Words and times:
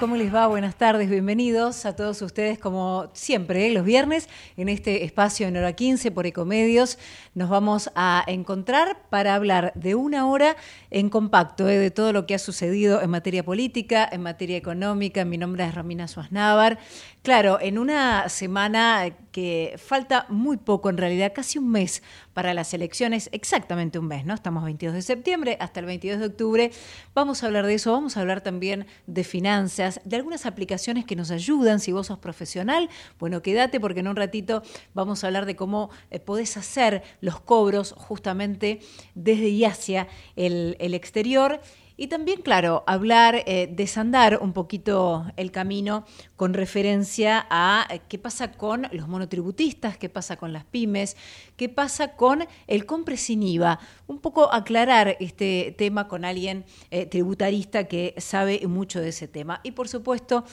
¿cómo 0.00 0.16
les 0.16 0.34
va? 0.34 0.48
Buenas 0.48 0.74
tardes, 0.74 1.08
bienvenidos 1.08 1.86
a 1.86 1.94
todos 1.94 2.20
ustedes, 2.22 2.58
como 2.58 3.10
siempre, 3.12 3.68
¿eh? 3.68 3.72
los 3.72 3.84
viernes, 3.84 4.28
en 4.56 4.68
este 4.68 5.04
espacio 5.04 5.46
en 5.46 5.56
hora 5.56 5.72
15 5.72 6.10
por 6.10 6.26
Ecomedios. 6.26 6.98
Nos 7.34 7.48
vamos 7.48 7.88
a 7.94 8.24
encontrar 8.26 8.98
para 9.08 9.36
hablar 9.36 9.72
de 9.76 9.94
una 9.94 10.26
hora 10.26 10.56
en 10.90 11.08
compacto 11.10 11.68
¿eh? 11.68 11.78
de 11.78 11.92
todo 11.92 12.12
lo 12.12 12.26
que 12.26 12.34
ha 12.34 12.40
sucedido 12.40 13.00
en 13.02 13.10
materia 13.10 13.44
política, 13.44 14.08
en 14.10 14.22
materia 14.22 14.56
económica. 14.56 15.24
Mi 15.24 15.38
nombre 15.38 15.64
es 15.64 15.74
Romina 15.74 16.08
Suaznávar. 16.08 16.78
Claro, 17.22 17.58
en 17.60 17.78
una 17.78 18.28
semana 18.28 19.10
que 19.30 19.76
falta 19.78 20.26
muy 20.28 20.56
poco, 20.56 20.90
en 20.90 20.96
realidad 20.96 21.32
casi 21.32 21.58
un 21.58 21.70
mes 21.70 22.02
para 22.38 22.54
las 22.54 22.72
elecciones, 22.72 23.28
exactamente 23.32 23.98
un 23.98 24.06
mes, 24.06 24.24
¿no? 24.24 24.32
Estamos 24.32 24.62
22 24.62 24.94
de 24.94 25.02
septiembre 25.02 25.56
hasta 25.58 25.80
el 25.80 25.86
22 25.86 26.20
de 26.20 26.26
octubre. 26.26 26.70
Vamos 27.12 27.42
a 27.42 27.46
hablar 27.46 27.66
de 27.66 27.74
eso, 27.74 27.90
vamos 27.90 28.16
a 28.16 28.20
hablar 28.20 28.42
también 28.42 28.86
de 29.08 29.24
finanzas, 29.24 30.00
de 30.04 30.14
algunas 30.14 30.46
aplicaciones 30.46 31.04
que 31.04 31.16
nos 31.16 31.32
ayudan. 31.32 31.80
Si 31.80 31.90
vos 31.90 32.06
sos 32.06 32.20
profesional, 32.20 32.90
bueno, 33.18 33.42
quédate 33.42 33.80
porque 33.80 33.98
en 33.98 34.06
un 34.06 34.14
ratito 34.14 34.62
vamos 34.94 35.24
a 35.24 35.26
hablar 35.26 35.46
de 35.46 35.56
cómo 35.56 35.90
eh, 36.12 36.20
podés 36.20 36.56
hacer 36.56 37.02
los 37.20 37.40
cobros 37.40 37.92
justamente 37.96 38.78
desde 39.16 39.48
y 39.48 39.64
hacia 39.64 40.06
el, 40.36 40.76
el 40.78 40.94
exterior. 40.94 41.60
Y 42.00 42.06
también, 42.06 42.42
claro, 42.42 42.84
hablar, 42.86 43.42
eh, 43.44 43.68
desandar 43.72 44.38
un 44.40 44.52
poquito 44.52 45.26
el 45.36 45.50
camino 45.50 46.06
con 46.36 46.54
referencia 46.54 47.44
a 47.50 47.88
eh, 47.90 48.00
qué 48.08 48.20
pasa 48.20 48.52
con 48.52 48.86
los 48.92 49.08
monotributistas, 49.08 49.98
qué 49.98 50.08
pasa 50.08 50.36
con 50.36 50.52
las 50.52 50.64
pymes, 50.64 51.16
qué 51.56 51.68
pasa 51.68 52.14
con 52.14 52.46
el 52.68 52.86
compre 52.86 53.16
sin 53.16 53.42
IVA. 53.42 53.80
Un 54.06 54.20
poco 54.20 54.52
aclarar 54.52 55.16
este 55.18 55.74
tema 55.76 56.06
con 56.06 56.24
alguien 56.24 56.64
eh, 56.92 57.04
tributarista 57.04 57.88
que 57.88 58.14
sabe 58.18 58.64
mucho 58.68 59.00
de 59.00 59.08
ese 59.08 59.26
tema. 59.26 59.58
Y 59.64 59.72
por 59.72 59.88
supuesto, 59.88 60.44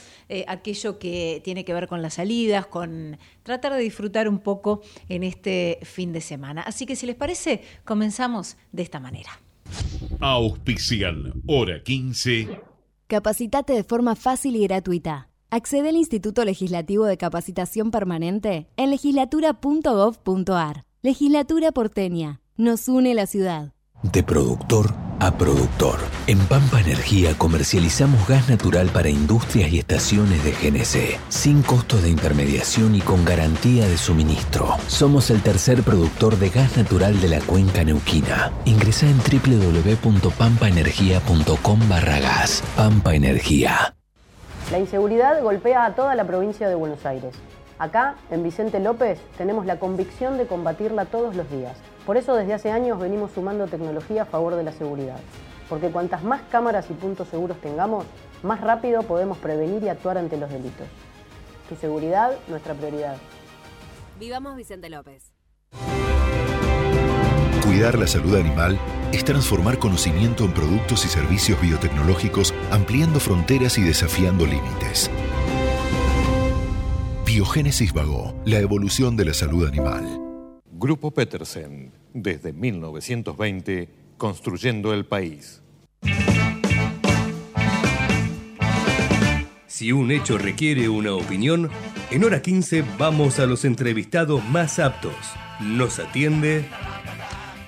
aquello 0.47 0.97
que 0.97 1.41
tiene 1.43 1.63
que 1.63 1.75
ver 1.75 1.87
con 1.87 2.01
las 2.01 2.15
salidas, 2.15 2.65
con 2.65 3.19
tratar 3.43 3.73
de 3.73 3.81
disfrutar 3.81 4.27
un 4.27 4.39
poco 4.39 4.81
en 5.09 5.21
este 5.21 5.77
fin 5.83 6.11
de 6.11 6.21
semana. 6.21 6.63
Así 6.63 6.87
que 6.87 6.95
si 6.95 7.05
les 7.05 7.15
parece, 7.15 7.61
comenzamos 7.83 8.57
de 8.71 8.81
esta 8.81 8.99
manera. 8.99 9.44
Auspicial, 10.19 11.33
hora 11.45 11.83
15. 11.83 12.59
Capacitate 13.07 13.73
de 13.73 13.83
forma 13.83 14.15
fácil 14.15 14.55
y 14.55 14.63
gratuita. 14.63 15.29
Accede 15.51 15.89
al 15.89 15.95
Instituto 15.95 16.43
Legislativo 16.43 17.05
de 17.05 17.17
Capacitación 17.17 17.91
Permanente 17.91 18.67
en 18.77 18.89
legislatura.gov.ar. 18.89 20.85
Legislatura 21.01 21.71
porteña. 21.71 22.41
Nos 22.57 22.87
une 22.87 23.13
la 23.13 23.27
ciudad. 23.27 23.74
De 24.03 24.23
productor 24.23 24.93
a 25.19 25.31
productor. 25.31 25.99
En 26.27 26.37
Pampa 26.39 26.81
Energía 26.81 27.33
comercializamos 27.37 28.27
gas 28.27 28.49
natural 28.49 28.89
para 28.89 29.07
industrias 29.09 29.71
y 29.71 29.79
estaciones 29.79 30.43
de 30.43 30.51
GNC, 30.51 31.17
sin 31.29 31.63
costos 31.63 32.03
de 32.03 32.09
intermediación 32.09 32.95
y 32.95 33.01
con 33.01 33.23
garantía 33.25 33.87
de 33.87 33.97
suministro. 33.97 34.75
Somos 34.87 35.31
el 35.31 35.41
tercer 35.41 35.81
productor 35.83 36.37
de 36.37 36.49
gas 36.49 36.77
natural 36.77 37.19
de 37.21 37.29
la 37.29 37.39
cuenca 37.39 37.83
neuquina. 37.83 38.51
Ingresa 38.65 39.07
en 39.07 39.17
www.pampaenergia.com 39.17 41.89
barra 41.89 42.19
gas. 42.19 42.61
Pampa 42.75 43.15
Energía. 43.15 43.95
La 44.71 44.79
inseguridad 44.79 45.41
golpea 45.41 45.85
a 45.85 45.95
toda 45.95 46.15
la 46.15 46.25
provincia 46.25 46.67
de 46.67 46.75
Buenos 46.75 47.05
Aires. 47.05 47.35
Acá, 47.77 48.15
en 48.31 48.41
Vicente 48.43 48.79
López, 48.79 49.19
tenemos 49.37 49.65
la 49.65 49.79
convicción 49.79 50.37
de 50.37 50.47
combatirla 50.47 51.05
todos 51.05 51.35
los 51.35 51.49
días. 51.51 51.77
Por 52.05 52.17
eso 52.17 52.35
desde 52.35 52.53
hace 52.53 52.71
años 52.71 52.99
venimos 52.99 53.31
sumando 53.31 53.67
tecnología 53.67 54.23
a 54.23 54.25
favor 54.25 54.55
de 54.55 54.63
la 54.63 54.71
seguridad. 54.71 55.17
Porque 55.67 55.89
cuantas 55.89 56.23
más 56.23 56.41
cámaras 56.51 56.89
y 56.91 56.93
puntos 56.93 57.27
seguros 57.27 57.59
tengamos, 57.61 58.05
más 58.43 58.61
rápido 58.61 59.01
podemos 59.03 59.37
prevenir 59.39 59.81
y 59.83 59.89
actuar 59.89 60.17
ante 60.17 60.37
los 60.37 60.49
delitos. 60.49 60.87
Tu 61.67 61.75
seguridad, 61.75 62.31
nuestra 62.47 62.75
prioridad. 62.75 63.17
Vivamos 64.19 64.55
Vicente 64.55 64.89
López. 64.89 65.33
Cuidar 67.65 67.97
la 67.97 68.05
salud 68.05 68.35
animal 68.35 68.77
es 69.11 69.25
transformar 69.25 69.79
conocimiento 69.79 70.45
en 70.45 70.53
productos 70.53 71.03
y 71.03 71.07
servicios 71.07 71.59
biotecnológicos, 71.59 72.53
ampliando 72.71 73.19
fronteras 73.19 73.79
y 73.79 73.81
desafiando 73.81 74.45
límites. 74.45 75.09
Biogénesis 77.25 77.91
Vago, 77.91 78.35
la 78.45 78.59
evolución 78.59 79.17
de 79.17 79.25
la 79.25 79.33
salud 79.33 79.67
animal. 79.67 80.21
Grupo 80.71 81.11
Petersen, 81.11 81.91
desde 82.15 82.53
1920, 82.53 83.89
construyendo 84.17 84.93
el 84.93 85.05
país. 85.05 85.61
Si 89.67 89.91
un 89.91 90.09
hecho 90.11 90.37
requiere 90.37 90.87
una 90.87 91.13
opinión, 91.13 91.69
en 92.09 92.23
hora 92.23 92.41
15 92.41 92.85
vamos 92.97 93.39
a 93.39 93.45
los 93.45 93.65
entrevistados 93.65 94.43
más 94.45 94.79
aptos. 94.79 95.13
Nos 95.59 95.99
atiende 95.99 96.65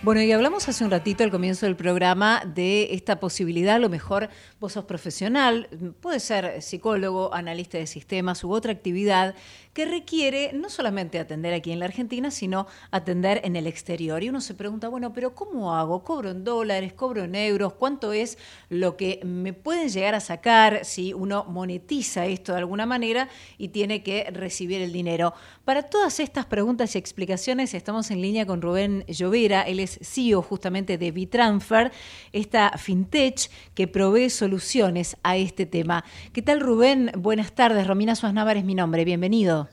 bueno, 0.03 0.21
y 0.21 0.31
hablamos 0.31 0.69
hace 0.69 0.85
un 0.85 0.91
ratito 0.91 1.25
al 1.25 1.31
comienzo 1.31 1.65
del 1.65 1.75
programa 1.75 2.41
de 2.45 2.93
esta 2.93 3.19
posibilidad, 3.19 3.75
a 3.75 3.79
lo 3.79 3.89
mejor 3.89 4.29
vos 4.57 4.71
sos 4.71 4.85
profesional, 4.85 5.67
puede 5.99 6.21
ser 6.21 6.61
psicólogo, 6.61 7.33
analista 7.33 7.77
de 7.77 7.87
sistemas 7.87 8.41
u 8.43 8.53
otra 8.53 8.71
actividad 8.71 9.35
que 9.77 9.85
requiere 9.85 10.53
no 10.53 10.71
solamente 10.71 11.19
atender 11.19 11.53
aquí 11.53 11.71
en 11.71 11.77
la 11.77 11.85
Argentina, 11.85 12.31
sino 12.31 12.65
atender 12.89 13.41
en 13.43 13.55
el 13.55 13.67
exterior. 13.67 14.23
Y 14.23 14.29
uno 14.29 14.41
se 14.41 14.55
pregunta, 14.55 14.89
bueno, 14.89 15.13
pero 15.13 15.35
¿cómo 15.35 15.75
hago? 15.75 16.03
¿Cobro 16.03 16.31
en 16.31 16.43
dólares? 16.43 16.93
¿Cobro 16.93 17.25
en 17.25 17.35
euros? 17.35 17.73
¿Cuánto 17.73 18.11
es 18.11 18.39
lo 18.69 18.97
que 18.97 19.19
me 19.23 19.53
pueden 19.53 19.89
llegar 19.89 20.15
a 20.15 20.19
sacar 20.19 20.83
si 20.83 21.13
uno 21.13 21.45
monetiza 21.47 22.25
esto 22.25 22.53
de 22.53 22.57
alguna 22.57 22.87
manera 22.87 23.29
y 23.59 23.67
tiene 23.67 24.01
que 24.01 24.23
recibir 24.31 24.81
el 24.81 24.91
dinero? 24.91 25.35
Para 25.63 25.83
todas 25.83 26.19
estas 26.19 26.47
preguntas 26.47 26.95
y 26.95 26.97
explicaciones 26.97 27.75
estamos 27.75 28.09
en 28.09 28.23
línea 28.23 28.47
con 28.47 28.63
Rubén 28.63 29.05
Llovera, 29.05 29.61
él 29.61 29.79
es 29.79 29.99
CEO 30.01 30.41
justamente 30.41 30.97
de 30.97 31.11
Bitransfer, 31.11 31.91
esta 32.33 32.71
fintech 32.79 33.51
que 33.75 33.87
provee 33.87 34.31
soluciones 34.31 35.17
a 35.21 35.37
este 35.37 35.67
tema. 35.67 36.03
¿Qué 36.33 36.41
tal 36.41 36.61
Rubén? 36.61 37.11
Buenas 37.15 37.51
tardes, 37.51 37.85
Romina 37.85 38.15
Suaznavar 38.15 38.57
es 38.57 38.65
mi 38.65 38.73
nombre, 38.73 39.05
bienvenido. 39.05 39.66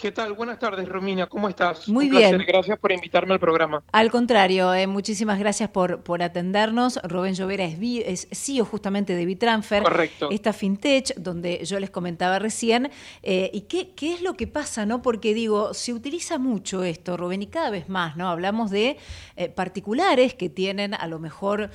¿Qué 0.00 0.12
tal? 0.12 0.32
Buenas 0.32 0.58
tardes, 0.58 0.88
Romina. 0.88 1.26
¿Cómo 1.26 1.46
estás? 1.46 1.86
Muy 1.86 2.08
bien. 2.08 2.38
Gracias 2.46 2.78
por 2.78 2.90
invitarme 2.90 3.34
al 3.34 3.40
programa. 3.40 3.82
Al 3.92 4.10
contrario, 4.10 4.72
eh, 4.72 4.86
muchísimas 4.86 5.38
gracias 5.38 5.68
por, 5.68 6.02
por 6.02 6.22
atendernos. 6.22 6.98
Rubén 7.02 7.34
Llovera 7.34 7.66
es, 7.66 7.78
es 8.06 8.28
CEO 8.32 8.64
justamente 8.64 9.14
de 9.14 9.26
Bitransfer. 9.26 9.82
Correcto. 9.82 10.30
Esta 10.30 10.54
fintech, 10.54 11.14
donde 11.16 11.62
yo 11.66 11.78
les 11.78 11.90
comentaba 11.90 12.38
recién. 12.38 12.90
Eh, 13.22 13.50
¿Y 13.52 13.62
qué, 13.62 13.90
qué 13.94 14.14
es 14.14 14.22
lo 14.22 14.38
que 14.38 14.46
pasa? 14.46 14.86
no 14.86 15.02
Porque 15.02 15.34
digo, 15.34 15.74
se 15.74 15.92
utiliza 15.92 16.38
mucho 16.38 16.82
esto, 16.82 17.18
Rubén, 17.18 17.42
y 17.42 17.48
cada 17.48 17.68
vez 17.68 17.90
más, 17.90 18.16
¿no? 18.16 18.30
Hablamos 18.30 18.70
de 18.70 18.96
eh, 19.36 19.50
particulares 19.50 20.32
que 20.32 20.48
tienen 20.48 20.94
a 20.94 21.06
lo 21.08 21.18
mejor 21.18 21.68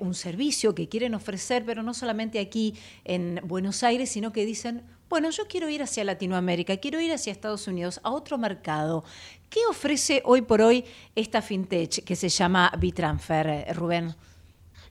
un 0.00 0.14
servicio 0.14 0.74
que 0.74 0.88
quieren 0.88 1.14
ofrecer, 1.14 1.64
pero 1.66 1.82
no 1.82 1.92
solamente 1.92 2.38
aquí 2.38 2.74
en 3.04 3.40
Buenos 3.44 3.82
Aires, 3.82 4.08
sino 4.08 4.32
que 4.32 4.46
dicen 4.46 4.82
bueno, 5.10 5.28
yo 5.30 5.48
quiero 5.48 5.68
ir 5.68 5.82
hacia 5.82 6.04
Latinoamérica, 6.04 6.76
quiero 6.76 7.00
ir 7.00 7.12
hacia 7.12 7.32
Estados 7.32 7.66
Unidos, 7.66 8.00
a 8.04 8.10
otro 8.10 8.38
mercado. 8.38 9.04
¿Qué 9.50 9.58
ofrece 9.68 10.22
hoy 10.24 10.40
por 10.42 10.62
hoy 10.62 10.84
esta 11.16 11.42
fintech 11.42 12.04
que 12.04 12.14
se 12.14 12.28
llama 12.28 12.70
Bitransfer, 12.78 13.46
eh, 13.48 13.72
Rubén? 13.74 14.14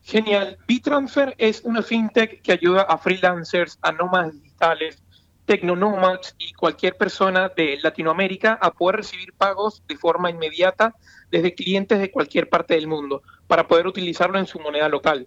Genial. 0.02 0.58
Bitransfer 0.68 1.34
es 1.38 1.62
una 1.64 1.82
fintech 1.82 2.42
que 2.42 2.52
ayuda 2.52 2.82
a 2.82 2.98
freelancers, 2.98 3.78
a 3.80 3.92
nómadas 3.92 4.34
digitales, 4.34 5.02
tecnonomads 5.46 6.34
y 6.36 6.52
cualquier 6.52 6.98
persona 6.98 7.50
de 7.56 7.78
Latinoamérica 7.82 8.58
a 8.60 8.72
poder 8.72 8.96
recibir 8.96 9.32
pagos 9.32 9.82
de 9.88 9.96
forma 9.96 10.30
inmediata 10.30 10.94
desde 11.30 11.54
clientes 11.54 11.98
de 11.98 12.10
cualquier 12.10 12.50
parte 12.50 12.74
del 12.74 12.86
mundo 12.86 13.22
para 13.46 13.66
poder 13.66 13.86
utilizarlo 13.86 14.38
en 14.38 14.46
su 14.46 14.60
moneda 14.60 14.90
local. 14.90 15.26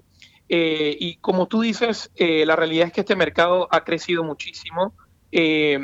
Eh, 0.50 0.98
y 1.00 1.16
como 1.18 1.48
tú 1.48 1.62
dices, 1.62 2.12
eh, 2.16 2.46
la 2.46 2.56
realidad 2.56 2.88
es 2.88 2.94
que 2.94 3.02
este 3.02 3.16
mercado 3.16 3.68
ha 3.72 3.84
crecido 3.84 4.24
muchísimo. 4.24 4.94
Eh, 5.32 5.80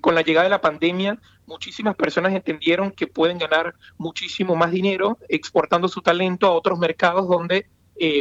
con 0.00 0.14
la 0.14 0.22
llegada 0.22 0.44
de 0.44 0.50
la 0.50 0.60
pandemia, 0.60 1.18
muchísimas 1.46 1.96
personas 1.96 2.32
entendieron 2.32 2.92
que 2.92 3.06
pueden 3.06 3.38
ganar 3.38 3.74
muchísimo 3.98 4.56
más 4.56 4.70
dinero 4.70 5.18
exportando 5.28 5.88
su 5.88 6.00
talento 6.00 6.46
a 6.46 6.52
otros 6.52 6.78
mercados 6.78 7.28
donde 7.28 7.66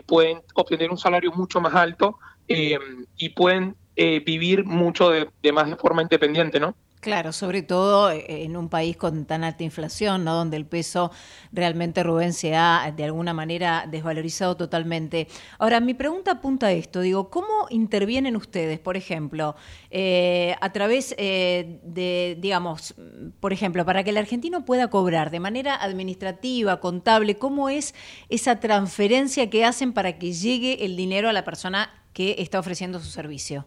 pueden 0.06 0.42
obtener 0.56 0.92
un 0.92 0.98
salario 0.98 1.32
mucho 1.32 1.62
más 1.62 1.74
alto 1.74 2.18
y 2.48 3.30
pueden 3.30 3.78
vivir 3.96 4.66
mucho 4.66 5.12
de 5.12 5.52
más 5.54 5.70
de 5.70 5.78
forma 5.78 6.02
independiente, 6.02 6.60
¿no? 6.60 6.76
Claro, 7.02 7.32
sobre 7.32 7.62
todo 7.62 8.12
eh, 8.12 8.44
en 8.44 8.58
un 8.58 8.68
país 8.68 8.98
con 8.98 9.24
tan 9.24 9.46
alta 9.46 9.64
inflación, 9.64 10.26
¿no? 10.26 10.36
donde 10.36 10.58
el 10.58 10.66
peso 10.66 11.12
realmente, 11.54 12.04
Rubén, 12.04 12.34
se 12.34 12.58
ha 12.58 12.94
de 12.94 13.06
alguna 13.06 13.34
manera 13.34 13.86
desvalorizado 13.90 14.58
totalmente. 14.58 15.30
Ahora, 15.60 15.80
mi 15.80 15.94
pregunta 15.94 16.32
apunta 16.32 16.68
a 16.68 16.72
esto, 16.74 17.00
digo, 17.00 17.30
¿cómo 17.30 17.68
intervienen 17.70 18.36
ustedes, 18.36 18.80
por 18.80 18.98
ejemplo, 18.98 19.56
eh, 19.92 20.58
a 20.60 20.74
través 20.74 21.16
eh, 21.18 21.80
de, 21.84 22.38
digamos, 22.38 22.96
por 23.40 23.54
ejemplo, 23.54 23.86
para 23.86 24.04
que 24.04 24.10
el 24.10 24.18
argentino 24.18 24.66
pueda 24.66 24.90
cobrar 24.90 25.32
de 25.32 25.40
manera 25.40 25.76
administrativa, 25.76 26.82
contable, 26.82 27.38
cómo 27.38 27.70
es 27.70 27.96
esa 28.28 28.60
transferencia 28.60 29.50
que 29.50 29.64
hacen 29.64 29.94
para 29.94 30.20
que 30.20 30.34
llegue 30.34 30.84
el 30.84 30.98
dinero 30.98 31.30
a 31.30 31.34
la 31.34 31.46
persona 31.46 32.04
que 32.12 32.36
está 32.40 32.60
ofreciendo 32.60 33.00
su 33.00 33.10
servicio. 33.10 33.66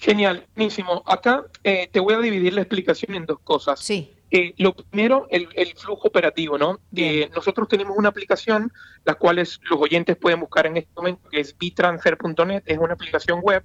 Genial, 0.00 0.46
buenísimo. 0.56 1.02
Acá 1.04 1.44
eh, 1.62 1.90
te 1.92 2.00
voy 2.00 2.14
a 2.14 2.18
dividir 2.18 2.54
la 2.54 2.62
explicación 2.62 3.14
en 3.14 3.26
dos 3.26 3.38
cosas. 3.40 3.80
Sí. 3.80 4.10
Eh, 4.30 4.54
lo 4.56 4.74
primero, 4.74 5.26
el, 5.28 5.46
flujo 5.76 6.08
operativo, 6.08 6.56
¿no? 6.56 6.80
Eh, 6.96 7.28
nosotros 7.34 7.68
tenemos 7.68 7.98
una 7.98 8.08
aplicación, 8.08 8.72
las 9.04 9.16
cuales 9.16 9.60
los 9.68 9.78
oyentes 9.78 10.16
pueden 10.16 10.40
buscar 10.40 10.66
en 10.66 10.78
este 10.78 10.90
momento, 10.96 11.28
que 11.28 11.40
es 11.40 11.56
bitransfer.net, 11.58 12.62
es 12.64 12.78
una 12.78 12.94
aplicación 12.94 13.40
web. 13.42 13.62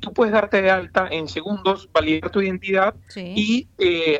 tú 0.00 0.12
puedes 0.12 0.32
darte 0.32 0.62
de 0.62 0.70
alta 0.70 1.06
en 1.08 1.28
segundos, 1.28 1.88
validar 1.92 2.30
tu 2.30 2.40
identidad 2.40 2.94
y 3.14 3.68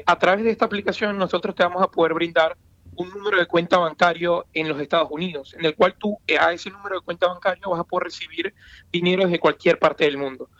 a 0.06 0.18
través 0.18 0.44
de 0.44 0.50
esta 0.50 0.66
aplicación 0.66 1.18
nosotros 1.18 1.54
te 1.54 1.64
vamos 1.64 1.82
a 1.82 1.88
poder 1.88 2.14
brindar 2.14 2.56
un 2.94 3.08
número 3.08 3.38
de 3.38 3.46
cuenta 3.46 3.78
bancario 3.78 4.46
en 4.52 4.68
los 4.68 4.78
Estados 4.78 5.08
Unidos, 5.10 5.54
en 5.58 5.64
el 5.64 5.74
cual 5.74 5.94
tú 5.98 6.18
a 6.38 6.52
ese 6.52 6.70
número 6.70 6.96
de 6.96 7.04
cuenta 7.04 7.28
bancario 7.28 7.70
vas 7.70 7.80
a 7.80 7.84
poder 7.84 8.04
recibir 8.04 8.54
dinero 8.92 9.24
desde 9.24 9.40
cualquier 9.40 9.78
parte 9.78 10.04
del 10.04 10.18
mundo 10.18 10.50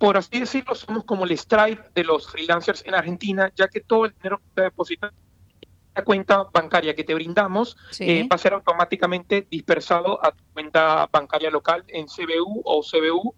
por 0.00 0.16
así 0.16 0.40
decirlo, 0.40 0.74
somos 0.74 1.04
como 1.04 1.26
el 1.26 1.36
Stripe 1.36 1.90
de 1.94 2.04
los 2.04 2.26
freelancers 2.26 2.82
en 2.86 2.94
Argentina, 2.94 3.52
ya 3.54 3.68
que 3.68 3.80
todo 3.80 4.06
el 4.06 4.14
dinero 4.14 4.38
que 4.38 4.54
te 4.54 4.62
depositas 4.62 5.12
en 5.12 5.68
la 5.94 6.04
cuenta 6.04 6.44
bancaria 6.50 6.94
que 6.94 7.04
te 7.04 7.12
brindamos 7.12 7.76
eh, 7.98 8.26
va 8.26 8.36
a 8.36 8.38
ser 8.38 8.54
automáticamente 8.54 9.46
dispersado 9.50 10.24
a 10.24 10.32
tu 10.32 10.42
cuenta 10.54 11.06
bancaria 11.12 11.50
local 11.50 11.84
en 11.88 12.06
CBU 12.06 12.62
o 12.64 12.80
CBU. 12.80 13.34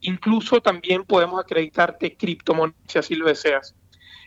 Incluso 0.00 0.62
también 0.62 1.04
podemos 1.04 1.38
acreditarte 1.38 2.16
criptomonedas 2.16 2.80
si 2.88 2.98
así 2.98 3.14
lo 3.14 3.26
deseas. 3.26 3.74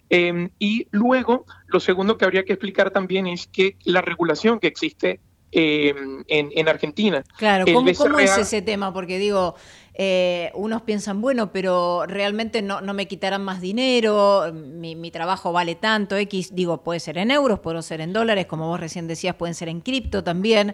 Em, 0.09 0.51
y 0.59 0.85
luego, 0.91 1.47
lo 1.65 1.79
segundo 1.79 2.19
que 2.19 2.25
habría 2.25 2.45
que 2.45 2.53
explicar 2.53 2.91
también 2.91 3.25
es 3.25 3.47
que 3.47 3.77
la 3.83 4.01
regulación 4.01 4.59
que 4.59 4.67
existe 4.67 5.21
em, 5.51 6.23
en, 6.27 6.67
Argentina. 6.67 7.23
Claro, 7.37 7.65
¿cómo, 7.65 7.91
¿cómo, 7.97 8.19
es 8.19 8.37
ese 8.37 8.61
tema? 8.61 8.93
Porque 8.93 9.17
digo, 9.17 9.55
eh, 9.93 10.51
unos 10.53 10.83
piensan, 10.83 11.19
bueno, 11.19 11.51
pero 11.51 12.05
realmente 12.05 12.61
no, 12.61 12.79
no 12.79 12.93
me 12.93 13.07
quitarán 13.07 13.43
más 13.43 13.59
dinero, 13.59 14.51
mi, 14.53 15.11
trabajo 15.11 15.51
vale 15.51 15.75
tanto, 15.75 16.15
X, 16.15 16.55
digo, 16.55 16.83
puede 16.83 17.01
ser 17.01 17.17
en 17.17 17.31
euros, 17.31 17.59
puede 17.59 17.81
ser 17.81 17.99
en 17.99 18.13
dólares, 18.13 18.45
como 18.45 18.67
vos 18.67 18.79
recién 18.79 19.07
decías, 19.07 19.35
pueden 19.35 19.55
ser 19.55 19.67
en 19.67 19.81
cripto 19.81 20.23
también, 20.23 20.73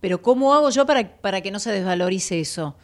pero 0.00 0.22
¿cómo 0.22 0.54
hago 0.54 0.70
yo 0.70 0.86
para, 0.86 1.16
para 1.16 1.42
que 1.42 1.50
no 1.50 1.58
se 1.58 1.70
desvalorice 1.70 2.40
eso? 2.40 2.74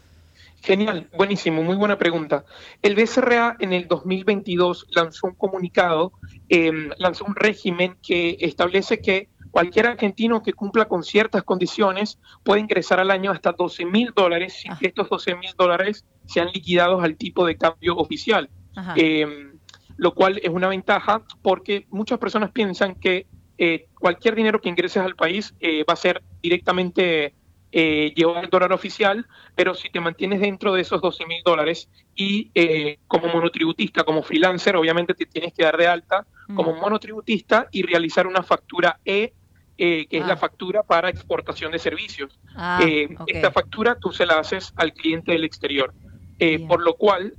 Genial, 0.61 1.08
buenísimo, 1.17 1.62
muy 1.62 1.76
buena 1.76 1.96
pregunta. 1.96 2.44
El 2.82 2.94
BCRA 2.94 3.56
en 3.61 3.73
el 3.73 3.87
2022 3.88 4.88
lanzó 4.90 5.29
un 5.29 5.35
comunicado, 5.35 6.12
em, 6.49 6.90
lanzó 6.99 7.25
un 7.25 7.37
régimen 7.37 7.96
que 8.02 8.37
establece 8.40 9.00
que 9.00 9.29
Cualquier 9.50 9.87
argentino 9.87 10.43
que 10.43 10.53
cumpla 10.53 10.87
con 10.87 11.03
ciertas 11.03 11.43
condiciones 11.43 12.19
puede 12.43 12.61
ingresar 12.61 13.00
al 13.00 13.11
año 13.11 13.31
hasta 13.31 13.53
12 13.53 13.85
mil 13.85 14.12
dólares 14.15 14.55
sin 14.61 14.77
que 14.77 14.89
estos 14.89 15.09
12 15.09 15.37
mil 15.37 15.50
dólares 15.56 16.05
sean 16.27 16.49
liquidados 16.53 17.03
al 17.03 17.17
tipo 17.17 17.47
de 17.47 17.56
cambio 17.56 17.97
oficial. 17.97 18.50
Em, 18.95 19.59
lo 19.97 20.15
cual 20.15 20.39
es 20.41 20.50
una 20.50 20.69
ventaja 20.69 21.23
porque 21.43 21.87
muchas 21.91 22.21
personas 22.21 22.53
piensan 22.53 22.95
que 22.95 23.27
eh, 23.59 23.89
cualquier 23.99 24.37
dinero 24.37 24.61
que 24.61 24.69
ingreses 24.69 25.03
al 25.03 25.17
país 25.17 25.53
eh, 25.59 25.85
va 25.89 25.95
a 25.95 25.97
ser 25.97 26.23
directamente 26.41 27.35
eh, 27.71 28.15
llevado 28.17 28.39
al 28.39 28.49
dólar 28.49 28.73
oficial, 28.73 29.27
pero 29.55 29.75
si 29.75 29.91
te 29.91 30.00
mantienes 30.00 30.41
dentro 30.41 30.73
de 30.73 30.81
esos 30.81 31.03
12 31.03 31.27
mil 31.27 31.43
dólares 31.45 31.91
y 32.15 32.50
eh, 32.55 32.99
como 33.06 33.29
monotributista, 33.29 34.05
como 34.05 34.23
freelancer, 34.23 34.75
obviamente 34.75 35.12
te 35.12 35.27
tienes 35.27 35.53
que 35.53 35.65
dar 35.65 35.77
de 35.77 35.87
alta 35.87 36.27
como 36.55 36.73
mm. 36.73 36.81
monotributista 36.81 37.69
y 37.71 37.83
realizar 37.83 38.27
una 38.27 38.43
factura 38.43 38.99
E 39.05 39.35
eh, 39.81 40.09
que 40.11 40.19
es 40.19 40.27
la 40.27 40.33
ah. 40.33 40.37
factura 40.37 40.83
para 40.83 41.09
exportación 41.09 41.71
de 41.71 41.79
servicios. 41.79 42.37
Ah, 42.57 42.81
eh, 42.85 43.09
esta 43.29 43.53
factura 43.53 43.95
tú 43.95 44.11
se 44.11 44.27
la 44.27 44.41
haces 44.41 44.73
al 44.75 44.93
cliente 44.93 45.31
del 45.31 45.45
exterior, 45.45 45.95
eh, 46.41 46.59
por 46.67 46.83
lo 46.83 46.97
cual 46.97 47.35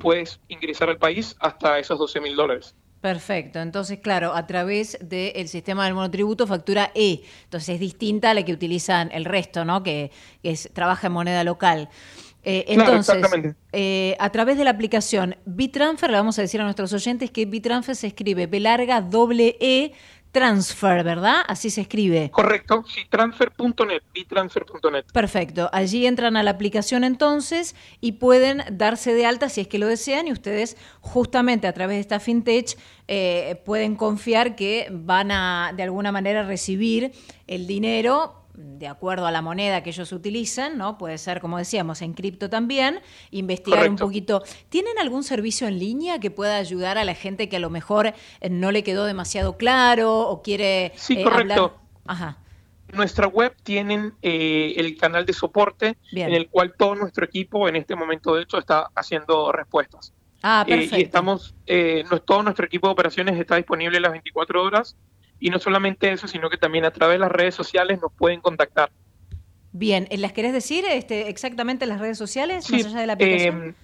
puedes 0.00 0.40
ingresar 0.48 0.88
al 0.88 0.98
país 0.98 1.36
hasta 1.38 1.78
esos 1.78 1.96
12 2.00 2.20
mil 2.20 2.34
dólares. 2.34 2.74
Perfecto, 3.00 3.60
entonces 3.60 4.00
claro, 4.00 4.34
a 4.34 4.44
través 4.48 4.98
del 5.00 5.46
sistema 5.46 5.84
del 5.84 5.94
monotributo 5.94 6.48
factura 6.48 6.90
E, 6.96 7.22
entonces 7.44 7.76
es 7.76 7.80
distinta 7.80 8.30
a 8.30 8.34
la 8.34 8.44
que 8.44 8.52
utilizan 8.52 9.08
el 9.12 9.24
resto, 9.24 9.64
¿no? 9.64 9.84
Que, 9.84 10.10
es, 10.42 10.68
trabaja 10.72 11.06
en 11.06 11.12
moneda 11.12 11.44
local. 11.44 11.90
entonces, 12.42 13.22
a 14.18 14.30
través 14.30 14.58
de 14.58 14.64
la 14.64 14.70
aplicación 14.70 15.36
Bitransfer, 15.44 16.10
le 16.10 16.16
vamos 16.16 16.36
a 16.40 16.42
decir 16.42 16.60
a 16.60 16.64
nuestros 16.64 16.92
oyentes 16.92 17.30
que 17.30 17.46
Bitransfer 17.46 17.94
se 17.94 18.08
escribe 18.08 18.48
B 18.48 18.58
larga 18.58 19.00
doble 19.00 19.56
E 19.60 19.92
Transfer, 20.32 21.02
¿verdad? 21.04 21.42
Así 21.46 21.70
se 21.70 21.82
escribe. 21.82 22.30
Correcto, 22.30 22.84
sí, 22.86 23.00
transfer.net, 23.08 24.02
bitransfer.net. 24.14 25.04
Perfecto, 25.12 25.68
allí 25.72 26.06
entran 26.06 26.36
a 26.36 26.42
la 26.42 26.52
aplicación 26.52 27.04
entonces 27.04 27.74
y 28.00 28.12
pueden 28.12 28.62
darse 28.70 29.12
de 29.14 29.26
alta 29.26 29.48
si 29.48 29.62
es 29.62 29.68
que 29.68 29.78
lo 29.78 29.86
desean 29.86 30.28
y 30.28 30.32
ustedes 30.32 30.76
justamente 31.00 31.66
a 31.66 31.72
través 31.72 31.96
de 31.96 32.00
esta 32.00 32.20
fintech 32.20 32.78
eh, 33.08 33.60
pueden 33.64 33.96
confiar 33.96 34.54
que 34.54 34.88
van 34.92 35.30
a 35.32 35.72
de 35.76 35.82
alguna 35.82 36.12
manera 36.12 36.44
recibir 36.44 37.12
el 37.46 37.66
dinero 37.66 38.39
de 38.60 38.86
acuerdo 38.88 39.26
a 39.26 39.30
la 39.30 39.42
moneda 39.42 39.82
que 39.82 39.90
ellos 39.90 40.12
utilizan, 40.12 40.76
¿no? 40.76 40.98
Puede 40.98 41.18
ser, 41.18 41.40
como 41.40 41.58
decíamos, 41.58 42.02
en 42.02 42.12
cripto 42.12 42.50
también, 42.50 43.00
investigar 43.30 43.88
un 43.88 43.96
poquito. 43.96 44.42
¿Tienen 44.68 44.98
algún 44.98 45.24
servicio 45.24 45.66
en 45.66 45.78
línea 45.78 46.20
que 46.20 46.30
pueda 46.30 46.56
ayudar 46.56 46.98
a 46.98 47.04
la 47.04 47.14
gente 47.14 47.48
que 47.48 47.56
a 47.56 47.60
lo 47.60 47.70
mejor 47.70 48.06
eh, 48.06 48.50
no 48.50 48.70
le 48.70 48.82
quedó 48.82 49.04
demasiado 49.04 49.56
claro 49.56 50.20
o 50.20 50.42
quiere 50.42 50.92
sí, 50.96 51.14
eh, 51.18 51.24
correcto. 51.24 51.78
Ajá. 52.06 52.38
Nuestra 52.92 53.28
web 53.28 53.54
tienen 53.62 54.14
eh, 54.20 54.74
el 54.76 54.96
canal 54.98 55.24
de 55.24 55.32
soporte 55.32 55.96
en 56.12 56.34
el 56.34 56.48
cual 56.48 56.74
todo 56.76 56.96
nuestro 56.96 57.24
equipo 57.24 57.68
en 57.68 57.76
este 57.76 57.94
momento 57.94 58.34
de 58.34 58.42
hecho 58.42 58.58
está 58.58 58.90
haciendo 58.94 59.52
respuestas. 59.52 60.12
Ah, 60.42 60.64
perfecto. 60.66 60.96
y 60.96 61.02
estamos, 61.02 61.54
todo 62.24 62.42
nuestro 62.42 62.66
equipo 62.66 62.88
de 62.88 62.92
operaciones 62.94 63.38
está 63.38 63.56
disponible 63.56 64.00
las 64.00 64.10
24 64.10 64.62
horas 64.62 64.96
y 65.40 65.48
no 65.48 65.58
solamente 65.58 66.12
eso, 66.12 66.28
sino 66.28 66.50
que 66.50 66.58
también 66.58 66.84
a 66.84 66.92
través 66.92 67.14
de 67.14 67.20
las 67.20 67.32
redes 67.32 67.54
sociales 67.54 67.98
nos 68.00 68.12
pueden 68.12 68.40
contactar. 68.40 68.92
Bien, 69.72 70.06
¿las 70.10 70.32
querés 70.32 70.52
decir 70.52 70.84
este, 70.88 71.28
exactamente 71.28 71.86
las 71.86 72.00
redes 72.00 72.18
sociales, 72.18 72.64
sí, 72.64 72.74
más 72.74 72.86
allá 72.86 73.00
de 73.00 73.06
la 73.06 73.12
aplicación? 73.14 73.68
Eh, 73.68 73.74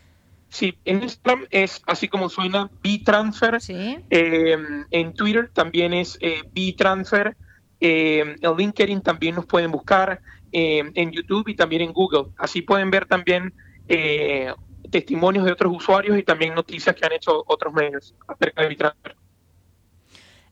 sí, 0.48 0.78
en 0.84 1.02
Instagram 1.02 1.46
es 1.50 1.82
así 1.86 2.08
como 2.08 2.28
suena 2.28 2.70
B-Transfer. 2.82 3.60
Sí. 3.60 3.98
Eh, 4.10 4.56
en 4.90 5.14
Twitter 5.14 5.48
también 5.52 5.94
es 5.94 6.18
eh, 6.20 6.42
B-Transfer. 6.52 7.36
en 7.80 8.36
LinkedIn 8.56 9.00
también 9.00 9.36
nos 9.36 9.46
pueden 9.46 9.70
buscar. 9.70 10.20
en 10.52 11.12
YouTube 11.12 11.48
y 11.48 11.54
también 11.54 11.82
en 11.82 11.92
Google. 11.92 12.32
Así 12.38 12.62
pueden 12.62 12.90
ver 12.90 13.06
también 13.06 13.52
testimonios 14.90 15.44
de 15.44 15.52
otros 15.52 15.72
usuarios 15.76 16.18
y 16.18 16.22
también 16.22 16.54
noticias 16.54 16.94
que 16.96 17.04
han 17.04 17.12
hecho 17.12 17.44
otros 17.46 17.72
medios 17.72 18.14
acerca 18.26 18.62
de 18.62 18.68
B-Transfer. 18.68 19.16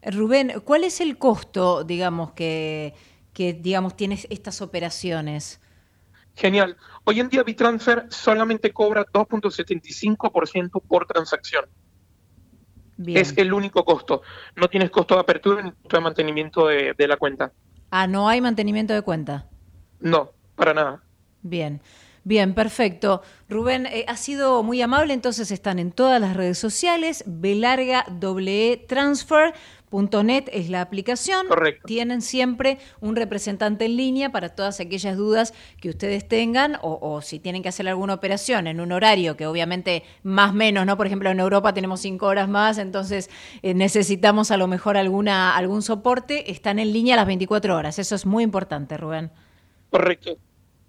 Rubén, 0.07 0.61
¿cuál 0.65 0.85
es 0.85 1.01
el 1.01 1.19
costo, 1.19 1.85
digamos, 1.85 2.33
que, 2.33 2.95
que 3.33 3.53
digamos, 3.53 3.97
tienes 3.97 4.27
estas 4.31 4.61
operaciones? 4.61 5.61
Genial. 6.37 6.77
Hoy 7.05 7.21
en 7.21 7.29
día 7.29 7.43
Bitransfer 7.43 8.07
solamente 8.11 8.73
cobra 8.73 9.07
2.75% 9.07 10.83
por 10.83 11.07
transacción. 11.07 11.67
Es 13.07 13.37
el 13.37 13.53
único 13.53 13.85
costo. 13.85 14.23
No 14.57 14.69
tienes 14.69 14.91
costo 14.91 15.15
de 15.15 15.21
apertura 15.21 15.63
ni 15.63 15.73
costo 15.73 15.97
de 15.97 16.03
mantenimiento 16.03 16.67
de, 16.69 16.95
de 16.97 17.09
la 17.09 17.17
cuenta. 17.17 17.53
Ah, 17.91 18.07
¿no 18.07 18.29
hay 18.29 18.41
mantenimiento 18.41 18.93
de 18.93 19.03
cuenta? 19.03 19.49
No, 20.01 20.33
para 20.55 20.75
nada. 20.75 21.03
Bien. 21.43 21.81
Bien, 22.25 22.55
perfecto. 22.55 23.21
Rubén, 23.51 23.85
eh, 23.87 24.07
ha 24.09 24.17
sido 24.17 24.63
muy 24.63 24.81
amable, 24.81 25.13
entonces 25.13 25.51
están 25.51 25.79
en 25.79 25.93
todas 25.93 26.21
las 26.21 26.35
redes 26.35 26.59
sociales, 26.59 27.23
Belarga 27.27 28.07
e 28.09 28.85
Transfer. 28.89 29.53
.net 30.25 30.49
es 30.53 30.71
la 30.71 30.81
aplicación. 30.81 31.47
Correcto. 31.47 31.87
Tienen 31.87 32.21
siempre 32.21 32.79
un 33.01 33.15
representante 33.15 33.85
en 33.85 33.97
línea 33.97 34.33
para 34.33 34.49
todas 34.49 34.81
aquellas 34.81 35.17
dudas 35.17 35.55
que 35.81 35.89
ustedes 35.89 36.27
tengan 36.27 36.79
o, 36.83 37.23
si 37.23 37.39
tienen 37.39 37.63
que 37.63 37.69
hacer 37.69 37.87
alguna 37.87 38.15
operación 38.15 38.67
en 38.67 38.81
un 38.81 38.91
horario 38.91 39.37
que 39.37 39.47
obviamente 39.47 40.03
más 40.25 40.51
o 40.51 40.55
menos, 40.55 40.85
¿no? 40.85 40.97
Por 40.97 41.07
ejemplo, 41.07 41.31
en 41.31 41.39
Europa 41.39 41.73
tenemos 41.75 42.01
cinco 42.01 42.27
horas 42.27 42.49
más, 42.49 42.79
entonces 42.79 43.31
eh, 43.63 43.73
necesitamos 43.75 44.51
a 44.51 44.57
lo 44.57 44.67
mejor 44.67 44.97
alguna, 44.97 45.57
algún 45.57 45.83
soporte. 45.83 46.51
Están 46.51 46.81
en 46.81 46.93
línea 46.93 47.15
las 47.15 47.27
24 47.27 47.77
horas. 47.77 47.99
Eso 48.01 48.17
es 48.17 48.27
muy 48.27 48.43
importante, 48.43 48.97
Rubén. 48.97 49.31
Correcto. 49.91 50.39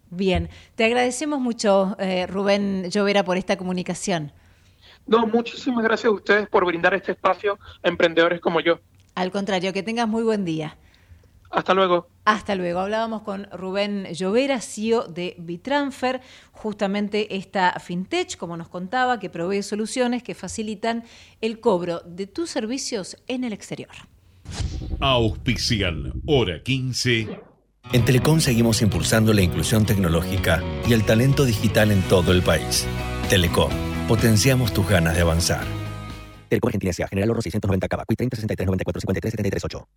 Bien, 0.09 0.49
te 0.75 0.85
agradecemos 0.85 1.39
mucho, 1.39 1.95
eh, 1.99 2.27
Rubén 2.27 2.89
Llovera, 2.89 3.23
por 3.23 3.37
esta 3.37 3.57
comunicación. 3.57 4.31
No, 5.07 5.27
muchísimas 5.27 5.83
gracias 5.83 6.05
a 6.05 6.11
ustedes 6.11 6.47
por 6.47 6.65
brindar 6.65 6.93
este 6.93 7.11
espacio 7.11 7.59
a 7.83 7.87
emprendedores 7.87 8.39
como 8.39 8.59
yo. 8.59 8.79
Al 9.15 9.31
contrario, 9.31 9.73
que 9.73 9.83
tengas 9.83 10.07
muy 10.07 10.23
buen 10.23 10.45
día. 10.45 10.77
Hasta 11.51 11.73
luego. 11.73 12.07
Hasta 12.25 12.55
luego. 12.55 12.79
Hablábamos 12.79 13.21
con 13.21 13.47
Rubén 13.51 14.05
Llovera, 14.13 14.59
CEO 14.59 15.07
de 15.07 15.35
Bitransfer, 15.37 16.21
justamente 16.51 17.35
esta 17.37 17.79
fintech, 17.79 18.35
como 18.35 18.57
nos 18.57 18.67
contaba, 18.67 19.19
que 19.19 19.29
provee 19.29 19.63
soluciones 19.63 20.23
que 20.23 20.35
facilitan 20.35 21.03
el 21.41 21.59
cobro 21.59 22.01
de 22.01 22.27
tus 22.27 22.49
servicios 22.49 23.17
en 23.27 23.43
el 23.43 23.53
exterior. 23.53 23.91
Auspician 24.99 26.13
Hora 26.25 26.61
15 26.61 27.54
En 27.93 28.03
Telecom 28.03 28.39
seguimos 28.39 28.81
impulsando 28.81 29.31
la 29.31 29.41
inclusión 29.41 29.85
tecnológica 29.85 30.61
y 30.87 30.93
el 30.93 31.05
talento 31.05 31.45
digital 31.45 31.91
en 31.91 32.01
todo 32.03 32.31
el 32.31 32.41
país. 32.41 32.85
Telecom, 33.29 33.71
potenciamos 34.07 34.73
tus 34.73 34.87
ganas 34.87 35.15
de 35.15 35.21
avanzar. 35.21 35.63
Telecom 36.49 36.67
Argentina 36.69 36.89
S.A. 36.91 37.07
General 37.07 37.31
Oro 37.31 37.41
690 37.41 37.87
Cava. 37.87 38.03
30 38.05 38.35
63 38.35 38.65
94 38.65 39.01
53 39.01 39.31
73 39.31 39.63
8. 39.65 39.87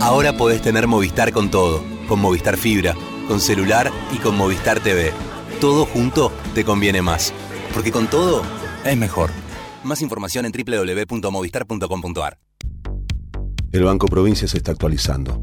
Ahora 0.00 0.36
podés 0.36 0.62
tener 0.62 0.86
Movistar 0.86 1.32
con 1.32 1.50
todo. 1.50 1.84
Con 2.08 2.20
Movistar 2.20 2.56
Fibra, 2.56 2.94
con 3.28 3.40
celular 3.40 3.90
y 4.12 4.18
con 4.18 4.36
Movistar 4.36 4.80
TV. 4.80 5.12
Todo 5.60 5.84
junto 5.84 6.32
te 6.54 6.64
conviene 6.64 7.02
más. 7.02 7.32
Porque 7.74 7.90
con 7.92 8.08
todo 8.08 8.42
es 8.84 8.96
mejor. 8.96 9.30
Más 9.84 10.00
información 10.00 10.46
en 10.46 10.52
www.movistar.com.ar. 10.52 12.38
El 13.72 13.84
Banco 13.84 14.06
Provincia 14.06 14.46
se 14.46 14.58
está 14.58 14.72
actualizando 14.72 15.42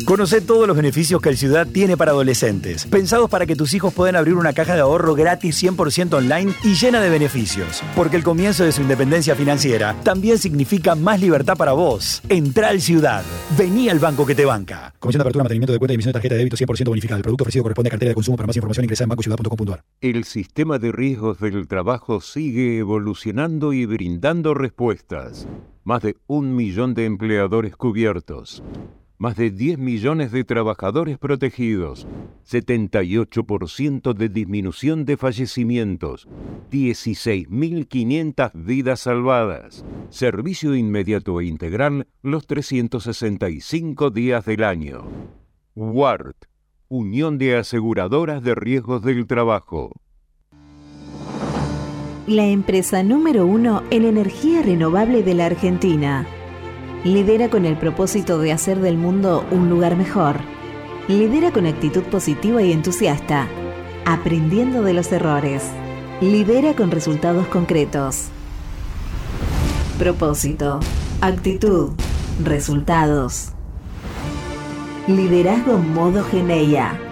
Conoce 0.05 0.41
todos 0.41 0.67
los 0.67 0.75
beneficios 0.75 1.21
que 1.21 1.29
el 1.29 1.37
Ciudad 1.37 1.67
tiene 1.67 1.95
para 1.95 2.11
adolescentes, 2.11 2.85
pensados 2.85 3.29
para 3.29 3.45
que 3.45 3.55
tus 3.55 3.73
hijos 3.73 3.93
puedan 3.93 4.15
abrir 4.15 4.35
una 4.35 4.53
caja 4.53 4.73
de 4.73 4.81
ahorro 4.81 5.15
gratis 5.15 5.61
100% 5.63 6.13
online 6.13 6.53
y 6.63 6.75
llena 6.75 7.01
de 7.01 7.09
beneficios. 7.09 7.81
Porque 7.95 8.17
el 8.17 8.23
comienzo 8.23 8.63
de 8.63 8.71
su 8.71 8.81
independencia 8.81 9.35
financiera 9.35 9.95
también 10.03 10.37
significa 10.37 10.95
más 10.95 11.19
libertad 11.19 11.55
para 11.55 11.73
vos. 11.73 12.21
Entra 12.29 12.69
al 12.69 12.81
Ciudad. 12.81 13.23
Vení 13.57 13.89
al 13.89 13.99
banco 13.99 14.25
que 14.25 14.35
te 14.35 14.45
banca. 14.45 14.93
Comisión 14.99 15.19
de 15.19 15.23
apertura, 15.23 15.43
mantenimiento 15.43 15.73
de 15.73 15.79
cuenta 15.79 15.93
y 15.93 15.95
emisión 15.95 16.09
de 16.09 16.13
tarjeta 16.13 16.35
de 16.35 16.39
débito 16.39 16.57
100% 16.57 16.87
bonificada. 16.87 17.17
El 17.17 17.23
producto 17.23 17.43
ofrecido 17.43 17.63
corresponde 17.63 17.89
a 17.89 17.91
cartera 17.91 18.09
de 18.09 18.15
consumo. 18.15 18.37
Para 18.37 18.47
más 18.47 18.55
información 18.55 18.85
ingresa 18.85 19.03
en 19.03 19.09
bancociudad.com.ar. 19.09 19.83
El 20.01 20.23
sistema 20.23 20.79
de 20.79 20.91
riesgos 20.91 21.39
del 21.39 21.67
trabajo 21.67 22.21
sigue 22.21 22.79
evolucionando 22.79 23.73
y 23.73 23.85
brindando 23.85 24.53
respuestas. 24.53 25.47
Más 25.83 26.01
de 26.01 26.15
un 26.27 26.55
millón 26.55 26.93
de 26.93 27.05
empleadores 27.05 27.75
cubiertos 27.75 28.63
más 29.21 29.35
de 29.35 29.51
10 29.51 29.77
millones 29.77 30.31
de 30.31 30.43
trabajadores 30.43 31.19
protegidos, 31.19 32.07
78% 32.49 34.15
de 34.15 34.29
disminución 34.29 35.05
de 35.05 35.15
fallecimientos, 35.15 36.27
16.500 36.71 38.51
vidas 38.55 39.01
salvadas, 39.01 39.85
servicio 40.09 40.73
inmediato 40.73 41.39
e 41.39 41.45
integral 41.45 42.07
los 42.23 42.47
365 42.47 44.09
días 44.09 44.43
del 44.43 44.63
año. 44.63 45.03
WART, 45.75 46.47
Unión 46.87 47.37
de 47.37 47.57
Aseguradoras 47.57 48.41
de 48.41 48.55
Riesgos 48.55 49.03
del 49.03 49.27
Trabajo. 49.27 49.91
La 52.25 52.47
empresa 52.47 53.03
número 53.03 53.45
uno 53.45 53.83
en 53.91 54.03
energía 54.03 54.63
renovable 54.63 55.21
de 55.21 55.35
la 55.35 55.45
Argentina 55.45 56.25
Lidera 57.03 57.49
con 57.49 57.65
el 57.65 57.77
propósito 57.77 58.37
de 58.37 58.51
hacer 58.51 58.79
del 58.79 58.95
mundo 58.95 59.43
un 59.49 59.71
lugar 59.71 59.95
mejor. 59.95 60.35
Lidera 61.07 61.51
con 61.51 61.65
actitud 61.65 62.03
positiva 62.03 62.61
y 62.61 62.71
entusiasta, 62.71 63.47
aprendiendo 64.05 64.83
de 64.83 64.93
los 64.93 65.11
errores. 65.11 65.63
Lidera 66.21 66.75
con 66.75 66.91
resultados 66.91 67.47
concretos. 67.47 68.27
Propósito, 69.97 70.79
actitud, 71.21 71.93
resultados. 72.43 73.49
Liderazgo 75.07 75.79
modo 75.79 76.23
Geneia. 76.23 77.10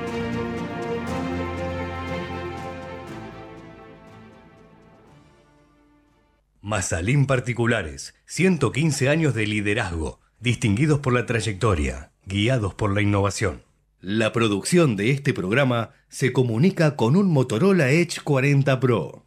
Mazalín 6.70 7.26
Particulares, 7.26 8.14
115 8.28 9.10
años 9.10 9.34
de 9.34 9.48
liderazgo, 9.48 10.20
distinguidos 10.40 11.00
por 11.00 11.14
la 11.14 11.26
trayectoria, 11.26 12.12
guiados 12.28 12.76
por 12.76 12.94
la 12.94 13.02
innovación. 13.02 13.64
La 14.02 14.32
producción 14.32 14.96
de 14.96 15.10
este 15.10 15.34
programa 15.34 15.94
se 16.10 16.32
comunica 16.32 16.96
con 16.96 17.16
un 17.16 17.32
Motorola 17.32 17.90
Edge 17.90 18.22
40 18.24 18.80
Pro. 18.80 19.26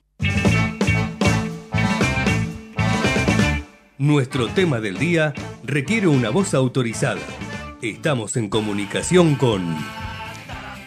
Nuestro 3.98 4.46
tema 4.46 4.78
del 4.78 4.98
día 4.98 5.34
requiere 5.64 6.06
una 6.06 6.30
voz 6.30 6.54
autorizada. 6.54 7.26
Estamos 7.82 8.36
en 8.36 8.50
comunicación 8.50 9.34
con... 9.34 9.74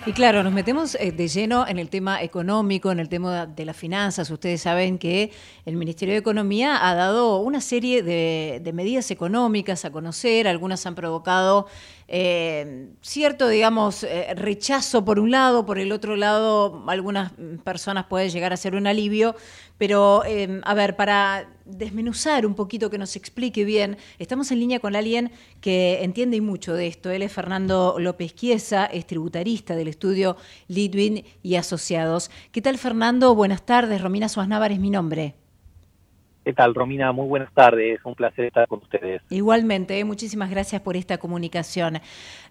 Y 0.07 0.13
claro, 0.13 0.43
nos 0.43 0.53
metemos 0.53 0.93
eh, 0.99 1.11
de 1.11 1.27
lleno 1.27 1.67
en 1.67 1.79
el 1.79 1.89
tema 1.89 2.21
económico, 2.21 2.91
en 2.91 2.99
el 2.99 3.09
tema 3.09 3.47
de 3.47 3.65
las 3.65 3.75
finanzas. 3.75 4.29
Ustedes 4.29 4.61
saben 4.61 4.99
que 4.99 5.31
el 5.65 5.77
Ministerio 5.77 6.13
de 6.13 6.19
Economía 6.19 6.87
ha 6.87 6.93
dado 6.93 7.39
una 7.39 7.59
serie 7.59 8.03
de, 8.03 8.71
medidas 8.71 9.09
económicas 9.09 9.83
a 9.83 9.91
conocer, 9.91 10.47
algunas 10.47 10.85
han 10.85 10.93
provocado 10.93 11.65
eh, 12.07 12.89
cierto, 13.01 13.47
digamos, 13.47 14.03
eh, 14.03 14.35
rechazo 14.35 15.03
por 15.03 15.17
un 15.17 15.31
lado, 15.31 15.65
por 15.65 15.79
el 15.79 15.91
otro 15.91 16.15
lado, 16.15 16.83
algunas 16.85 17.31
personas 17.63 18.05
puede 18.05 18.29
llegar 18.29 18.53
a 18.53 18.57
ser 18.57 18.75
un 18.75 18.85
alivio, 18.85 19.35
pero 19.77 20.23
eh, 20.25 20.61
a 20.63 20.73
ver, 20.73 20.95
para 20.95 21.49
desmenuzar 21.65 22.45
un 22.45 22.55
poquito, 22.55 22.89
que 22.89 22.97
nos 22.97 23.15
explique 23.15 23.65
bien, 23.65 23.97
estamos 24.19 24.51
en 24.51 24.59
línea 24.59 24.79
con 24.79 24.95
alguien 24.95 25.31
que 25.61 26.03
entiende 26.03 26.39
mucho 26.41 26.73
de 26.73 26.87
esto. 26.87 27.09
Él 27.09 27.21
es 27.21 27.31
Fernando 27.31 27.95
López 27.99 28.33
Quiesa, 28.33 28.85
es 28.85 29.07
tributarista 29.07 29.75
del 29.75 29.87
estudio 29.87 30.37
Lidwin 30.67 31.25
y 31.41 31.55
Asociados. 31.55 32.29
¿Qué 32.51 32.61
tal, 32.61 32.77
Fernando? 32.77 33.35
Buenas 33.35 33.65
tardes. 33.65 34.01
Romina 34.01 34.29
Suaznavar 34.29 34.71
es 34.71 34.79
mi 34.79 34.89
nombre. 34.89 35.35
¿Qué 36.45 36.53
tal, 36.53 36.75
Romina? 36.75 37.11
Muy 37.11 37.27
buenas 37.27 37.51
tardes. 37.55 37.99
Un 38.05 38.13
placer 38.13 38.45
estar 38.45 38.67
con 38.67 38.79
ustedes. 38.79 39.19
Igualmente, 39.31 39.97
¿eh? 39.97 40.05
muchísimas 40.05 40.51
gracias 40.51 40.79
por 40.79 40.95
esta 40.95 41.17
comunicación. 41.17 41.99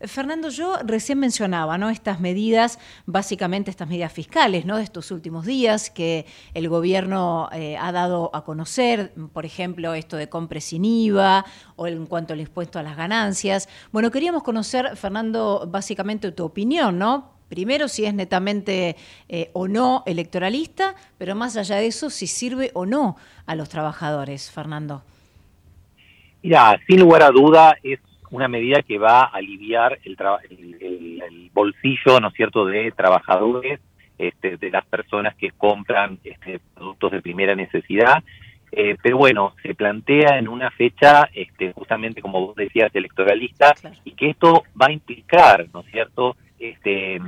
Fernando, 0.01 0.49
yo 0.49 0.79
recién 0.85 1.21
mencionaba 1.21 1.79
¿no? 1.79 1.91
estas 1.91 2.19
medidas, 2.19 2.81
básicamente 3.07 3.71
estas 3.71 3.89
medidas 3.89 4.13
fiscales 4.13 4.67
¿no? 4.67 4.79
de 4.79 4.83
estos 4.83 5.13
últimos 5.13 5.47
días 5.47 5.91
que 5.91 6.27
el 6.55 6.69
gobierno 6.69 7.49
eh, 7.53 7.77
ha 7.77 7.93
dado 7.93 8.35
a 8.35 8.43
conocer, 8.43 9.13
por 9.33 9.47
ejemplo, 9.47 9.95
esto 9.95 10.17
de 10.17 10.29
compra 10.29 10.61
sin 10.61 10.85
IVA 10.85 11.45
o 11.77 11.87
en 11.87 12.07
cuanto 12.07 12.33
al 12.33 12.41
impuesto 12.41 12.81
a 12.81 12.83
las 12.83 12.97
ganancias. 12.97 13.69
Bueno, 13.93 14.11
queríamos 14.11 14.43
conocer, 14.43 14.97
Fernando, 14.97 15.69
básicamente 15.71 16.33
tu 16.33 16.45
opinión, 16.45 16.99
¿no? 16.99 17.34
Primero, 17.55 17.87
si 17.87 18.05
es 18.05 18.13
netamente 18.13 18.97
eh, 19.29 19.51
o 19.53 19.69
no 19.69 20.03
electoralista, 20.07 20.97
pero 21.19 21.37
más 21.37 21.57
allá 21.57 21.77
de 21.77 21.87
eso, 21.87 22.11
si 22.11 22.27
sirve 22.27 22.73
o 22.75 22.85
no 22.85 23.17
a 23.47 23.55
los 23.55 23.69
trabajadores, 23.69 24.51
Fernando. 24.51 25.05
Mira, 26.43 26.77
sin 26.89 26.99
lugar 26.99 27.23
a 27.23 27.31
duda 27.31 27.77
es 27.85 28.01
una 28.33 28.49
medida 28.49 28.83
que 28.83 28.99
va 28.99 29.21
a 29.21 29.27
aliviar 29.27 30.01
el, 30.03 31.51
bolsillo, 31.53 32.19
¿no 32.19 32.27
es 32.27 32.35
cierto?, 32.35 32.67
de 32.67 32.91
trabajadores, 32.91 33.79
este, 34.19 34.57
de 34.57 34.71
las 34.71 34.85
personas 34.87 35.37
que 35.37 35.53
compran 35.53 36.19
este, 36.25 36.59
productos 36.75 37.13
de 37.13 37.23
primera 37.23 37.55
necesidad. 37.55 38.25
Eh, 38.73 38.97
pero 39.01 39.17
bueno, 39.19 39.55
se 39.63 39.77
plantea 39.77 40.41
en 40.41 40.49
una 40.49 40.73
fecha, 40.73 41.29
este, 41.33 41.73
justamente 41.73 42.21
como 42.21 42.45
vos 42.45 42.57
decías, 42.57 42.91
electoralista, 42.97 43.75
y 44.03 44.11
que 44.11 44.31
esto 44.31 44.65
va 44.81 44.87
a 44.87 44.93
implicar, 44.93 45.69
¿no 45.73 45.83
es 45.83 45.93
cierto?, 45.93 46.37
este, 46.59 47.21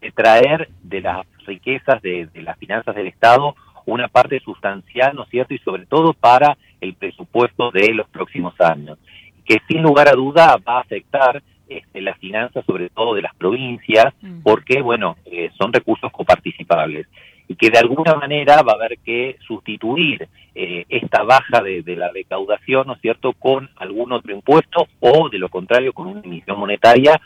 de 0.00 0.12
traer 0.12 0.68
de 0.82 1.00
las 1.00 1.26
riquezas 1.46 2.00
de, 2.02 2.26
de 2.26 2.42
las 2.42 2.58
finanzas 2.58 2.94
del 2.94 3.06
Estado 3.06 3.54
una 3.88 4.08
parte 4.08 4.38
sustancial, 4.40 5.16
¿no 5.16 5.22
es 5.22 5.30
cierto? 5.30 5.54
Y 5.54 5.58
sobre 5.58 5.86
todo 5.86 6.12
para 6.12 6.58
el 6.80 6.94
presupuesto 6.94 7.70
de 7.70 7.94
los 7.94 8.08
próximos 8.08 8.54
años, 8.60 8.98
que 9.44 9.58
sin 9.66 9.82
lugar 9.82 10.08
a 10.08 10.12
duda 10.12 10.56
va 10.66 10.76
a 10.76 10.80
afectar 10.80 11.42
este, 11.68 12.00
las 12.02 12.18
finanzas, 12.18 12.64
sobre 12.66 12.90
todo 12.90 13.14
de 13.14 13.22
las 13.22 13.34
provincias, 13.34 14.14
porque, 14.42 14.82
bueno, 14.82 15.16
eh, 15.24 15.50
son 15.58 15.72
recursos 15.72 16.12
coparticipables 16.12 17.06
y 17.46 17.56
que 17.56 17.70
de 17.70 17.78
alguna 17.78 18.14
manera 18.14 18.62
va 18.62 18.72
a 18.72 18.76
haber 18.76 18.98
que 18.98 19.36
sustituir 19.46 20.28
eh, 20.54 20.84
esta 20.90 21.22
baja 21.22 21.62
de, 21.62 21.82
de, 21.82 21.96
la 21.96 22.10
recaudación, 22.10 22.86
¿no 22.86 22.94
es 22.94 23.00
cierto?, 23.00 23.32
con 23.32 23.70
algún 23.76 24.12
otro 24.12 24.34
impuesto 24.34 24.86
o, 25.00 25.30
de 25.30 25.38
lo 25.38 25.48
contrario, 25.48 25.94
con 25.94 26.08
una 26.08 26.20
emisión 26.20 26.58
monetaria 26.58 27.18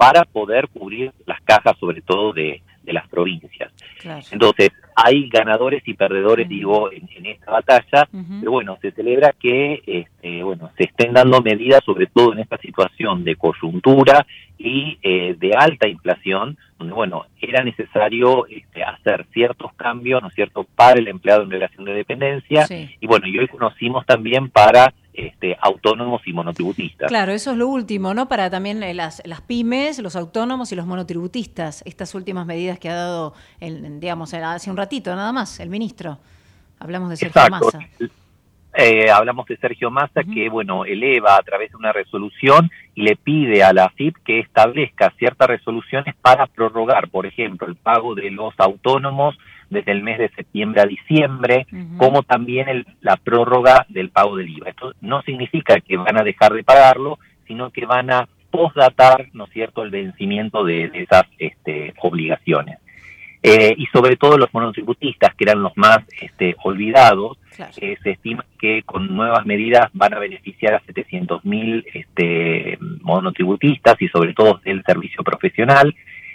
para 0.00 0.24
poder 0.24 0.68
cubrir 0.68 1.12
las 1.26 1.42
cajas, 1.42 1.76
sobre 1.78 2.00
todo 2.00 2.32
de, 2.32 2.62
de 2.82 2.92
las 2.94 3.06
provincias. 3.06 3.70
Claro. 4.00 4.24
Entonces, 4.32 4.70
hay 4.96 5.28
ganadores 5.28 5.82
y 5.86 5.92
perdedores, 5.92 6.46
uh 6.46 6.48
-huh. 6.48 6.56
digo, 6.56 6.90
en, 6.90 7.06
en, 7.16 7.26
esta 7.26 7.50
batalla, 7.52 8.08
uh 8.10 8.16
-huh. 8.16 8.40
pero 8.40 8.50
bueno, 8.50 8.78
se 8.80 8.92
celebra 8.92 9.34
que, 9.38 9.82
este, 9.86 10.42
bueno, 10.42 10.70
se 10.78 10.84
estén 10.84 11.12
dando 11.12 11.42
medidas, 11.42 11.84
sobre 11.84 12.06
todo 12.06 12.32
en 12.32 12.38
esta 12.38 12.56
situación 12.56 13.24
de 13.24 13.36
coyuntura 13.36 14.26
y 14.56 14.98
eh, 15.02 15.36
de 15.38 15.50
alta 15.54 15.86
inflación, 15.86 16.56
donde, 16.78 16.94
bueno, 16.94 17.26
era 17.38 17.62
necesario 17.62 18.46
este, 18.46 18.82
hacer 18.82 19.26
ciertos 19.34 19.70
cambios, 19.74 20.22
¿no 20.22 20.28
es 20.28 20.34
cierto?, 20.34 20.66
para 20.74 20.98
el 20.98 21.08
empleado 21.08 21.42
en 21.42 21.50
relación 21.50 21.84
de 21.84 21.92
dependencia, 21.92 22.66
sí. 22.66 22.88
y 23.02 23.06
bueno, 23.06 23.26
y 23.26 23.38
hoy 23.38 23.48
conocimos 23.48 24.06
también 24.06 24.48
para 24.48 24.94
este, 25.26 25.56
autónomos 25.60 26.22
y 26.26 26.32
monotributistas. 26.32 27.08
Claro, 27.08 27.32
eso 27.32 27.52
es 27.52 27.56
lo 27.56 27.68
último, 27.68 28.14
¿no? 28.14 28.28
Para 28.28 28.50
también 28.50 28.82
eh, 28.82 28.94
las, 28.94 29.22
las 29.24 29.40
pymes, 29.40 29.98
los 29.98 30.16
autónomos 30.16 30.72
y 30.72 30.76
los 30.76 30.86
monotributistas, 30.86 31.82
estas 31.86 32.14
últimas 32.14 32.46
medidas 32.46 32.78
que 32.78 32.88
ha 32.88 32.94
dado, 32.94 33.34
el, 33.60 34.00
digamos, 34.00 34.32
hace 34.34 34.70
un 34.70 34.76
ratito 34.76 35.14
nada 35.14 35.32
más, 35.32 35.60
el 35.60 35.68
ministro. 35.68 36.18
Hablamos 36.78 37.10
de 37.10 37.16
Sergio 37.16 37.42
Exacto. 37.42 37.66
Massa. 37.66 38.10
Eh, 38.74 39.10
hablamos 39.10 39.46
de 39.46 39.56
Sergio 39.56 39.90
Massa, 39.90 40.20
uh 40.20 40.22
-huh. 40.22 40.34
que 40.34 40.48
bueno, 40.48 40.84
eleva 40.84 41.36
a 41.36 41.42
través 41.42 41.70
de 41.70 41.76
una 41.76 41.92
resolución 41.92 42.70
y 42.94 43.02
le 43.02 43.16
pide 43.16 43.64
a 43.64 43.72
la 43.72 43.86
AFIP 43.86 44.16
que 44.24 44.38
establezca 44.38 45.12
ciertas 45.18 45.48
resoluciones 45.48 46.14
para 46.22 46.46
prorrogar, 46.46 47.08
por 47.08 47.26
ejemplo, 47.26 47.66
el 47.66 47.76
pago 47.76 48.14
de 48.14 48.30
los 48.30 48.54
autónomos 48.58 49.36
desde 49.70 49.92
el 49.92 50.02
mes 50.02 50.18
de 50.18 50.28
septiembre 50.30 50.82
a 50.82 50.86
diciembre, 50.86 51.66
uh 51.72 51.76
-huh. 51.76 51.96
como 51.96 52.22
también 52.22 52.68
el, 52.68 52.86
la 53.00 53.16
prórroga 53.16 53.86
del 53.88 54.10
pago 54.10 54.36
del 54.36 54.50
IVA. 54.50 54.70
Esto 54.70 54.92
no 55.00 55.22
significa 55.22 55.80
que 55.80 55.96
van 55.96 56.18
a 56.18 56.24
dejar 56.24 56.52
de 56.52 56.64
pagarlo, 56.64 57.18
sino 57.46 57.70
que 57.70 57.86
van 57.86 58.10
a 58.10 58.28
postdatar, 58.50 59.28
¿no 59.32 59.44
es 59.44 59.50
cierto?, 59.50 59.82
el 59.82 59.90
vencimiento 59.90 60.64
de, 60.64 60.88
de 60.88 61.02
esas 61.02 61.24
este, 61.38 61.94
obligaciones. 62.02 62.79
Eh, 63.42 63.74
y 63.76 63.86
sobre 63.86 64.16
todo 64.16 64.36
los 64.36 64.52
monotributistas, 64.52 65.34
que 65.34 65.44
eran 65.44 65.62
los 65.62 65.74
más 65.76 66.00
este, 66.20 66.56
olvidados, 66.62 67.38
claro. 67.56 67.72
eh, 67.78 67.96
se 68.02 68.10
estima 68.10 68.44
que 68.58 68.82
con 68.82 69.16
nuevas 69.16 69.46
medidas 69.46 69.88
van 69.94 70.12
a 70.12 70.18
beneficiar 70.18 70.74
a 70.74 70.82
700.000 70.82 71.84
este, 71.94 72.78
monotributistas 73.00 74.00
y 74.02 74.08
sobre 74.08 74.34
todo 74.34 74.60
del 74.62 74.82
servicio 74.84 75.24
profesional, 75.24 75.94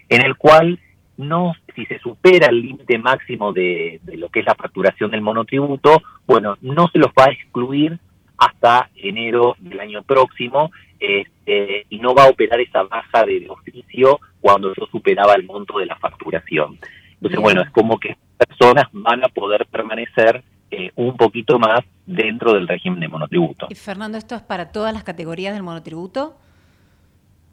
en 0.10 0.26
el 0.26 0.36
cual 0.36 0.80
no, 1.18 1.54
si 1.76 1.86
se 1.86 2.00
supera 2.00 2.48
el 2.48 2.62
límite 2.62 2.98
máximo 2.98 3.54
de, 3.54 4.00
de, 4.04 4.18
lo 4.18 4.30
que 4.30 4.40
es 4.40 4.46
la 4.46 4.56
facturación 4.56 5.12
del 5.12 5.22
monotributo, 5.22 6.02
bueno, 6.26 6.58
no 6.62 6.88
se 6.88 6.98
los 6.98 7.10
va 7.10 7.26
a 7.26 7.32
excluir 7.32 8.00
hasta 8.38 8.90
enero 8.96 9.56
del 9.60 9.80
año 9.80 10.04
próximo 10.04 10.72
este, 11.00 11.86
y 11.90 12.00
no 12.00 12.14
va 12.14 12.24
a 12.24 12.30
operar 12.30 12.60
esa 12.60 12.84
baja 12.84 13.26
de 13.26 13.48
oficio 13.50 14.20
cuando 14.42 14.74
yo 14.74 14.86
superaba 14.88 15.34
el 15.36 15.44
monto 15.44 15.80
de 15.80 15.86
la 15.86 15.96
facturación. 15.98 16.80
Entonces, 17.16 17.40
bueno, 17.40 17.62
es 17.62 17.70
como 17.72 18.00
que 18.00 18.18
personas 18.38 18.86
van 18.92 19.24
a 19.24 19.30
poder 19.30 19.66
permanecer 19.68 20.44
eh, 20.72 20.92
un 20.96 21.16
poquito 21.16 21.60
más 21.60 21.82
dentro 22.06 22.54
del 22.54 22.68
régimen 22.68 23.00
de 23.00 23.08
monotributo. 23.08 23.68
¿Y 23.70 23.76
Fernando, 23.76 24.18
esto 24.18 24.36
es 24.36 24.42
para 24.42 24.72
todas 24.72 24.94
las 24.94 25.04
categorías 25.04 25.54
del 25.54 25.64
monotributo? 25.64 26.36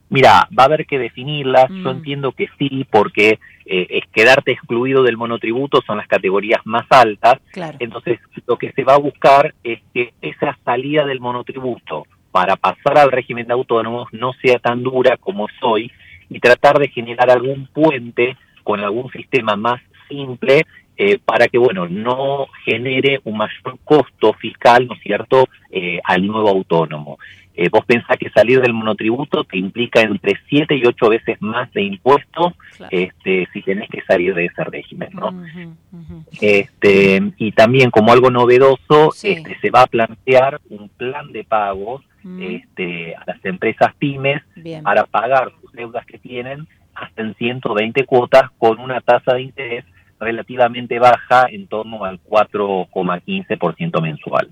Mira, 0.09 0.47
va 0.57 0.65
a 0.65 0.67
haber 0.67 0.87
que 0.87 0.99
definirlas. 0.99 1.71
Mm. 1.71 1.85
Yo 1.85 1.91
entiendo 1.91 2.33
que 2.33 2.49
sí, 2.59 2.87
porque 2.91 3.39
eh, 3.65 3.87
es 3.89 4.05
quedarte 4.13 4.53
excluido 4.53 5.03
del 5.03 5.17
monotributo 5.17 5.81
son 5.87 5.99
las 5.99 6.07
categorías 6.07 6.61
más 6.65 6.85
altas. 6.91 7.39
Claro. 7.53 7.79
Entonces, 7.81 8.19
lo 8.47 8.59
que 8.59 8.73
se 8.73 8.85
va 8.85 8.95
a 8.95 8.99
buscar 8.99 9.55
es 9.65 9.81
que 9.95 10.13
esa 10.21 10.59
salida 10.65 11.07
del 11.07 11.21
monotributo 11.21 12.07
para 12.31 12.57
pasar 12.57 12.99
al 12.99 13.13
régimen 13.13 13.47
de 13.47 13.53
autónomos 13.53 14.09
no 14.13 14.33
sea 14.43 14.59
tan 14.59 14.83
dura 14.83 15.17
como 15.17 15.49
es 15.49 15.55
hoy 15.63 15.93
y 16.29 16.41
tratar 16.41 16.79
de 16.79 16.89
generar 16.89 17.31
algún 17.31 17.67
puente 17.67 18.37
con 18.63 18.81
algún 18.81 19.11
sistema 19.11 19.57
más 19.57 19.81
simple 20.09 20.67
eh, 20.97 21.19
para 21.25 21.49
que, 21.49 21.59
bueno, 21.59 21.89
no 21.89 22.47
genere 22.65 23.21
un 23.25 23.39
mayor 23.39 23.79
costo 23.85 24.35
fiscal, 24.35 24.87
¿no 24.87 24.95
es 24.95 25.01
cierto?, 25.01 25.49
eh, 25.71 26.01
al 26.05 26.27
nuevo 26.27 26.49
autónomo. 26.51 27.19
Eh, 27.55 27.69
vos 27.71 27.85
pensás 27.85 28.17
que 28.17 28.31
salir 28.31 28.61
del 28.63 28.73
monotributo 28.73 29.45
te 29.45 29.59
implica 29.59 30.01
entre 30.01 30.39
7 30.49 30.75
y 30.75 30.87
8 30.87 31.09
veces 31.11 31.43
más 31.43 31.71
de 31.73 31.83
impuestos 31.83 32.55
claro. 32.77 32.97
este, 32.97 33.47
si 33.53 33.61
tenés 33.63 33.91
que 33.91 34.01
salir 34.03 34.35
de 34.35 34.47
ese 34.47 34.65
régimen, 34.65 35.11
¿no? 35.13 35.29
Uh 35.29 35.33
-huh, 35.33 35.77
uh 35.93 35.99
-huh. 35.99 36.25
Este, 36.41 37.21
y 37.37 37.53
también 37.53 37.91
como 37.91 38.11
algo 38.11 38.31
novedoso, 38.31 39.11
sí. 39.13 39.33
este, 39.33 39.59
se 39.61 39.71
va 39.71 39.83
a 39.83 39.87
plantear 39.87 40.61
un 40.71 40.89
plan 40.89 41.31
de 41.31 41.45
pagos 41.45 42.03
uh 42.25 42.29
-huh. 42.29 42.57
este, 42.63 43.17
a 43.17 43.25
las 43.27 43.45
empresas 43.45 43.95
pymes 43.99 44.43
Bien. 44.57 44.83
para 44.83 45.05
pagar 45.05 45.53
sus 45.61 45.73
deudas 45.73 46.07
que 46.07 46.17
tienen 46.19 46.67
hasta 47.03 47.23
en 47.23 47.35
120 47.35 48.05
cuotas 48.05 48.51
con 48.59 48.79
una 48.79 49.01
tasa 49.01 49.35
de 49.35 49.43
interés 49.43 49.85
relativamente 50.19 50.99
baja 50.99 51.47
en 51.51 51.67
torno 51.67 52.05
al 52.05 52.21
4,15% 52.23 54.01
mensual. 54.01 54.51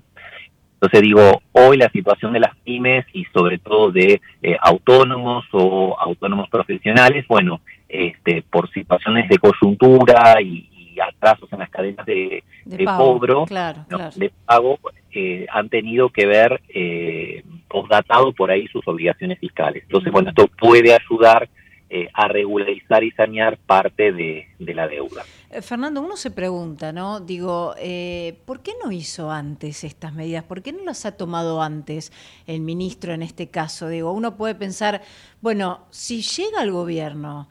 Entonces 0.73 1.01
digo, 1.01 1.41
hoy 1.51 1.77
la 1.77 1.89
situación 1.91 2.33
de 2.33 2.39
las 2.39 2.55
pymes 2.57 3.05
y 3.13 3.25
sobre 3.25 3.59
todo 3.59 3.91
de 3.91 4.19
eh, 4.41 4.57
autónomos 4.59 5.45
o 5.51 5.95
autónomos 5.99 6.49
profesionales, 6.49 7.25
bueno, 7.27 7.61
este, 7.87 8.41
por 8.41 8.69
situaciones 8.71 9.29
de 9.29 9.37
coyuntura 9.37 10.41
y, 10.41 10.67
y 10.71 10.99
atrasos 10.99 11.51
en 11.53 11.59
las 11.59 11.69
cadenas 11.69 12.05
de, 12.05 12.43
de, 12.65 12.77
de 12.77 12.83
pago, 12.83 13.13
cobro, 13.13 13.45
claro, 13.45 13.85
¿no? 13.89 13.97
claro. 13.97 14.13
de 14.15 14.31
pago, 14.45 14.79
eh, 15.13 15.45
han 15.51 15.69
tenido 15.69 16.09
que 16.09 16.25
ver 16.25 16.61
eh, 16.73 17.43
postdatado 17.67 18.33
por 18.33 18.49
ahí 18.49 18.67
sus 18.67 18.85
obligaciones 18.87 19.39
fiscales. 19.39 19.83
Entonces, 19.83 20.11
bueno, 20.11 20.29
esto 20.29 20.47
puede 20.47 20.93
ayudar 20.93 21.47
eh, 21.93 22.07
a 22.13 22.29
regularizar 22.29 23.03
y 23.03 23.11
sanear 23.11 23.57
parte 23.57 24.13
de, 24.13 24.47
la 24.59 24.87
deuda. 24.87 25.25
Eh, 25.49 25.61
Fernando, 25.61 26.01
uno 26.01 26.15
se 26.15 26.31
pregunta, 26.31 26.93
¿no? 26.93 27.19
Digo, 27.19 27.75
eh, 27.77 28.39
¿por 28.45 28.61
qué 28.61 28.71
no 28.81 28.93
hizo 28.93 29.29
antes 29.29 29.83
estas 29.83 30.13
medidas? 30.13 30.45
¿Por 30.45 30.61
qué 30.61 30.71
no 30.71 30.85
las 30.85 31.05
ha 31.05 31.17
tomado 31.17 31.61
antes 31.61 32.13
el 32.47 32.61
ministro 32.61 33.11
en 33.13 33.21
este 33.21 33.49
caso? 33.49 33.89
Digo, 33.89 34.13
uno 34.13 34.37
puede 34.37 34.55
pensar, 34.55 35.01
bueno, 35.41 35.85
si 35.89 36.21
llega 36.21 36.61
al 36.61 36.71
gobierno, 36.71 37.49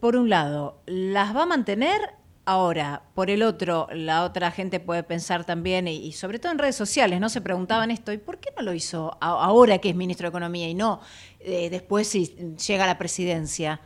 por 0.00 0.16
un 0.16 0.28
lado, 0.28 0.80
¿las 0.86 1.36
va 1.36 1.44
a 1.44 1.46
mantener? 1.46 2.00
Ahora, 2.46 3.02
por 3.14 3.30
el 3.30 3.44
otro, 3.44 3.86
la 3.92 4.24
otra 4.24 4.50
gente 4.50 4.80
puede 4.80 5.04
pensar 5.04 5.44
también, 5.44 5.86
y, 5.86 6.10
sobre 6.12 6.40
todo 6.40 6.50
en 6.50 6.58
redes 6.58 6.76
sociales, 6.76 7.20
¿no? 7.20 7.28
Se 7.28 7.40
preguntaban 7.40 7.92
esto, 7.92 8.12
¿y 8.12 8.18
por 8.18 8.38
qué 8.38 8.50
no 8.56 8.62
lo 8.62 8.72
hizo 8.72 9.16
ahora 9.20 9.78
que 9.78 9.90
es 9.90 9.94
ministro 9.94 10.26
de 10.26 10.30
Economía 10.30 10.68
y 10.68 10.74
no 10.74 11.00
eh, 11.46 11.70
después 11.70 12.08
si 12.08 12.26
llega 12.66 12.86
la 12.86 12.98
presidencia? 12.98 13.80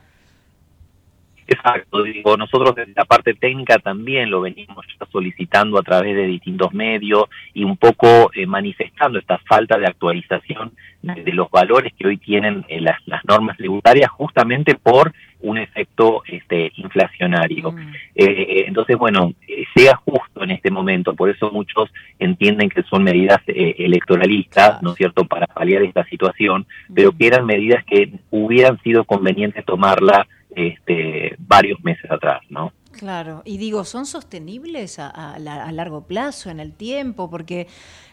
Exacto, 1.46 2.04
digo, 2.04 2.36
nosotros 2.36 2.74
desde 2.76 2.92
la 2.94 3.04
parte 3.04 3.34
técnica 3.34 3.78
también 3.78 4.30
lo 4.30 4.40
venimos 4.40 4.86
solicitando 5.10 5.78
a 5.78 5.82
través 5.82 6.14
de 6.14 6.26
distintos 6.26 6.72
medios 6.72 7.24
y 7.52 7.64
un 7.64 7.76
poco 7.76 8.30
eh, 8.32 8.46
manifestando 8.46 9.18
esta 9.18 9.36
falta 9.38 9.76
de 9.76 9.86
actualización 9.86 10.72
de, 11.02 11.24
de 11.24 11.32
los 11.32 11.50
valores 11.50 11.92
que 11.98 12.06
hoy 12.06 12.18
tienen 12.18 12.64
eh, 12.68 12.80
las, 12.80 12.96
las, 13.06 13.24
normas 13.24 13.56
tributarias 13.56 14.10
justamente 14.10 14.76
por 14.76 15.12
un 15.42 15.58
efecto 15.58 16.22
este, 16.26 16.72
inflacionario. 16.76 17.72
Mm. 17.72 17.92
Eh, 18.14 18.64
entonces, 18.66 18.96
bueno, 18.96 19.32
llega 19.74 19.96
justo 19.96 20.42
en 20.42 20.50
este 20.50 20.70
momento, 20.70 21.14
por 21.14 21.30
eso 21.30 21.50
muchos 21.50 21.90
entienden 22.18 22.68
que 22.68 22.82
son 22.84 23.04
medidas 23.04 23.40
eh, 23.46 23.74
electoralistas, 23.78 24.68
claro. 24.68 24.78
¿no 24.82 24.90
es 24.90 24.96
cierto?, 24.96 25.24
para 25.24 25.46
paliar 25.46 25.82
esta 25.82 26.04
situación, 26.04 26.66
mm. 26.88 26.94
pero 26.94 27.12
que 27.12 27.26
eran 27.26 27.46
medidas 27.46 27.84
que 27.84 28.12
hubieran 28.30 28.78
sido 28.82 29.04
convenientes 29.04 29.64
tomarla 29.64 30.26
este, 30.54 31.36
varios 31.38 31.82
meses 31.82 32.10
atrás, 32.10 32.40
¿no? 32.48 32.72
Claro, 33.00 33.40
y 33.46 33.56
digo, 33.56 33.86
¿son 33.86 34.04
sostenibles 34.04 34.98
a, 34.98 35.38
largo 35.38 36.02
plazo, 36.02 36.50
en 36.50 36.60
el 36.60 36.74
tiempo? 36.74 37.30
Porque 37.30 37.66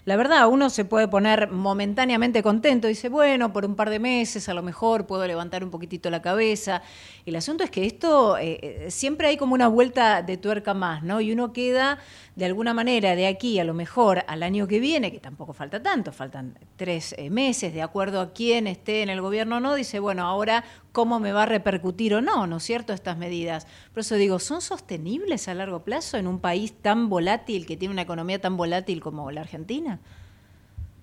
la 0.05 0.15
verdad, 0.15 0.47
uno 0.47 0.69
se 0.69 0.85
puede 0.85 1.09
poner 1.09 1.51
momentáneamente 1.51 2.41
contento, 2.41 2.87
dice, 2.87 3.09
bueno, 3.09 3.51
por 3.51 3.65
un 3.65 3.75
par 3.75 3.89
de 3.89 3.99
meses 3.99 4.47
a 4.47 4.53
lo 4.53 4.63
mejor 4.63 5.05
puedo 5.05 5.27
levantar 5.27 5.61
un 5.65 5.71
poquitito 5.71 6.09
la 6.09 6.21
cabeza. 6.21 6.83
El 7.25 7.35
asunto 7.35 7.65
es 7.65 7.69
que 7.69 7.85
esto, 7.85 8.37
eh, 8.37 8.59
eh, 8.63 8.85
siempre 8.89 9.27
hay 9.27 9.35
como 9.35 9.55
una 9.55 9.67
vuelta 9.67 10.21
de 10.21 10.37
tuerca 10.37 10.73
más, 10.73 11.03
¿no? 11.03 11.19
Y 11.19 11.33
uno 11.33 11.51
queda, 11.51 11.99
de 12.37 12.45
alguna 12.45 12.73
manera, 12.73 13.17
de 13.17 13.27
aquí 13.27 13.59
a 13.59 13.65
lo 13.65 13.73
mejor 13.73 14.23
al 14.25 14.41
año 14.41 14.69
que 14.69 14.79
viene, 14.79 15.11
que 15.11 15.19
tampoco 15.19 15.51
falta 15.51 15.83
tanto, 15.83 16.13
faltan 16.13 16.57
tres 16.77 17.13
eh, 17.17 17.29
meses, 17.29 17.73
de 17.73 17.81
acuerdo 17.81 18.21
a 18.21 18.31
quién 18.31 18.67
esté 18.67 19.01
en 19.01 19.09
el 19.09 19.19
gobierno 19.19 19.57
o 19.57 19.59
no, 19.59 19.75
dice, 19.75 19.99
bueno, 19.99 20.25
ahora 20.25 20.63
cómo 20.97 21.19
me 21.19 21.31
va 21.31 21.43
a 21.43 21.45
repercutir 21.45 22.15
o 22.15 22.21
no, 22.21 22.47
¿no 22.47 22.57
es 22.57 22.63
cierto?, 22.63 22.91
estas 22.91 23.19
medidas. 23.19 23.67
Por 23.93 23.99
eso 23.99 24.15
digo, 24.15 24.39
¿son 24.39 24.61
sostenibles 24.61 25.47
a 25.47 25.53
largo 25.53 25.83
plazo 25.83 26.17
en 26.17 26.25
un 26.25 26.39
país 26.39 26.73
tan 26.81 27.07
volátil, 27.07 27.67
que 27.67 27.77
tiene 27.77 27.93
una 27.93 28.01
economía 28.01 28.41
tan 28.41 28.57
volátil 28.57 28.99
como 28.99 29.29
la 29.29 29.41
Argentina? 29.41 29.99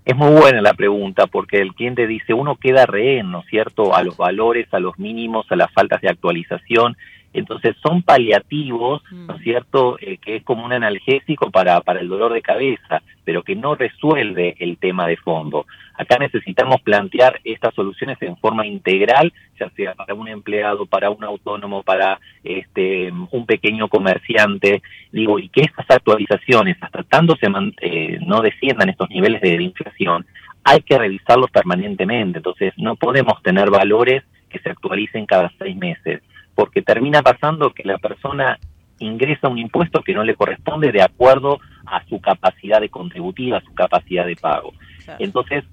Es 0.04 0.16
muy 0.16 0.32
buena 0.32 0.60
la 0.62 0.74
pregunta 0.74 1.28
porque 1.28 1.58
el 1.58 1.74
cliente 1.74 2.08
dice, 2.08 2.34
uno 2.34 2.56
queda 2.56 2.86
rehén, 2.86 3.30
¿no 3.30 3.42
es 3.42 3.46
cierto?, 3.46 3.94
a 3.94 4.02
los 4.02 4.16
valores, 4.16 4.66
a 4.74 4.80
los 4.80 4.98
mínimos, 4.98 5.46
a 5.50 5.54
las 5.54 5.72
faltas 5.72 6.00
de 6.00 6.08
actualización. 6.08 6.96
Entonces 7.34 7.76
son 7.82 8.02
paliativos, 8.02 9.02
¿no 9.10 9.34
es 9.34 9.42
cierto?, 9.42 9.98
eh, 10.00 10.18
que 10.18 10.36
es 10.36 10.44
como 10.44 10.64
un 10.64 10.72
analgésico 10.72 11.50
para, 11.50 11.80
para 11.80 12.00
el 12.00 12.08
dolor 12.08 12.32
de 12.32 12.40
cabeza, 12.40 13.02
pero 13.24 13.42
que 13.42 13.56
no 13.56 13.74
resuelve 13.74 14.54
el 14.60 14.78
tema 14.78 15.08
de 15.08 15.16
fondo. 15.16 15.66
Acá 15.96 16.16
necesitamos 16.18 16.80
plantear 16.82 17.40
estas 17.42 17.74
soluciones 17.74 18.22
en 18.22 18.36
forma 18.36 18.66
integral, 18.66 19.32
ya 19.58 19.68
sea 19.70 19.94
para 19.94 20.14
un 20.14 20.28
empleado, 20.28 20.86
para 20.86 21.10
un 21.10 21.24
autónomo, 21.24 21.82
para 21.82 22.20
este, 22.44 23.10
un 23.10 23.46
pequeño 23.46 23.88
comerciante, 23.88 24.80
digo, 25.10 25.40
y 25.40 25.48
que 25.48 25.62
estas 25.62 25.90
actualizaciones, 25.90 26.76
hasta 26.80 27.02
tanto 27.02 27.34
se 27.36 27.48
eh, 27.80 28.18
no 28.24 28.42
desciendan 28.42 28.90
estos 28.90 29.10
niveles 29.10 29.40
de 29.40 29.60
inflación, 29.60 30.24
hay 30.62 30.82
que 30.82 30.96
revisarlos 30.96 31.50
permanentemente. 31.50 32.38
Entonces, 32.38 32.72
no 32.76 32.94
podemos 32.94 33.42
tener 33.42 33.70
valores 33.70 34.22
que 34.48 34.60
se 34.60 34.70
actualicen 34.70 35.26
cada 35.26 35.52
seis 35.58 35.76
meses 35.76 36.22
porque 36.54 36.82
termina 36.82 37.22
pasando 37.22 37.72
que 37.72 37.84
la 37.84 37.98
persona 37.98 38.58
ingresa 38.98 39.48
un 39.48 39.58
impuesto 39.58 40.02
que 40.02 40.14
no 40.14 40.22
le 40.22 40.34
corresponde 40.34 40.92
de 40.92 41.02
acuerdo 41.02 41.58
a 41.86 42.04
su 42.06 42.20
capacidad 42.20 42.80
de 42.80 42.88
contributiva, 42.88 43.58
a 43.58 43.64
su 43.64 43.74
capacidad 43.74 44.26
de 44.26 44.36
pago. 44.36 44.72
Entonces, 45.18 45.64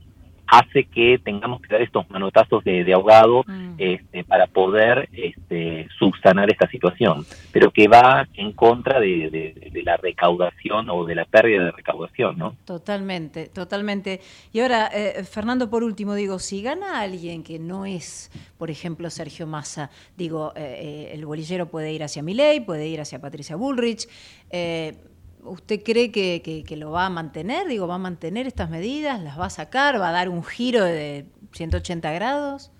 hace 0.51 0.83
que 0.83 1.17
tengamos 1.23 1.61
que 1.61 1.69
dar 1.73 1.81
estos 1.81 2.07
manotazos 2.09 2.63
de, 2.63 2.91
ahogado 2.93 3.43
Mm. 3.47 3.75
este, 3.77 4.23
para 4.25 4.47
poder 4.47 5.07
este, 5.13 5.87
subsanar 5.97 6.51
esta 6.51 6.67
situación, 6.67 7.25
pero 7.53 7.71
que 7.71 7.87
va 7.87 8.27
en 8.35 8.51
contra 8.51 8.99
de, 8.99 9.29
de- 9.29 9.69
de 9.71 9.83
la 9.83 9.95
recaudación 9.97 10.89
o 10.89 11.05
de 11.05 11.15
la 11.15 11.23
pérdida 11.25 11.63
de 11.65 11.71
recaudación, 11.71 12.37
¿no? 12.37 12.55
Totalmente, 12.65 13.47
totalmente. 13.47 14.19
Y 14.51 14.59
ahora, 14.59 14.89
eh, 14.93 15.23
Fernando, 15.23 15.69
por 15.69 15.83
último, 15.83 16.13
digo, 16.15 16.37
si 16.39 16.61
gana 16.61 16.99
alguien 16.99 17.43
que 17.43 17.57
no 17.57 17.85
es, 17.85 18.29
por 18.57 18.69
ejemplo, 18.69 19.09
Sergio 19.09 19.47
Massa, 19.47 19.89
digo, 20.17 20.51
eh, 20.57 21.07
eh, 21.09 21.11
el 21.13 21.25
bolillero 21.25 21.67
puede 21.67 21.93
ir 21.93 22.03
hacia 22.03 22.21
Milei, 22.23 22.59
puede 22.59 22.87
ir 22.87 22.99
hacia 22.99 23.19
Patricia 23.19 23.55
Bullrich. 23.55 24.07
eh, 24.49 24.95
¿Usted 25.43 25.81
cree 25.83 26.11
que, 26.11 26.41
que- 26.43 26.63
que 26.63 26.77
lo 26.77 26.91
va 26.91 27.05
a 27.07 27.09
mantener? 27.09 27.67
Digo, 27.67 27.87
¿va 27.87 27.95
a 27.95 27.99
mantener 27.99 28.47
estas 28.47 28.69
medidas? 28.69 29.19
¿Las 29.21 29.39
va 29.39 29.45
a 29.45 29.49
sacar? 29.49 29.99
¿Va 29.99 30.09
a 30.09 30.11
dar 30.11 30.29
un 30.29 30.43
giro 30.43 30.83
de 30.83 31.25
180 31.53 32.11
grados? 32.11 32.71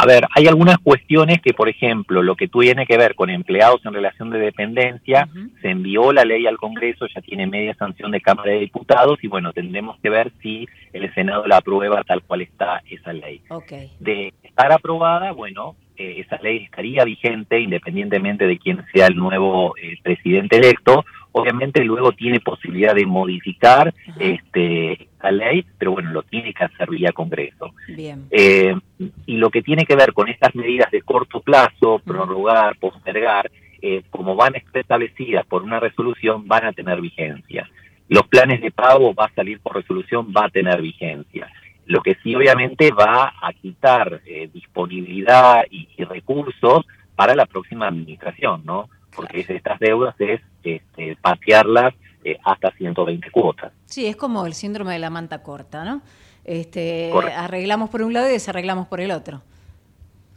A 0.00 0.06
ver, 0.06 0.24
hay 0.36 0.46
algunas 0.46 0.78
cuestiones 0.78 1.40
que, 1.42 1.52
por 1.54 1.68
ejemplo, 1.68 2.22
lo 2.22 2.36
que 2.36 2.46
tiene 2.46 2.86
que 2.86 2.96
ver 2.96 3.16
con 3.16 3.30
empleados 3.30 3.84
en 3.84 3.92
relación 3.94 4.30
de 4.30 4.38
dependencia, 4.38 5.28
se 5.60 5.70
envió 5.70 6.12
la 6.12 6.24
ley 6.24 6.46
al 6.46 6.56
Congreso, 6.56 7.06
ya 7.12 7.20
tiene 7.20 7.48
media 7.48 7.74
sanción 7.74 8.12
de 8.12 8.20
Cámara 8.20 8.52
de 8.52 8.60
Diputados 8.60 9.18
y 9.22 9.26
bueno, 9.26 9.52
tendremos 9.52 9.98
que 10.00 10.08
ver 10.10 10.30
si 10.40 10.68
el 10.92 11.12
Senado 11.14 11.46
la 11.48 11.56
aprueba 11.56 12.04
tal 12.04 12.22
cual 12.22 12.42
está 12.42 12.80
esa 12.88 13.12
ley. 13.12 13.42
De 13.98 14.32
estar 14.44 14.70
aprobada, 14.70 15.32
bueno, 15.32 15.74
eh, 15.96 16.20
esa 16.24 16.40
ley 16.42 16.58
estaría 16.58 17.02
vigente 17.02 17.58
independientemente 17.58 18.46
de 18.46 18.56
quién 18.56 18.84
sea 18.94 19.08
el 19.08 19.16
nuevo 19.16 19.74
eh, 19.82 19.96
presidente 20.00 20.58
electo. 20.58 21.04
Obviamente 21.32 21.84
luego 21.84 22.12
tiene 22.12 22.40
posibilidad 22.40 22.94
de 22.94 23.06
modificar 23.06 23.94
este, 24.18 25.08
la 25.22 25.30
ley, 25.30 25.64
pero 25.78 25.92
bueno, 25.92 26.10
lo 26.10 26.22
tiene 26.22 26.54
que 26.54 26.64
hacer 26.64 26.88
vía 26.90 27.12
Congreso. 27.12 27.74
Bien. 27.88 28.26
Eh, 28.30 28.74
y 29.26 29.36
lo 29.36 29.50
que 29.50 29.62
tiene 29.62 29.84
que 29.84 29.96
ver 29.96 30.12
con 30.12 30.28
estas 30.28 30.54
medidas 30.54 30.90
de 30.90 31.02
corto 31.02 31.40
plazo, 31.40 32.00
prorrogar, 32.04 32.76
postergar, 32.78 33.50
eh, 33.80 34.02
como 34.10 34.34
van 34.34 34.54
establecidas 34.74 35.46
por 35.46 35.62
una 35.62 35.78
resolución, 35.78 36.48
van 36.48 36.64
a 36.64 36.72
tener 36.72 37.00
vigencia. 37.00 37.68
Los 38.08 38.26
planes 38.26 38.60
de 38.60 38.70
pago 38.70 39.14
va 39.14 39.26
a 39.26 39.34
salir 39.34 39.60
por 39.60 39.76
resolución, 39.76 40.32
va 40.36 40.46
a 40.46 40.50
tener 40.50 40.80
vigencia. 40.80 41.48
Lo 41.86 42.02
que 42.02 42.16
sí 42.22 42.34
obviamente 42.34 42.90
va 42.90 43.34
a 43.40 43.52
quitar 43.52 44.22
eh, 44.26 44.48
disponibilidad 44.52 45.64
y, 45.70 45.88
y 45.96 46.04
recursos 46.04 46.86
para 47.14 47.34
la 47.34 47.46
próxima 47.46 47.86
administración, 47.86 48.62
¿no? 48.64 48.88
Porque 49.18 49.44
estas 49.48 49.78
deudas 49.80 50.14
es 50.20 50.40
este, 50.62 51.16
patearlas 51.20 51.92
eh, 52.24 52.38
hasta 52.44 52.70
120 52.70 53.30
cuotas. 53.30 53.72
Sí, 53.86 54.06
es 54.06 54.16
como 54.16 54.46
el 54.46 54.54
síndrome 54.54 54.92
de 54.92 55.00
la 55.00 55.10
manta 55.10 55.42
corta, 55.42 55.84
¿no? 55.84 56.02
Este, 56.44 57.10
Correcto. 57.12 57.38
arreglamos 57.38 57.90
por 57.90 58.02
un 58.02 58.12
lado 58.12 58.28
y 58.28 58.32
desarreglamos 58.32 58.86
por 58.86 59.00
el 59.00 59.10
otro. 59.10 59.42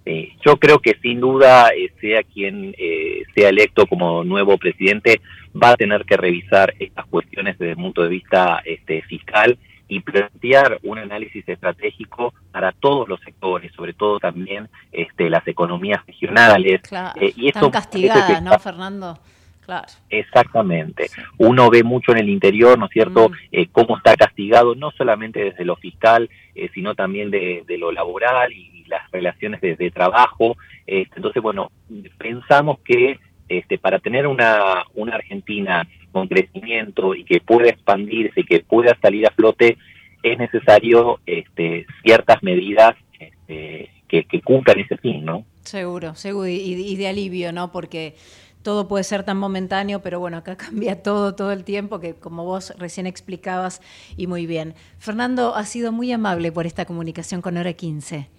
Eh, 0.05 0.33
yo 0.43 0.57
creo 0.57 0.79
que 0.79 0.95
sin 1.01 1.19
duda, 1.19 1.69
eh, 1.69 1.91
sea 2.01 2.23
quien 2.23 2.73
eh, 2.77 3.23
sea 3.35 3.49
electo 3.49 3.85
como 3.85 4.23
nuevo 4.23 4.57
presidente, 4.57 5.21
va 5.55 5.69
a 5.69 5.75
tener 5.75 6.05
que 6.05 6.17
revisar 6.17 6.73
estas 6.79 7.05
cuestiones 7.05 7.57
desde 7.59 7.71
el 7.71 7.77
punto 7.77 8.01
de 8.01 8.09
vista 8.09 8.61
este, 8.65 9.03
fiscal 9.03 9.59
y 9.91 9.99
plantear 9.99 10.79
un 10.83 10.99
análisis 10.99 11.43
estratégico 11.49 12.33
para 12.49 12.71
todos 12.71 13.09
los 13.09 13.19
sectores, 13.19 13.73
sobre 13.73 13.91
todo 13.91 14.19
también 14.19 14.69
este, 14.93 15.29
las 15.29 15.45
economías 15.45 15.99
regionales. 16.07 16.79
Claro. 16.83 17.19
Eh, 17.19 17.33
y 17.35 17.51
que 17.51 17.71
castigadas, 17.71 18.41
¿no, 18.41 18.57
Fernando? 18.57 19.19
Claro. 19.65 19.87
Exactamente. 20.09 21.09
Uno 21.37 21.69
ve 21.69 21.83
mucho 21.83 22.13
en 22.13 22.19
el 22.19 22.29
interior, 22.29 22.79
¿no 22.79 22.85
es 22.85 22.91
cierto?, 22.91 23.27
Mm. 23.27 23.33
eh, 23.51 23.67
cómo 23.69 23.97
está 23.97 24.15
castigado, 24.15 24.75
no 24.75 24.91
solamente 24.91 25.43
desde 25.43 25.65
lo 25.65 25.75
fiscal, 25.75 26.29
eh, 26.55 26.69
sino 26.73 26.95
también 26.95 27.29
de, 27.29 27.65
de 27.67 27.77
lo 27.77 27.91
laboral 27.91 28.53
y, 28.53 28.69
las 28.87 29.09
relaciones 29.09 29.61
de, 29.61 29.77
de 29.77 29.89
trabajo. 29.89 30.57
Este, 30.85 31.13
entonces, 31.15 31.41
bueno, 31.41 31.71
pensamos 32.17 32.79
que 32.79 33.19
este, 33.57 33.77
para 33.77 33.99
tener 33.99 34.27
una, 34.27 34.85
Argentina 35.11 35.87
con 36.11 36.27
crecimiento 36.27 37.15
y 37.15 37.25
que 37.25 37.41
pueda 37.41 37.69
expandirse 37.69 38.41
y 38.41 38.43
que 38.45 38.61
pueda 38.61 38.97
salir 39.01 39.27
a 39.27 39.31
flote, 39.31 39.77
es 40.23 40.37
necesario 40.37 41.19
este, 41.25 41.85
ciertas 42.03 42.41
medidas 42.43 42.95
este, 43.19 43.89
que, 44.07 44.23
que 44.23 44.41
cumplan 44.41 44.79
ese 44.79 44.97
fin, 44.97 45.25
¿no? 45.25 45.45
Seguro, 45.63 46.15
seguro, 46.15 46.47
y, 46.47 46.55
y 46.55 46.95
de 46.95 47.07
alivio, 47.07 47.51
¿no? 47.51 47.71
Porque 47.71 48.15
todo 48.63 48.87
puede 48.87 49.03
ser 49.03 49.23
tan 49.23 49.37
momentáneo, 49.37 50.01
pero 50.01 50.19
bueno, 50.19 50.37
acá 50.37 50.55
cambia 50.57 51.03
todo, 51.03 51.35
todo 51.35 51.51
el 51.51 51.63
tiempo, 51.63 51.99
que 51.99 52.13
como 52.15 52.45
vos 52.45 52.73
recién 52.77 53.05
explicabas 53.05 53.81
y 54.15 54.27
muy 54.27 54.45
bien. 54.45 54.75
Fernando, 54.97 55.55
ha 55.55 55.65
sido 55.65 55.91
muy 55.91 56.11
amable 56.11 56.51
por 56.51 56.65
esta 56.65 56.85
comunicación 56.85 57.41
con 57.41 57.57
Hora 57.57 57.73
15. 57.73 58.29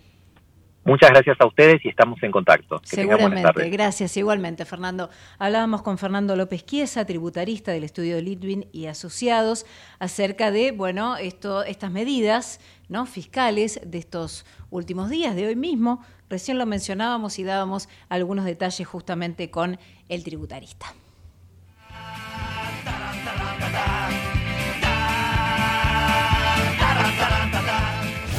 Muchas 0.85 1.11
gracias 1.11 1.41
a 1.41 1.47
ustedes 1.47 1.85
y 1.85 1.89
estamos 1.89 2.21
en 2.23 2.33
contacto. 2.33 2.81
Que 2.81 2.97
Seguramente, 2.97 3.71
gracias 3.71 4.17
igualmente, 4.17 4.65
Fernando. 4.65 5.11
Hablábamos 5.39 5.83
con 5.83 5.97
Fernando 5.97 6.35
López 6.35 6.65
Quiesa, 6.65 7.05
tributarista 7.05 7.71
del 7.71 7.85
estudio 7.85 8.17
de 8.17 8.23
Litwin 8.23 8.67
y 8.73 8.87
asociados, 8.87 9.65
acerca 10.01 10.51
de, 10.51 10.73
bueno, 10.73 11.17
esto, 11.17 11.63
estas 11.63 11.93
medidas 11.93 12.61
¿no? 12.89 13.07
fiscales 13.07 13.81
de 13.85 13.99
estos 13.99 14.45
últimos 14.71 15.09
días, 15.09 15.37
de 15.37 15.47
hoy 15.47 15.57
mismo. 15.57 16.05
Recién 16.29 16.59
lo 16.59 16.67
mencionábamos 16.67 17.39
y 17.39 17.45
dábamos 17.45 17.89
algunos 18.09 18.45
detalles 18.45 18.87
justamente 18.87 19.51
con 19.51 19.79
el 20.09 20.25
tributarista. 20.25 20.95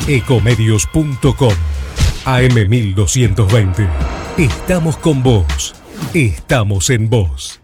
Ecomedios.com 0.05 1.72
AM1220. 2.25 3.87
Estamos 4.37 4.95
con 4.97 5.21
vos. 5.21 5.75
Estamos 6.13 6.89
en 6.89 7.09
vos. 7.09 7.59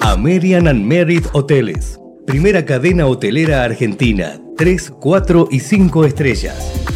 American 0.00 0.66
and 0.68 0.84
Merit 0.84 1.26
Hoteles. 1.32 1.98
Primera 2.26 2.64
cadena 2.64 3.06
hotelera 3.06 3.62
argentina. 3.62 4.40
3, 4.56 4.90
4 4.98 5.48
y 5.50 5.60
5 5.60 6.04
estrellas. 6.04 6.95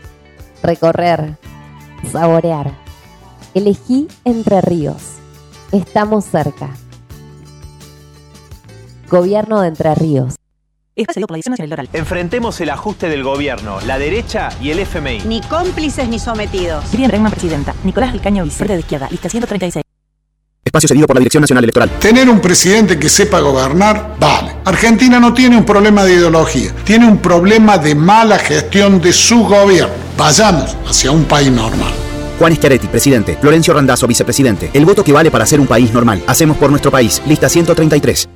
recorrer, 0.61 1.37
saborear. 2.11 2.71
Elegí 3.53 4.07
Entre 4.23 4.61
Ríos. 4.61 5.03
Estamos 5.71 6.25
cerca. 6.25 6.69
Gobierno 9.09 9.61
de 9.61 9.67
Entre 9.69 9.93
Ríos. 9.95 10.35
Espacio 10.95 11.21
por 11.25 11.31
la 11.31 11.37
Dirección 11.37 11.51
Nacional 11.53 11.79
Electoral. 11.79 12.01
Enfrentemos 12.01 12.59
el 12.61 12.69
ajuste 12.69 13.09
del 13.09 13.23
gobierno, 13.23 13.79
la 13.81 13.97
derecha 13.97 14.49
y 14.61 14.71
el 14.71 14.79
FMI. 14.79 15.21
Ni 15.25 15.41
cómplices 15.41 16.07
ni 16.07 16.19
sometidos. 16.19 16.83
Miriam 16.91 17.09
Bregman, 17.09 17.31
presidenta. 17.31 17.73
Nicolás 17.83 18.11
Alcaño, 18.11 18.43
vice 18.43 18.65
de 18.65 18.79
izquierda. 18.79 19.07
Lista 19.09 19.29
136. 19.29 19.83
Espacio 20.63 20.87
cedido 20.87 21.07
por 21.07 21.15
la 21.15 21.19
Dirección 21.19 21.41
Nacional 21.41 21.63
Electoral. 21.63 21.89
Tener 21.99 22.29
un 22.29 22.39
presidente 22.39 22.99
que 22.99 23.09
sepa 23.09 23.39
gobernar, 23.39 24.15
vale. 24.19 24.55
Argentina 24.63 25.19
no 25.19 25.33
tiene 25.33 25.57
un 25.57 25.65
problema 25.65 26.03
de 26.03 26.13
ideología, 26.13 26.73
tiene 26.83 27.07
un 27.07 27.17
problema 27.17 27.77
de 27.77 27.95
mala 27.95 28.37
gestión 28.37 29.01
de 29.01 29.11
su 29.11 29.43
gobierno. 29.43 30.10
Vayamos 30.21 30.77
hacia 30.85 31.11
un 31.11 31.25
país 31.25 31.51
normal. 31.51 31.91
Juan 32.37 32.55
Schiaretti, 32.55 32.85
presidente. 32.85 33.39
Florencio 33.41 33.73
Randazzo, 33.73 34.05
vicepresidente. 34.05 34.69
El 34.71 34.85
voto 34.85 35.03
que 35.03 35.11
vale 35.11 35.31
para 35.31 35.47
ser 35.47 35.59
un 35.59 35.65
país 35.65 35.91
normal. 35.91 36.21
Hacemos 36.27 36.57
por 36.57 36.69
nuestro 36.69 36.91
país. 36.91 37.19
Lista 37.25 37.49
133. 37.49 38.29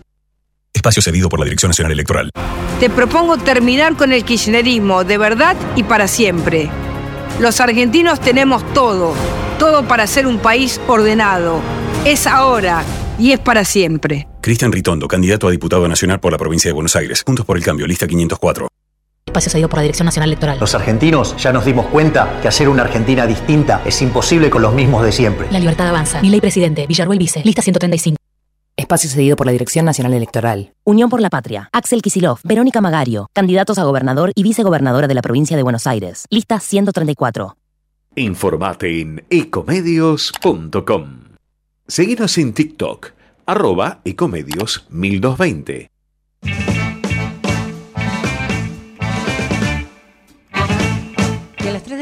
Espacio 0.73 1.03
cedido 1.03 1.29
por 1.29 1.37
la 1.37 1.45
Dirección 1.45 1.69
Nacional 1.69 1.91
Electoral. 1.91 2.31
Te 2.79 2.89
propongo 2.89 3.37
terminar 3.37 3.95
con 3.95 4.13
el 4.13 4.25
kirchnerismo 4.25 5.03
de 5.03 5.19
verdad 5.19 5.55
y 5.75 5.83
para 5.83 6.07
siempre. 6.07 6.71
Los 7.39 7.61
argentinos 7.61 8.19
tenemos 8.19 8.65
todo, 8.73 9.13
todo 9.59 9.87
para 9.87 10.07
ser 10.07 10.25
un 10.25 10.39
país 10.39 10.81
ordenado. 10.87 11.61
Es 12.03 12.25
ahora 12.25 12.83
y 13.19 13.31
es 13.31 13.39
para 13.39 13.63
siempre. 13.63 14.27
Cristian 14.41 14.71
Ritondo, 14.71 15.07
candidato 15.07 15.47
a 15.47 15.51
diputado 15.51 15.87
nacional 15.87 16.19
por 16.19 16.31
la 16.31 16.39
provincia 16.39 16.67
de 16.67 16.73
Buenos 16.73 16.95
Aires. 16.95 17.21
Juntos 17.23 17.45
por 17.45 17.57
el 17.57 17.63
cambio, 17.63 17.85
lista 17.85 18.07
504. 18.07 18.69
Espacio 19.25 19.51
cedido 19.51 19.69
por 19.69 19.79
la 19.79 19.83
Dirección 19.83 20.05
Nacional 20.05 20.29
Electoral. 20.29 20.59
Los 20.59 20.75
argentinos 20.75 21.35
ya 21.37 21.51
nos 21.51 21.65
dimos 21.65 21.87
cuenta 21.87 22.39
que 22.41 22.47
hacer 22.47 22.69
una 22.69 22.83
Argentina 22.83 23.25
distinta 23.25 23.81
es 23.83 23.99
imposible 24.03 24.51
con 24.51 24.61
los 24.61 24.73
mismos 24.73 25.03
de 25.03 25.11
siempre. 25.11 25.47
La 25.51 25.59
libertad 25.59 25.87
avanza. 25.87 26.21
Mi 26.21 26.29
ley 26.29 26.39
presidente. 26.39 26.85
Villarruel 26.85 27.17
vice. 27.17 27.41
Lista 27.43 27.63
135. 27.63 28.17
Espacio 28.77 29.09
cedido 29.09 29.35
por 29.35 29.47
la 29.47 29.51
Dirección 29.51 29.83
Nacional 29.85 30.13
Electoral. 30.13 30.73
Unión 30.83 31.09
por 31.09 31.21
la 31.21 31.31
Patria. 31.31 31.69
Axel 31.73 32.03
Kisilov. 32.03 32.39
Verónica 32.43 32.81
Magario. 32.81 33.27
Candidatos 33.33 33.79
a 33.79 33.83
gobernador 33.83 34.31
y 34.35 34.43
vicegobernadora 34.43 35.07
de 35.07 35.15
la 35.15 35.21
provincia 35.23 35.57
de 35.57 35.63
Buenos 35.63 35.87
Aires. 35.87 36.27
Lista 36.29 36.59
134. 36.59 37.57
Informate 38.17 39.01
en 39.01 39.25
ecomedios.com. 39.29 41.05
Seguinos 41.87 42.37
en 42.37 42.53
TikTok, 42.53 43.07
arroba 43.45 44.01
ecomedios 44.05 44.85
1220. 44.89 45.89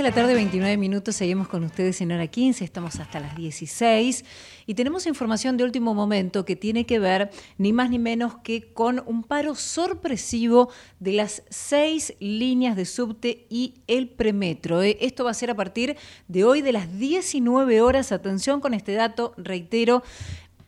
La 0.03 0.11
tarde, 0.11 0.33
29 0.33 0.75
minutos, 0.75 1.15
seguimos 1.15 1.47
con 1.47 1.63
ustedes 1.63 2.01
en 2.01 2.11
hora 2.11 2.27
15, 2.27 2.65
estamos 2.65 2.99
hasta 2.99 3.21
las 3.21 3.37
16 3.37 4.25
y 4.65 4.73
tenemos 4.73 5.07
información 5.07 5.55
de 5.55 5.63
último 5.63 5.93
momento 5.93 6.43
que 6.43 6.57
tiene 6.57 6.85
que 6.85 6.99
ver 6.99 7.31
ni 7.57 7.71
más 7.71 7.89
ni 7.89 7.99
menos 7.99 8.35
que 8.43 8.73
con 8.73 9.01
un 9.05 9.23
paro 9.23 9.55
sorpresivo 9.55 10.69
de 10.99 11.13
las 11.13 11.43
seis 11.49 12.15
líneas 12.19 12.75
de 12.75 12.83
subte 12.83 13.47
y 13.49 13.75
el 13.87 14.09
premetro. 14.09 14.83
¿eh? 14.83 14.97
Esto 14.99 15.23
va 15.23 15.31
a 15.31 15.35
ser 15.35 15.51
a 15.51 15.55
partir 15.55 15.95
de 16.27 16.43
hoy 16.43 16.61
de 16.61 16.73
las 16.73 16.99
19 16.99 17.79
horas. 17.79 18.11
Atención 18.11 18.59
con 18.59 18.73
este 18.73 18.91
dato, 18.95 19.33
reitero, 19.37 20.03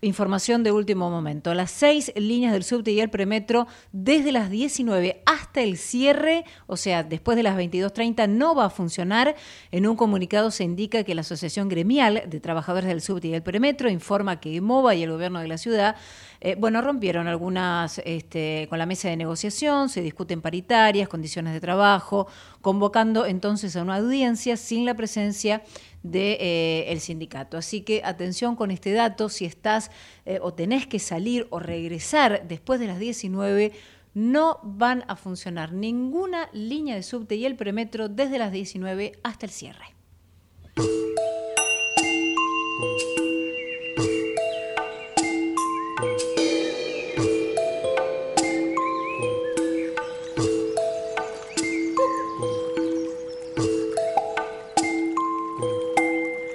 Información 0.06 0.62
de 0.62 0.72
último 0.72 1.10
momento. 1.10 1.56
Las 1.56 1.72
seis 1.72 2.14
líneas 2.16 2.54
del 2.54 2.64
subte 2.64 2.92
y 2.92 3.00
el 3.00 3.10
premetro 3.10 3.66
desde 3.92 4.32
las 4.32 4.52
19 4.52 5.24
hasta 5.26 5.62
el 5.62 5.78
cierre, 5.78 6.46
o 6.68 6.78
sea, 6.78 7.02
después 7.02 7.36
de 7.36 7.42
las 7.42 7.58
22.30, 7.58 8.30
no 8.30 8.54
va 8.54 8.66
a 8.66 8.70
funcionar. 8.70 9.36
En 9.72 9.88
un 9.88 9.96
comunicado 9.96 10.52
se 10.52 10.64
indica 10.64 11.04
que 11.04 11.16
la 11.16 11.22
Asociación 11.22 11.70
Gremial 11.70 12.22
de 12.28 12.40
Trabajadores 12.40 12.88
del 12.88 13.02
Subte 13.02 13.30
y 13.30 13.34
el 13.34 13.42
Premetro 13.42 13.90
informa 13.90 14.40
que 14.40 14.62
MOVA 14.62 14.94
y 14.94 15.02
el 15.02 15.10
gobierno 15.10 15.40
de 15.40 15.48
la 15.48 15.58
ciudad, 15.58 15.96
eh, 16.40 16.56
bueno, 16.56 16.84
rompieron 16.84 17.28
algunas 17.28 18.00
este, 18.06 18.68
con 18.70 18.78
la 18.78 18.86
mesa 18.86 19.10
de 19.10 19.18
negociación, 19.18 19.90
se 19.90 20.02
discuten 20.02 20.40
paritarias, 20.42 21.10
condiciones 21.10 21.52
de 21.54 21.62
trabajo, 21.62 22.28
convocando 22.62 23.26
entonces 23.26 23.76
a 23.76 23.82
una 23.82 23.96
audiencia 23.96 24.56
sin 24.56 24.86
la 24.86 24.94
presencia 24.94 25.64
del 26.06 26.38
de, 26.38 26.92
eh, 26.92 27.00
sindicato. 27.00 27.58
Así 27.58 27.82
que 27.82 28.02
atención 28.04 28.56
con 28.56 28.72
este 28.72 28.94
dato, 28.94 29.30
si 29.30 29.46
estás 29.46 29.92
eh, 30.26 30.40
o 30.42 30.54
tenés 30.54 30.88
que 30.88 31.00
salir 31.00 31.48
o 31.50 31.60
regresar 31.60 32.48
después 32.48 32.80
de 32.80 32.88
las 32.88 33.00
19, 33.00 33.72
no 34.14 34.60
van 34.64 35.04
a 35.08 35.16
funcionar 35.16 35.74
ninguna 35.74 36.50
línea 36.54 36.96
de 36.96 37.04
subte 37.04 37.36
y 37.36 37.46
el 37.46 37.56
premetro 37.56 38.08
desde 38.08 38.38
las 38.38 38.52
19 38.52 39.14
hasta 39.24 39.46
el 39.46 39.52
cierre. 39.52 39.86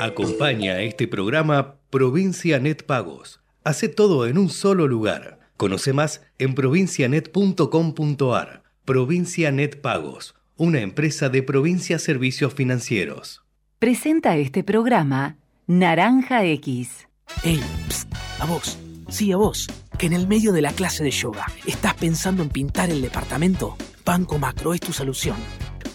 Acompaña 0.01 0.75
a 0.77 0.81
este 0.81 1.07
programa 1.07 1.77
Provincia 1.91 2.59
Net 2.59 2.87
Pagos. 2.87 3.43
Hace 3.65 3.91
todo 3.91 4.27
en 4.27 4.39
un 4.39 4.49
solo 4.49 4.89
lugar. 4.89 5.41
Conoce 5.59 5.93
más 5.93 6.23
en 6.39 6.55
provincianet.com.ar. 6.55 8.63
Provincia 8.87 9.53
Net 9.53 9.83
Pagos, 9.83 10.37
una 10.57 10.81
empresa 10.81 11.29
de 11.29 11.43
Provincia 11.43 11.99
Servicios 11.99 12.55
Financieros. 12.55 13.45
Presenta 13.79 14.39
este 14.39 14.65
programa 14.65 15.37
Naranja 15.67 16.47
X. 16.47 17.07
Ey, 17.45 17.61
psst, 17.91 18.11
a 18.39 18.47
vos, 18.47 18.79
sí 19.11 19.33
a 19.33 19.37
vos, 19.37 19.67
que 19.99 20.07
en 20.07 20.15
el 20.15 20.27
medio 20.27 20.55
de 20.55 20.63
la 20.63 20.73
clase 20.73 21.05
de 21.05 21.11
yoga 21.11 21.45
estás 21.67 21.93
pensando 21.93 22.43
en 22.43 22.49
pintar 22.49 22.89
el 22.89 23.03
departamento. 23.03 23.77
Banco 24.07 24.39
Macro 24.39 24.73
es 24.73 24.81
tu 24.81 24.95
solución, 24.95 25.37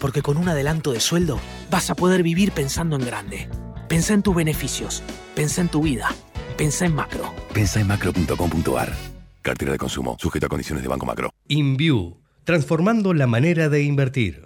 porque 0.00 0.22
con 0.22 0.36
un 0.36 0.48
adelanto 0.48 0.92
de 0.92 1.00
sueldo 1.00 1.40
vas 1.72 1.90
a 1.90 1.96
poder 1.96 2.22
vivir 2.22 2.52
pensando 2.52 2.94
en 2.94 3.04
grande. 3.04 3.48
Pensá 3.88 4.14
en 4.14 4.22
tus 4.22 4.34
beneficios, 4.34 5.02
pensá 5.36 5.60
en 5.60 5.68
tu 5.68 5.80
vida, 5.80 6.08
pensá 6.58 6.86
en 6.86 6.94
macro. 6.94 7.32
Pensá 7.54 7.80
en 7.80 7.86
macro.com.ar. 7.86 8.92
Cartera 9.42 9.70
de 9.70 9.78
consumo, 9.78 10.16
sujeta 10.18 10.46
a 10.46 10.48
condiciones 10.48 10.82
de 10.82 10.88
Banco 10.88 11.06
Macro. 11.06 11.30
InView, 11.46 12.16
transformando 12.42 13.14
la 13.14 13.28
manera 13.28 13.68
de 13.68 13.84
invertir. 13.84 14.45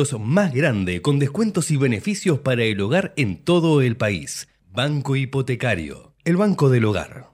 más 0.19 0.53
grande 0.53 1.01
con 1.01 1.19
descuentos 1.19 1.69
y 1.71 1.77
beneficios 1.77 2.39
para 2.39 2.63
el 2.63 2.81
hogar 2.81 3.13
en 3.17 3.37
todo 3.43 3.81
el 3.81 3.97
país. 3.97 4.47
Banco 4.73 5.15
Hipotecario, 5.15 6.13
el 6.25 6.37
banco 6.37 6.69
del 6.69 6.85
hogar. 6.85 7.29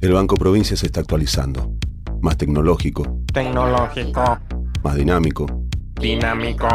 El 0.00 0.12
Banco 0.12 0.34
Provincia 0.36 0.76
se 0.76 0.86
está 0.86 1.00
actualizando. 1.00 1.72
Más 2.20 2.36
tecnológico, 2.36 3.22
Tecnológico, 3.32 4.38
más 4.82 4.94
dinámico, 4.96 5.46
dinámico, 6.00 6.66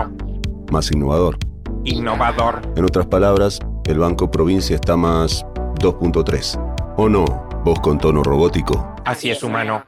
más 0.72 0.92
innovador. 0.92 1.38
innovador. 1.84 2.62
En 2.76 2.86
otras 2.86 3.08
palabras, 3.08 3.60
el 3.86 4.00
Banco 4.00 4.32
Provincia 4.32 4.76
está 4.76 4.96
más 4.96 5.44
2.3. 5.82 6.96
¿O 6.98 7.10
no? 7.10 7.26
Vos 7.64 7.80
con 7.82 7.98
tono 7.98 8.24
robótico. 8.24 8.96
Así 9.06 9.30
es, 9.30 9.44
humano. 9.44 9.86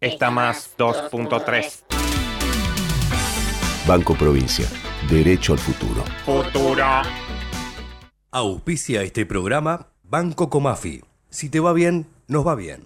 Está 0.00 0.30
más 0.30 0.74
2.3. 0.78 1.93
Banco 3.86 4.14
Provincia. 4.14 4.66
Derecho 5.10 5.52
al 5.52 5.58
futuro. 5.58 6.04
Futuro. 6.24 6.86
Auspicia 8.30 9.02
este 9.02 9.26
programa 9.26 9.88
Banco 10.02 10.48
Comafi. 10.48 11.02
Si 11.28 11.50
te 11.50 11.60
va 11.60 11.74
bien, 11.74 12.06
nos 12.26 12.46
va 12.46 12.54
bien. 12.54 12.84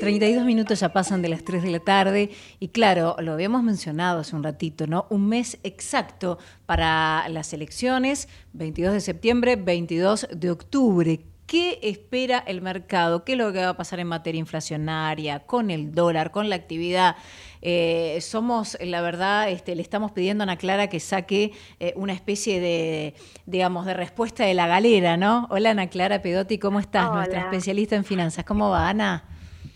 32 0.00 0.44
minutos 0.44 0.80
ya 0.80 0.92
pasan 0.92 1.22
de 1.22 1.30
las 1.30 1.44
3 1.44 1.62
de 1.62 1.70
la 1.70 1.80
tarde 1.80 2.30
y 2.58 2.68
claro, 2.68 3.16
lo 3.20 3.32
habíamos 3.32 3.62
mencionado 3.62 4.20
hace 4.20 4.36
un 4.36 4.42
ratito, 4.42 4.86
¿no? 4.86 5.06
Un 5.08 5.28
mes 5.28 5.58
exacto 5.62 6.38
para 6.66 7.26
las 7.30 7.54
elecciones, 7.54 8.28
22 8.52 8.92
de 8.92 9.00
septiembre, 9.00 9.56
22 9.56 10.28
de 10.30 10.50
octubre. 10.50 11.20
¿Qué 11.50 11.80
espera 11.82 12.38
el 12.46 12.62
mercado? 12.62 13.24
¿Qué 13.24 13.32
es 13.32 13.38
lo 13.38 13.52
que 13.52 13.58
va 13.58 13.70
a 13.70 13.76
pasar 13.76 13.98
en 13.98 14.06
materia 14.06 14.38
inflacionaria, 14.38 15.40
con 15.40 15.72
el 15.72 15.90
dólar, 15.90 16.30
con 16.30 16.48
la 16.48 16.54
actividad? 16.54 17.16
Eh, 17.60 18.18
somos, 18.20 18.78
la 18.80 19.00
verdad, 19.00 19.50
este, 19.50 19.74
le 19.74 19.82
estamos 19.82 20.12
pidiendo 20.12 20.42
a 20.42 20.44
Ana 20.44 20.58
Clara 20.58 20.86
que 20.86 21.00
saque 21.00 21.50
eh, 21.80 21.92
una 21.96 22.12
especie 22.12 22.60
de, 22.60 23.14
digamos, 23.46 23.84
de 23.84 23.94
respuesta 23.94 24.44
de 24.44 24.54
la 24.54 24.68
galera, 24.68 25.16
¿no? 25.16 25.48
Hola 25.50 25.70
Ana 25.70 25.88
Clara 25.88 26.22
Pedotti, 26.22 26.58
¿cómo 26.58 26.78
estás? 26.78 27.06
Hola. 27.06 27.16
Nuestra 27.16 27.40
especialista 27.40 27.96
en 27.96 28.04
finanzas. 28.04 28.44
¿Cómo 28.44 28.70
va, 28.70 28.88
Ana? 28.88 29.24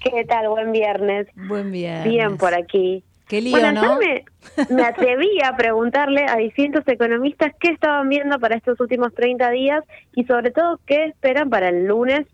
¿Qué 0.00 0.24
tal? 0.26 0.50
Buen 0.50 0.70
viernes. 0.70 1.26
Buen 1.34 1.72
viernes. 1.72 2.04
Bien 2.04 2.37
por 2.37 2.54
aquí. 2.54 3.02
Qué 3.26 3.40
lío, 3.40 3.52
bueno, 3.52 3.98
me, 3.98 4.24
me 4.68 4.82
atreví 4.82 5.38
a 5.42 5.56
preguntarle 5.56 6.26
a 6.28 6.37
distintos 6.37 6.87
economistas 6.87 7.52
qué 7.58 7.68
estaban 7.68 8.08
viendo 8.08 8.38
para 8.38 8.56
estos 8.56 8.78
últimos 8.80 9.14
30 9.14 9.50
días 9.50 9.82
y 10.14 10.24
sobre 10.24 10.50
todo 10.50 10.78
qué 10.84 11.06
esperan 11.06 11.48
para 11.48 11.70
el 11.70 11.87
lunes 11.87 12.26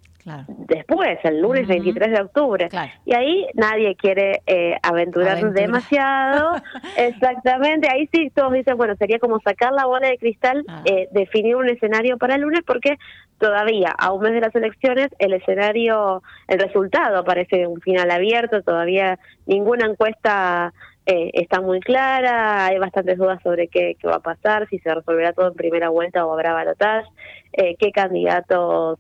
después, 0.49 1.19
el 1.25 1.41
lunes 1.41 1.67
23 1.67 2.11
de 2.13 2.21
octubre. 2.23 2.69
Y 3.05 3.15
ahí 3.15 3.47
nadie 3.55 3.95
quiere 3.97 4.43
eh, 4.47 4.77
aventurar 4.83 5.39
Aventura. 5.39 5.61
demasiado. 5.61 6.53
Exactamente, 6.97 7.89
ahí 7.91 8.09
sí 8.13 8.31
todos 8.35 8.53
dicen, 8.53 8.77
bueno, 8.77 8.95
sería 8.97 9.19
como 9.19 9.41
sacar 9.41 9.73
la 9.73 9.87
bola 9.87 10.09
de 10.09 10.19
cristal, 10.19 10.65
Ah. 10.69 10.83
eh, 10.85 11.09
definir 11.13 11.57
un 11.57 11.69
escenario 11.69 12.19
para 12.19 12.35
el 12.37 12.43
lunes, 12.43 12.61
porque 12.67 12.97
todavía, 13.39 13.91
a 13.99 14.13
un 14.13 14.23
mes 14.23 14.33
de 14.33 14.41
las 14.41 14.55
elecciones, 14.55 15.09
el 15.19 15.33
escenario, 15.33 16.23
el 16.49 16.59
resultado 16.61 17.25
parece 17.25 17.67
un 17.67 17.81
final 17.81 18.11
abierto, 18.11 18.63
todavía 18.63 19.19
ninguna 19.47 19.87
encuesta 19.87 20.73
eh, 21.07 21.31
está 21.35 21.61
muy 21.61 21.81
clara, 21.81 22.67
hay 22.67 22.79
bastantes 22.79 23.17
dudas 23.19 23.43
sobre 23.43 23.69
qué, 23.69 23.97
qué 23.99 24.07
va 24.07 24.17
a 24.17 24.21
pasar, 24.21 24.69
si 24.69 24.79
se 24.81 24.95
resolverá 24.95 25.33
todo 25.33 25.49
en 25.49 25.55
primera 25.55 25.89
vuelta 25.89 26.25
o 26.27 26.33
habrá 26.33 26.53
balotaje, 26.53 27.09
eh, 27.55 27.75
qué 27.79 27.91
candidatos 27.91 28.99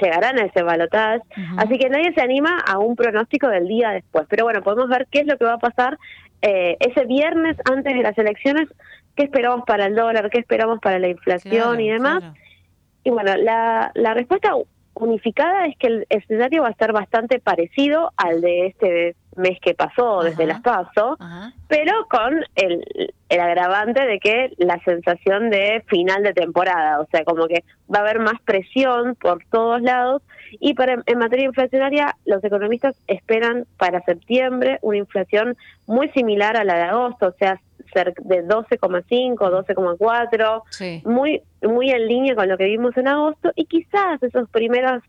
llegarán 0.00 0.38
a 0.38 0.46
ese 0.46 0.62
balotaje. 0.62 1.22
Así 1.56 1.78
que 1.78 1.88
nadie 1.88 2.12
se 2.14 2.20
anima 2.20 2.58
a 2.66 2.78
un 2.78 2.96
pronóstico 2.96 3.48
del 3.48 3.68
día 3.68 3.90
después. 3.90 4.26
Pero 4.28 4.44
bueno, 4.44 4.62
podemos 4.62 4.88
ver 4.88 5.06
qué 5.10 5.20
es 5.20 5.26
lo 5.26 5.36
que 5.36 5.44
va 5.44 5.54
a 5.54 5.58
pasar 5.58 5.98
eh, 6.42 6.76
ese 6.80 7.04
viernes 7.06 7.56
antes 7.70 7.94
de 7.94 8.02
las 8.02 8.16
elecciones, 8.18 8.68
qué 9.16 9.24
esperamos 9.24 9.64
para 9.66 9.86
el 9.86 9.94
dólar, 9.94 10.30
qué 10.30 10.38
esperamos 10.38 10.80
para 10.80 10.98
la 10.98 11.08
inflación 11.08 11.52
Claro, 11.52 11.80
y 11.80 11.88
demás. 11.88 12.24
Y 13.04 13.10
bueno, 13.10 13.36
la, 13.36 13.92
la 13.94 14.14
respuesta 14.14 14.54
unificada 14.94 15.66
es 15.66 15.76
que 15.76 15.88
el 15.88 16.06
escenario 16.08 16.62
va 16.62 16.68
a 16.68 16.72
estar 16.72 16.92
bastante 16.92 17.38
parecido 17.40 18.12
al 18.16 18.40
de 18.40 18.66
este 18.68 19.16
mes 19.36 19.58
que 19.60 19.74
pasó 19.74 20.22
desde 20.22 20.46
las 20.46 20.60
PASO, 20.60 21.16
pero 21.68 22.06
con 22.08 22.44
el, 22.54 23.12
el 23.28 23.40
agravante 23.40 24.04
de 24.06 24.18
que 24.18 24.52
la 24.58 24.78
sensación 24.84 25.50
de 25.50 25.82
final 25.86 26.22
de 26.22 26.32
temporada, 26.32 27.00
o 27.00 27.06
sea, 27.10 27.24
como 27.24 27.46
que 27.46 27.64
va 27.92 27.98
a 27.98 28.02
haber 28.02 28.18
más 28.20 28.40
presión 28.44 29.14
por 29.16 29.44
todos 29.50 29.80
lados 29.82 30.22
y 30.60 30.74
para 30.74 31.02
en 31.06 31.18
materia 31.18 31.46
inflacionaria 31.46 32.16
los 32.26 32.42
economistas 32.44 32.96
esperan 33.06 33.66
para 33.78 34.00
septiembre 34.02 34.78
una 34.82 34.98
inflación 34.98 35.56
muy 35.86 36.08
similar 36.10 36.56
a 36.56 36.64
la 36.64 36.74
de 36.76 36.82
agosto, 36.82 37.28
o 37.28 37.34
sea, 37.38 37.60
cerca 37.92 38.22
de 38.24 38.44
12,5, 38.46 39.36
12,4, 39.36 40.62
Sí. 40.70 41.02
muy 41.04 41.42
muy 41.62 41.90
en 41.90 42.06
línea 42.06 42.34
con 42.34 42.48
lo 42.48 42.56
que 42.56 42.64
vimos 42.64 42.96
en 42.96 43.08
agosto 43.08 43.52
y 43.54 43.66
quizás 43.66 44.22
esas 44.22 44.48
primeras 44.50 45.02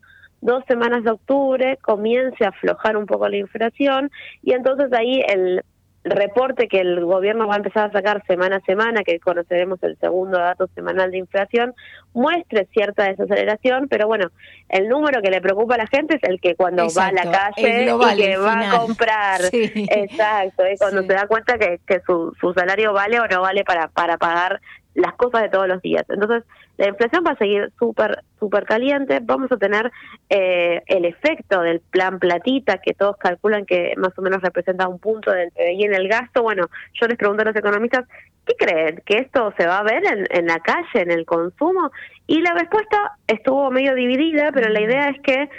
dos 0.45 0.63
semanas 0.67 1.03
de 1.03 1.11
octubre 1.11 1.77
comience 1.81 2.45
a 2.45 2.49
aflojar 2.49 2.97
un 2.97 3.05
poco 3.05 3.27
la 3.27 3.37
inflación 3.37 4.11
y 4.43 4.53
entonces 4.53 4.93
ahí 4.93 5.21
el 5.27 5.63
reporte 6.05 6.67
que 6.67 6.81
el 6.81 7.03
gobierno 7.03 7.47
va 7.47 7.55
a 7.55 7.57
empezar 7.57 7.89
a 7.89 7.91
sacar 7.91 8.23
semana 8.27 8.57
a 8.57 8.59
semana, 8.61 9.03
que 9.03 9.19
conoceremos 9.19 9.81
el 9.81 9.97
segundo 9.97 10.37
dato 10.37 10.67
semanal 10.75 11.09
de 11.09 11.17
inflación, 11.17 11.73
muestre 12.13 12.67
cierta 12.71 13.05
desaceleración, 13.05 13.87
pero 13.89 14.05
bueno, 14.05 14.27
el 14.69 14.87
número 14.87 15.19
que 15.23 15.31
le 15.31 15.41
preocupa 15.41 15.73
a 15.73 15.79
la 15.79 15.87
gente 15.87 16.17
es 16.17 16.23
el 16.29 16.39
que 16.39 16.55
cuando 16.55 16.85
va 16.95 17.07
a 17.07 17.11
la 17.11 17.31
calle 17.31 17.85
global, 17.85 18.19
y 18.19 18.21
que 18.21 18.37
va 18.37 18.59
a 18.59 18.77
comprar. 18.77 19.41
Sí. 19.49 19.87
Exacto, 19.89 20.63
es 20.63 20.79
cuando 20.79 21.01
se 21.01 21.13
da 21.13 21.25
cuenta 21.25 21.57
que, 21.57 21.79
que 21.87 21.99
su, 22.05 22.31
su 22.39 22.53
salario 22.53 22.93
vale 22.93 23.19
o 23.19 23.27
no 23.27 23.41
vale 23.41 23.63
para, 23.63 23.87
para 23.87 24.17
pagar 24.17 24.61
las 24.95 25.13
cosas 25.15 25.43
de 25.43 25.49
todos 25.49 25.67
los 25.67 25.81
días. 25.81 26.03
Entonces, 26.09 26.43
la 26.77 26.87
inflación 26.87 27.23
va 27.25 27.31
a 27.31 27.37
seguir 27.37 27.71
súper, 27.77 28.23
súper 28.39 28.65
caliente. 28.65 29.19
Vamos 29.21 29.51
a 29.51 29.57
tener 29.57 29.91
eh, 30.29 30.81
el 30.87 31.05
efecto 31.05 31.61
del 31.61 31.81
plan 31.81 32.19
platita, 32.19 32.79
que 32.79 32.93
todos 32.93 33.17
calculan 33.17 33.65
que 33.65 33.93
más 33.97 34.17
o 34.17 34.21
menos 34.21 34.41
representa 34.41 34.87
un 34.87 34.99
punto 34.99 35.31
del 35.31 35.51
PBI 35.51 35.83
en 35.83 35.93
el 35.93 36.07
gasto. 36.07 36.41
Bueno, 36.41 36.67
yo 36.93 37.07
les 37.07 37.17
pregunto 37.17 37.43
a 37.43 37.45
los 37.45 37.55
economistas, 37.55 38.05
¿qué 38.45 38.55
creen? 38.57 39.01
¿Que 39.05 39.17
esto 39.19 39.53
se 39.57 39.67
va 39.67 39.79
a 39.79 39.83
ver 39.83 40.03
en, 40.05 40.25
en 40.29 40.47
la 40.47 40.59
calle, 40.59 41.01
en 41.01 41.11
el 41.11 41.25
consumo? 41.25 41.91
Y 42.27 42.41
la 42.41 42.53
respuesta 42.53 43.11
estuvo 43.27 43.69
medio 43.71 43.93
dividida, 43.95 44.51
pero 44.53 44.69
la 44.69 44.81
idea 44.81 45.09
es 45.09 45.21
que 45.21 45.49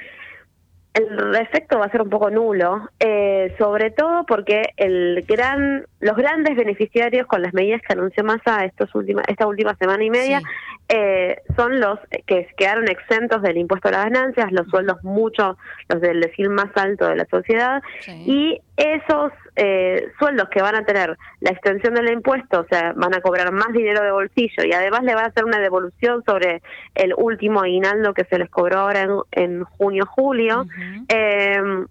el 0.96 1.34
efecto 1.36 1.78
va 1.78 1.86
a 1.86 1.90
ser 1.90 2.00
un 2.00 2.08
poco 2.08 2.30
nulo, 2.30 2.88
eh, 2.98 3.54
sobre 3.58 3.90
todo 3.90 4.24
porque 4.24 4.72
el 4.78 5.24
gran, 5.28 5.84
los 6.00 6.16
grandes 6.16 6.56
beneficiarios 6.56 7.26
con 7.26 7.42
las 7.42 7.52
medidas 7.52 7.82
que 7.82 7.92
anunció 7.92 8.24
Massa 8.24 8.64
estos 8.64 8.94
última, 8.94 9.22
esta 9.28 9.46
última 9.46 9.74
semana 9.76 10.02
y 10.04 10.10
media 10.10 10.40
eh, 10.88 11.42
son 11.56 11.80
los 11.80 11.98
que 12.26 12.48
quedaron 12.56 12.88
exentos 12.88 13.42
del 13.42 13.56
impuesto 13.56 13.88
a 13.88 13.92
las 13.92 14.04
ganancias, 14.04 14.52
los 14.52 14.68
sueldos 14.68 15.02
mucho, 15.02 15.58
los 15.88 16.00
del 16.00 16.20
decir 16.20 16.48
más 16.48 16.68
alto 16.76 17.08
de 17.08 17.16
la 17.16 17.26
sociedad, 17.26 17.82
y 18.08 18.60
esos 18.76 19.32
eh, 19.56 20.08
sueldos 20.18 20.48
que 20.50 20.62
van 20.62 20.76
a 20.76 20.84
tener 20.84 21.16
la 21.40 21.50
extensión 21.50 21.94
del 21.94 22.12
impuesto, 22.12 22.60
o 22.60 22.66
sea, 22.68 22.92
van 22.94 23.14
a 23.14 23.20
cobrar 23.20 23.50
más 23.52 23.72
dinero 23.72 24.02
de 24.02 24.12
bolsillo 24.12 24.64
y 24.64 24.72
además 24.72 25.02
le 25.02 25.14
van 25.14 25.24
a 25.24 25.28
hacer 25.28 25.44
una 25.44 25.58
devolución 25.58 26.22
sobre 26.24 26.62
el 26.94 27.14
último 27.16 27.62
aguinaldo 27.62 28.14
que 28.14 28.24
se 28.24 28.38
les 28.38 28.50
cobró 28.50 28.80
ahora 28.80 29.02
en, 29.02 29.10
en 29.32 29.64
junio-julio. 29.64 30.66
eh, 31.08 31.86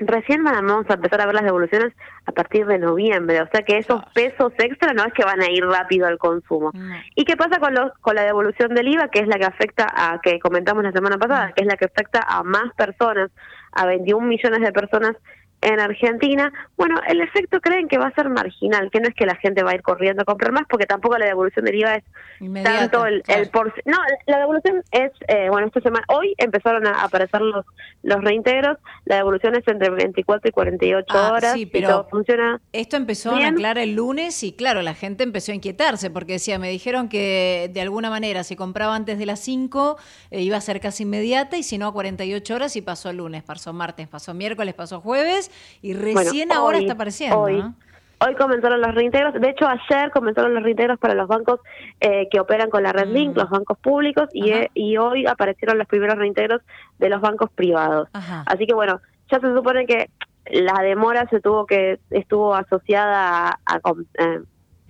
recién 0.00 0.42
vamos 0.44 0.86
a 0.88 0.94
empezar 0.94 1.20
a 1.20 1.26
ver 1.26 1.34
las 1.34 1.44
devoluciones 1.44 1.92
a 2.26 2.32
partir 2.32 2.66
de 2.66 2.78
noviembre, 2.78 3.40
o 3.40 3.48
sea 3.50 3.62
que 3.62 3.78
esos 3.78 4.02
pesos 4.14 4.52
extra 4.58 4.92
no 4.92 5.04
es 5.04 5.12
que 5.12 5.24
van 5.24 5.40
a 5.40 5.50
ir 5.50 5.64
rápido 5.64 6.06
al 6.06 6.18
consumo. 6.18 6.72
¿Y 7.14 7.24
qué 7.24 7.36
pasa 7.36 7.58
con 7.58 7.74
los 7.74 7.92
con 8.00 8.14
la 8.14 8.22
devolución 8.22 8.74
del 8.74 8.88
IVA, 8.88 9.08
que 9.08 9.20
es 9.20 9.28
la 9.28 9.38
que 9.38 9.46
afecta 9.46 9.86
a 9.94 10.20
que 10.20 10.38
comentamos 10.40 10.84
la 10.84 10.92
semana 10.92 11.18
pasada, 11.18 11.52
que 11.52 11.62
es 11.62 11.66
la 11.66 11.76
que 11.76 11.86
afecta 11.86 12.20
a 12.20 12.42
más 12.42 12.72
personas, 12.74 13.30
a 13.72 13.86
21 13.86 14.26
millones 14.26 14.60
de 14.60 14.72
personas 14.72 15.16
en 15.62 15.80
Argentina? 15.80 16.52
Bueno, 16.76 17.00
el 17.06 17.20
efecto 17.20 17.60
creen 17.60 17.88
que 17.88 17.98
va 17.98 18.06
a 18.06 18.14
ser 18.14 18.28
marginal, 18.28 18.90
que 18.90 19.00
no 19.00 19.08
es 19.08 19.14
que 19.14 19.26
la 19.26 19.36
gente 19.36 19.62
va 19.62 19.72
a 19.72 19.74
ir 19.74 19.82
corriendo 19.82 20.22
a 20.22 20.24
comprar 20.24 20.52
más, 20.52 20.64
porque 20.68 20.86
tampoco 20.86 21.18
la 21.18 21.26
devolución 21.26 21.64
del 21.64 21.74
IVA 21.76 21.96
es 21.96 22.04
Inmediata, 22.40 22.78
tanto 22.78 23.06
el, 23.06 23.22
el 23.28 23.48
por 23.50 23.72
no 23.84 23.98
la 24.26 24.38
devolución 24.38 24.82
es 24.92 25.12
eh, 25.28 25.48
bueno 25.50 25.66
esta 25.66 25.80
semana 25.80 26.04
hoy 26.08 26.34
empezaron 26.38 26.86
a 26.86 27.02
aparecer 27.02 27.42
los 27.42 27.66
los 28.02 28.24
reintegros 28.24 28.78
la 29.04 29.16
devolución 29.16 29.54
es 29.56 29.68
entre 29.68 29.90
24 29.90 30.48
y 30.48 30.52
48 30.52 31.06
Ah, 31.10 31.32
horas 31.32 31.52
sí, 31.52 31.62
y 31.62 31.66
pero 31.66 31.88
todo 31.88 32.08
funciona 32.08 32.60
Esto 32.72 32.96
empezó 32.96 33.32
a 33.32 33.46
aclarar 33.46 33.76
el 33.78 33.94
lunes 33.94 34.42
y 34.42 34.52
claro, 34.52 34.80
la 34.80 34.94
gente 34.94 35.22
empezó 35.24 35.52
a 35.52 35.54
inquietarse 35.54 36.10
porque 36.10 36.34
decía, 36.34 36.58
me 36.58 36.70
dijeron 36.70 37.08
que 37.08 37.70
de 37.72 37.80
alguna 37.82 38.08
manera 38.08 38.42
si 38.44 38.56
compraba 38.56 38.94
antes 38.94 39.18
de 39.18 39.26
las 39.26 39.40
5 39.40 39.98
eh, 40.30 40.40
iba 40.40 40.56
a 40.56 40.60
ser 40.62 40.80
casi 40.80 41.02
inmediata 41.02 41.58
y 41.58 41.62
si 41.62 41.76
no 41.76 41.88
a 41.88 41.92
48 41.92 42.54
horas 42.54 42.76
y 42.76 42.80
pasó 42.82 43.12
lunes, 43.12 43.42
pasó 43.42 43.72
martes, 43.74 44.08
pasó 44.08 44.32
miércoles, 44.32 44.74
pasó 44.74 45.00
jueves 45.00 45.49
y 45.82 45.94
recién 45.94 46.48
Bueno, 46.48 46.62
ahora 46.62 46.78
hoy- 46.78 46.84
está 46.84 46.94
apareciendo. 46.94 47.38
hoy, 47.40 47.58
¿no? 47.58 47.74
Hoy 48.22 48.34
comenzaron 48.34 48.82
los 48.82 48.94
reintegros. 48.94 49.32
De 49.40 49.48
hecho, 49.48 49.66
ayer 49.66 50.10
comenzaron 50.10 50.52
los 50.52 50.62
reintegros 50.62 50.98
para 50.98 51.14
los 51.14 51.26
bancos 51.26 51.60
eh, 52.00 52.28
que 52.30 52.38
operan 52.38 52.68
con 52.68 52.82
la 52.82 52.92
Red 52.92 53.08
Mm. 53.08 53.12
Link, 53.12 53.36
los 53.36 53.48
bancos 53.48 53.78
públicos, 53.78 54.28
y, 54.34 54.50
eh, 54.50 54.70
y 54.74 54.98
hoy 54.98 55.26
aparecieron 55.26 55.78
los 55.78 55.86
primeros 55.86 56.16
reintegros 56.18 56.60
de 56.98 57.08
los 57.08 57.22
bancos 57.22 57.50
privados. 57.54 58.08
Ajá. 58.12 58.42
Así 58.46 58.66
que 58.66 58.74
bueno, 58.74 59.00
ya 59.30 59.40
se 59.40 59.54
supone 59.54 59.86
que 59.86 60.10
la 60.50 60.82
demora 60.82 61.26
se 61.30 61.40
tuvo 61.40 61.64
que 61.64 61.98
estuvo 62.10 62.54
asociada 62.54 63.48
a, 63.48 63.58
a 63.64 63.80
eh, 64.18 64.40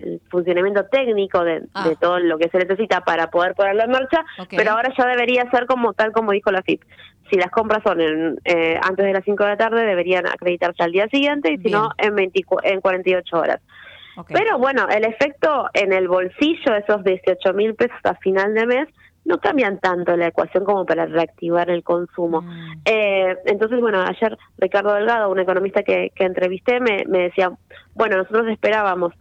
el 0.03 0.21
funcionamiento 0.29 0.85
técnico 0.85 1.43
de, 1.43 1.63
Ah. 1.73 1.87
de 1.87 1.95
todo 1.95 2.19
lo 2.19 2.37
que 2.37 2.49
se 2.49 2.57
necesita 2.57 3.01
para 3.01 3.27
poder 3.29 3.53
ponerlo 3.55 3.83
en 3.83 3.91
marcha, 3.91 4.23
pero 4.49 4.71
ahora 4.71 4.93
ya 4.97 5.05
debería 5.05 5.49
ser 5.51 5.65
como 5.65 5.93
tal 5.93 6.11
como 6.11 6.31
dijo 6.31 6.51
la 6.51 6.61
FIP. 6.61 6.81
Si 7.29 7.37
las 7.37 7.51
compras 7.51 7.81
son 7.83 8.01
en, 8.01 8.39
eh, 8.43 8.79
antes 8.81 9.05
de 9.05 9.13
las 9.13 9.23
5 9.23 9.43
de 9.43 9.49
la 9.51 9.57
tarde, 9.57 9.85
deberían 9.85 10.27
acreditarse 10.27 10.83
al 10.83 10.91
día 10.91 11.07
siguiente 11.07 11.53
y 11.53 11.57
si 11.59 11.69
no, 11.71 11.91
en, 11.97 12.15
24 12.15 12.69
en 12.69 12.81
48 12.81 13.37
horas. 13.37 13.61
Pero 14.27 14.57
bueno, 14.59 14.87
el 14.89 15.05
efecto 15.05 15.69
en 15.73 15.93
el 15.93 16.07
bolsillo, 16.09 16.75
esos 16.75 17.03
18 17.03 17.53
mil 17.53 17.75
pesos 17.75 17.97
a 18.03 18.15
final 18.15 18.53
de 18.53 18.65
mes, 18.67 18.87
no 19.23 19.37
cambian 19.37 19.79
tanto 19.79 20.17
la 20.17 20.27
ecuación 20.27 20.65
como 20.65 20.85
para 20.85 21.05
reactivar 21.05 21.69
el 21.69 21.83
consumo. 21.83 22.43
Eh, 22.85 23.37
entonces, 23.45 23.79
bueno, 23.79 24.01
ayer 24.01 24.37
Ricardo 24.57 24.93
Delgado, 24.93 25.29
un 25.29 25.39
economista 25.39 25.83
que, 25.83 26.11
que 26.15 26.25
entrevisté, 26.25 26.79
me, 26.79 27.05
me 27.07 27.19
decía, 27.19 27.51
bueno, 27.93 28.17
nosotros 28.17 28.47
esperábamos 28.49 29.13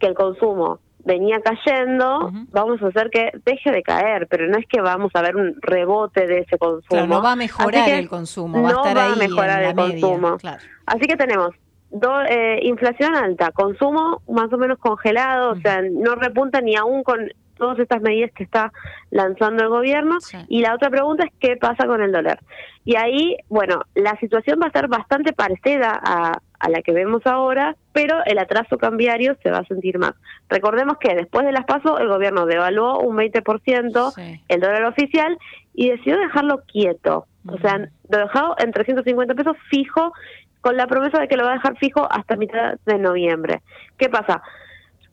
que 0.00 0.06
el 0.06 0.14
consumo 0.14 0.80
venía 1.04 1.40
cayendo, 1.40 2.30
vamos 2.52 2.80
a 2.82 2.86
hacer 2.86 3.10
que 3.10 3.32
deje 3.44 3.72
de 3.72 3.82
caer, 3.82 4.28
pero 4.28 4.46
no 4.46 4.56
es 4.56 4.66
que 4.68 4.80
vamos 4.80 5.10
a 5.14 5.22
ver 5.22 5.34
un 5.36 5.56
rebote 5.60 6.26
de 6.28 6.38
ese 6.40 6.58
consumo. 6.58 6.82
Claro, 6.88 7.06
no 7.08 7.22
va 7.22 7.32
a 7.32 7.36
mejorar 7.36 7.88
el 7.88 8.08
consumo, 8.08 8.62
va 8.62 8.68
a 8.68 8.72
no 8.72 8.78
estar 8.82 8.96
va 8.96 9.04
ahí 9.06 9.12
a 9.14 9.16
mejorar 9.16 9.62
en 9.64 9.68
el 9.70 9.74
media, 9.74 10.00
consumo. 10.00 10.36
claro. 10.38 10.62
Así 10.86 11.00
que 11.00 11.16
tenemos 11.16 11.50
do- 11.90 12.22
eh, 12.22 12.60
inflación 12.62 13.16
alta, 13.16 13.50
consumo 13.50 14.22
más 14.28 14.52
o 14.52 14.58
menos 14.58 14.78
congelado, 14.78 15.52
o 15.52 15.56
sea, 15.60 15.82
no 15.82 16.14
repunta 16.14 16.60
ni 16.60 16.76
aún 16.76 17.02
con 17.02 17.28
todas 17.58 17.78
estas 17.80 18.00
medidas 18.00 18.30
que 18.34 18.44
está 18.44 18.72
lanzando 19.10 19.62
el 19.64 19.68
gobierno. 19.68 20.18
Y 20.48 20.62
la 20.62 20.74
otra 20.74 20.88
pregunta 20.90 21.24
es 21.24 21.32
qué 21.38 21.56
pasa 21.56 21.86
con 21.86 22.00
el 22.02 22.10
dólar. 22.12 22.40
Y 22.84 22.96
ahí, 22.96 23.36
bueno, 23.48 23.82
la 23.94 24.16
situación 24.18 24.58
va 24.62 24.66
a 24.66 24.72
ser 24.72 24.88
bastante 24.88 25.32
parecida 25.32 26.00
a, 26.02 26.38
a 26.62 26.70
la 26.70 26.80
que 26.80 26.92
vemos 26.92 27.26
ahora, 27.26 27.74
pero 27.92 28.18
el 28.24 28.38
atraso 28.38 28.78
cambiario 28.78 29.36
se 29.42 29.50
va 29.50 29.58
a 29.58 29.66
sentir 29.66 29.98
más. 29.98 30.14
Recordemos 30.48 30.96
que 30.98 31.12
después 31.14 31.44
de 31.44 31.50
las 31.50 31.64
pasos 31.64 32.00
el 32.00 32.08
gobierno 32.08 32.46
devaluó 32.46 33.00
un 33.00 33.16
20% 33.16 34.40
el 34.48 34.60
dólar 34.60 34.84
oficial 34.84 35.36
y 35.74 35.90
decidió 35.90 36.18
dejarlo 36.18 36.62
quieto. 36.66 37.26
O 37.48 37.58
sea, 37.58 37.88
lo 38.08 38.18
dejado 38.18 38.54
en 38.58 38.70
350 38.70 39.34
pesos 39.34 39.56
fijo, 39.70 40.12
con 40.60 40.76
la 40.76 40.86
promesa 40.86 41.18
de 41.18 41.26
que 41.26 41.36
lo 41.36 41.44
va 41.44 41.50
a 41.50 41.54
dejar 41.54 41.76
fijo 41.78 42.06
hasta 42.08 42.36
mitad 42.36 42.76
de 42.86 42.98
noviembre. 42.98 43.62
¿Qué 43.98 44.08
pasa? 44.08 44.40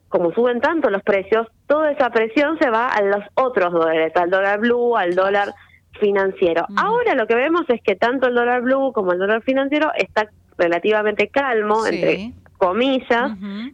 Como 0.07 0.31
suben 0.33 0.61
tanto 0.61 0.91
los 0.91 1.01
precios, 1.01 1.47
toda 1.65 1.91
esa 1.91 2.11
presión 2.11 2.59
se 2.59 2.69
va 2.69 2.89
a 2.89 3.01
los 3.01 3.23
otros 3.33 3.73
dólares, 3.73 4.13
al 4.15 4.29
dólar 4.29 4.59
blue, 4.59 4.95
al 4.95 5.15
dólar 5.15 5.55
financiero. 5.99 6.67
Ahora 6.77 7.15
lo 7.15 7.25
que 7.25 7.33
vemos 7.33 7.63
es 7.69 7.81
que 7.81 7.95
tanto 7.95 8.27
el 8.27 8.35
dólar 8.35 8.61
blue 8.61 8.93
como 8.93 9.13
el 9.13 9.19
dólar 9.19 9.41
financiero 9.41 9.91
está 9.97 10.29
relativamente 10.59 11.29
calmo, 11.29 11.85
entre 11.85 12.33
comillas, 12.57 13.31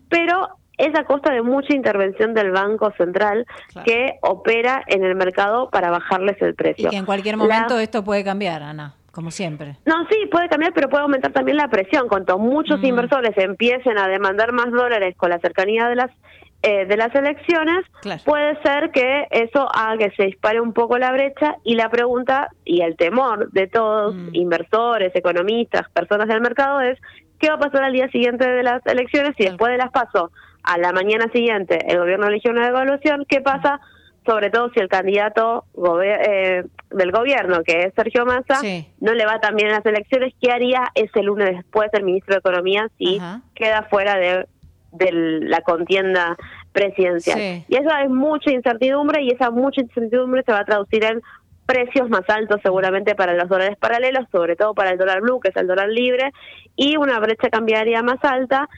pero 0.09 0.47
es 0.77 0.93
a 0.97 1.03
costa 1.05 1.33
de 1.33 1.41
mucha 1.41 1.73
intervención 1.73 2.33
del 2.33 2.51
Banco 2.51 2.91
Central 2.97 3.45
que 3.85 4.15
opera 4.21 4.83
en 4.87 5.03
el 5.03 5.15
mercado 5.15 5.69
para 5.69 5.89
bajarles 5.89 6.41
el 6.41 6.53
precio. 6.53 6.87
Y 6.87 6.91
que 6.91 6.97
en 6.97 7.05
cualquier 7.05 7.37
momento 7.37 7.79
esto 7.79 8.03
puede 8.03 8.23
cambiar, 8.23 8.61
Ana, 8.61 8.93
como 9.11 9.31
siempre. 9.31 9.77
No, 9.85 10.05
sí, 10.09 10.27
puede 10.29 10.49
cambiar, 10.49 10.73
pero 10.73 10.89
puede 10.89 11.03
aumentar 11.03 11.31
también 11.31 11.57
la 11.57 11.69
presión. 11.69 12.07
Cuanto 12.09 12.37
muchos 12.37 12.79
Mm. 12.81 12.85
inversores 12.85 13.37
empiecen 13.37 13.97
a 13.97 14.07
demandar 14.07 14.51
más 14.51 14.69
dólares 14.71 15.15
con 15.17 15.29
la 15.29 15.39
cercanía 15.39 15.87
de 15.87 15.95
las 15.95 16.11
eh, 16.67 16.85
de 16.85 16.97
las 16.97 17.13
elecciones, 17.13 17.85
puede 18.25 18.59
ser 18.63 18.89
que 18.91 19.27
eso 19.29 19.67
haga 19.73 19.97
que 19.97 20.11
se 20.15 20.23
dispare 20.23 20.59
un 20.59 20.73
poco 20.73 20.97
la 20.97 21.11
brecha 21.11 21.55
y 21.63 21.75
la 21.75 21.89
pregunta 21.89 22.49
y 22.63 22.81
el 22.81 22.95
temor 22.95 23.51
de 23.51 23.67
todos, 23.67 24.15
Mm. 24.15 24.29
inversores, 24.33 25.15
economistas, 25.15 25.87
personas 25.91 26.27
del 26.27 26.41
mercado 26.41 26.81
es 26.81 26.97
qué 27.39 27.49
va 27.49 27.55
a 27.55 27.59
pasar 27.59 27.83
al 27.83 27.93
día 27.93 28.07
siguiente 28.09 28.49
de 28.49 28.63
las 28.63 28.85
elecciones 28.85 29.33
y 29.37 29.43
después 29.45 29.71
de 29.71 29.77
las 29.77 29.91
paso 29.91 30.31
a 30.63 30.77
la 30.79 30.91
mañana 30.93 31.25
siguiente 31.31 31.77
el 31.87 31.99
gobierno 31.99 32.27
eligió 32.27 32.49
una 32.51 32.65
devaluación, 32.65 33.25
¿qué 33.29 33.41
pasa? 33.41 33.79
Sobre 34.25 34.49
todo 34.49 34.71
si 34.73 34.79
el 34.79 34.87
candidato 34.87 35.65
gobe- 35.75 36.17
eh, 36.27 36.63
del 36.89 37.11
gobierno, 37.11 37.61
que 37.63 37.81
es 37.83 37.93
Sergio 37.95 38.25
Massa, 38.25 38.59
no 38.99 39.13
le 39.13 39.23
va 39.25 39.39
tan 39.39 39.55
bien 39.55 39.67
en 39.69 39.75
las 39.75 39.85
elecciones, 39.85 40.33
¿qué 40.41 40.51
haría 40.51 40.81
ese 40.95 41.21
lunes 41.21 41.51
después 41.57 41.89
el 41.93 42.03
ministro 42.03 42.33
de 42.33 42.39
Economía 42.39 42.89
si 42.97 43.17
queda 43.53 43.83
fuera 43.83 44.15
de, 44.17 44.47
de 44.97 45.11
la 45.11 45.61
contienda 45.61 46.35
presidencial? 46.71 47.37
Sí. 47.37 47.65
Y 47.67 47.75
eso 47.75 47.89
es 48.03 48.09
mucha 48.09 48.51
incertidumbre 48.51 49.21
y 49.23 49.31
esa 49.31 49.51
mucha 49.51 49.81
incertidumbre 49.81 50.43
se 50.43 50.51
va 50.51 50.59
a 50.59 50.65
traducir 50.65 51.03
en 51.03 51.21
precios 51.65 52.09
más 52.09 52.29
altos 52.29 52.59
seguramente 52.63 53.15
para 53.15 53.33
los 53.33 53.49
dólares 53.49 53.77
paralelos, 53.77 54.25
sobre 54.31 54.55
todo 54.55 54.73
para 54.73 54.91
el 54.91 54.97
dólar 54.97 55.21
blue, 55.21 55.39
que 55.39 55.49
es 55.49 55.55
el 55.55 55.67
dólar 55.67 55.89
libre, 55.89 56.31
y 56.75 56.97
una 56.97 57.19
brecha 57.19 57.49
cambiaria 57.49 58.01
más 58.03 58.23
alta. 58.23 58.69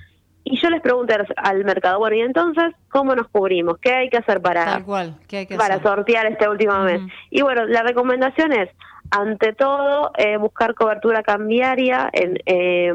Y 0.43 0.57
yo 0.61 0.69
les 0.69 0.81
pregunté 0.81 1.17
al 1.35 1.65
mercado, 1.65 1.99
bueno, 1.99 2.15
y 2.15 2.21
entonces, 2.21 2.73
¿cómo 2.89 3.13
nos 3.15 3.27
cubrimos? 3.27 3.79
¿Qué 3.79 3.91
hay 3.91 4.09
que 4.09 4.17
hacer 4.17 4.41
para, 4.41 4.63
Tal 4.63 4.85
cual, 4.85 5.15
¿qué 5.27 5.39
hay 5.39 5.45
que 5.45 5.57
para 5.57 5.75
hacer? 5.75 5.87
sortear 5.87 6.25
este 6.27 6.47
último 6.47 6.79
mes? 6.79 7.01
Y 7.29 7.41
bueno, 7.41 7.65
la 7.65 7.83
recomendación 7.83 8.53
es, 8.53 8.69
ante 9.11 9.51
todo, 9.51 10.11
eh, 10.17 10.37
buscar 10.37 10.73
cobertura 10.73 11.21
cambiaria 11.21 12.09
en 12.13 12.37
eh, 12.45 12.93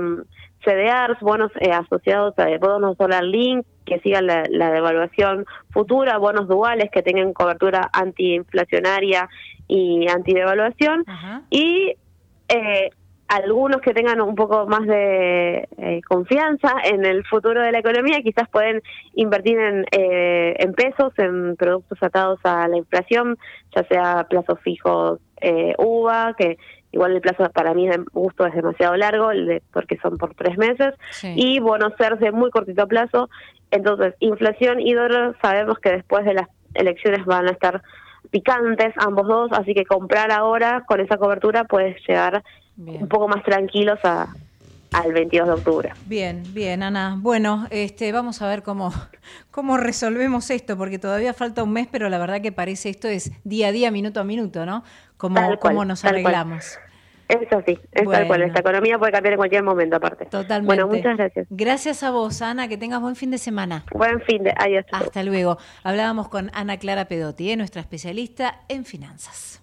CDRs, 0.65 1.21
bonos 1.21 1.51
eh, 1.61 1.71
asociados 1.73 2.39
a 2.39 2.47
bonos 2.59 2.97
dólar 2.97 3.25
link, 3.25 3.67
que 3.85 3.99
sigan 4.01 4.27
la, 4.27 4.45
la 4.49 4.71
devaluación 4.71 5.45
futura, 5.71 6.19
bonos 6.19 6.49
duales 6.49 6.91
que 6.93 7.03
tengan 7.03 7.33
cobertura 7.33 7.91
antiinflacionaria 7.93 9.29
y 9.69 10.09
antidevaluación, 10.09 11.05
y 11.51 11.95
eh, 12.49 12.91
algunos 13.33 13.81
que 13.81 13.95
tengan 13.95 14.21
un 14.21 14.35
poco 14.35 14.67
más 14.67 14.87
de 14.87 15.67
eh, 15.79 16.01
confianza 16.07 16.75
en 16.85 17.07
el 17.07 17.25
futuro 17.25 17.63
de 17.63 17.73
la 17.73 17.79
economía 17.79 18.21
quizás 18.23 18.47
pueden 18.51 18.83
invertir 19.15 19.59
en, 19.59 19.87
eh, 19.91 20.55
en 20.59 20.75
pesos, 20.75 21.15
en 21.17 21.57
productos 21.57 21.99
atados 22.03 22.41
a 22.45 22.69
la 22.69 22.77
inflación, 22.77 23.39
ya 23.75 23.85
sea 23.85 24.27
plazos 24.29 24.61
fijos 24.61 25.19
eh, 25.41 25.75
UVA, 25.79 26.35
que 26.37 26.59
igual 26.93 27.13
el 27.13 27.21
plazo 27.21 27.51
para 27.51 27.75
mí 27.75 27.89
de 27.89 27.99
gusto 28.13 28.47
es 28.47 28.55
demasiado 28.55 28.95
largo, 28.97 29.31
el 29.31 29.47
de- 29.47 29.63
porque 29.73 29.99
son 29.99 30.19
por 30.19 30.35
tres 30.35 30.57
meses, 30.59 30.95
Sí. 31.11 31.33
y 31.35 31.59
bonos 31.61 31.95
CERS 31.99 32.21
de 32.21 32.31
muy 32.33 32.51
cortito 32.51 32.87
plazo. 32.87 33.29
Entonces, 33.71 34.15
inflación 34.21 34.79
y 34.81 34.93
dólar 34.95 35.35
sabemos 35.43 35.79
que 35.79 35.91
después 35.91 36.25
de 36.25 36.35
las 36.35 36.49
elecciones 36.75 37.25
van 37.25 37.49
a 37.49 37.53
estar 37.53 37.83
picantes 38.31 38.95
ambos 38.99 39.27
dos, 39.27 39.51
así 39.53 39.75
que 39.75 39.85
comprar 39.85 40.31
ahora 40.31 40.85
con 40.87 41.01
esa 41.01 41.17
cobertura 41.17 41.65
puedes 41.65 41.97
llegar 42.07 42.43
un 42.79 43.09
poco 43.09 43.29
más 43.29 43.43
tranquilos 43.45 43.99
a, 44.05 44.29
al 44.93 45.13
22 45.13 45.47
de 45.47 45.55
octubre. 45.55 45.93
Bien, 46.07 46.43
bien, 46.53 46.83
Ana. 46.83 47.17
Bueno, 47.19 47.67
este, 47.71 48.13
vamos 48.13 48.43
a 48.43 48.49
ver 48.49 48.63
cómo, 48.63 48.93
cómo 49.51 49.77
resolvemos 49.77 50.51
esto, 50.51 50.77
porque 50.77 50.99
todavía 50.99 51.35
falta 51.35 51.63
un 51.63 51.73
mes, 51.73 51.89
pero 51.91 52.09
la 52.09 52.19
verdad 52.19 52.41
que 52.41 52.53
parece 52.53 52.91
esto 52.91 53.09
es 53.09 53.33
día 53.45 53.69
a 53.69 53.73
día, 53.73 53.91
minuto 53.91 54.21
a 54.21 54.25
minuto, 54.25 54.67
¿no? 54.67 54.85
Cómo, 55.17 55.37
cual, 55.37 55.59
cómo 55.59 55.85
nos 55.85 56.03
cual. 56.03 56.15
arreglamos. 56.15 56.79
Es 57.29 57.51
así, 57.51 57.73
es 57.73 57.91
tal 57.93 58.05
cual. 58.05 58.27
Bueno. 58.27 58.45
Esta 58.45 58.61
economía 58.61 58.99
puede 58.99 59.13
cambiar 59.13 59.35
en 59.35 59.39
cualquier 59.39 59.63
momento 59.63 59.97
aparte. 59.97 60.27
Totalmente. 60.27 60.67
Bueno, 60.67 60.87
muchas 60.87 61.17
gracias. 61.17 61.47
Gracias 61.49 62.03
a 62.03 62.11
vos, 62.11 62.43
Ana, 62.43 62.69
que 62.69 62.77
tengas 62.77 63.01
buen 63.01 63.17
fin 63.17 63.31
de 63.31 63.39
semana. 63.39 63.85
Buen 63.95 64.21
fin 64.23 64.43
de, 64.43 64.53
adiós. 64.57 64.85
Hasta 64.93 65.23
luego. 65.23 65.57
Hablábamos 65.83 66.29
con 66.29 66.51
Ana 66.53 66.77
Clara 66.77 67.07
Pedotti, 67.07 67.51
¿eh? 67.51 67.57
nuestra 67.57 67.81
especialista 67.81 68.61
en 68.69 68.85
finanzas. 68.85 69.63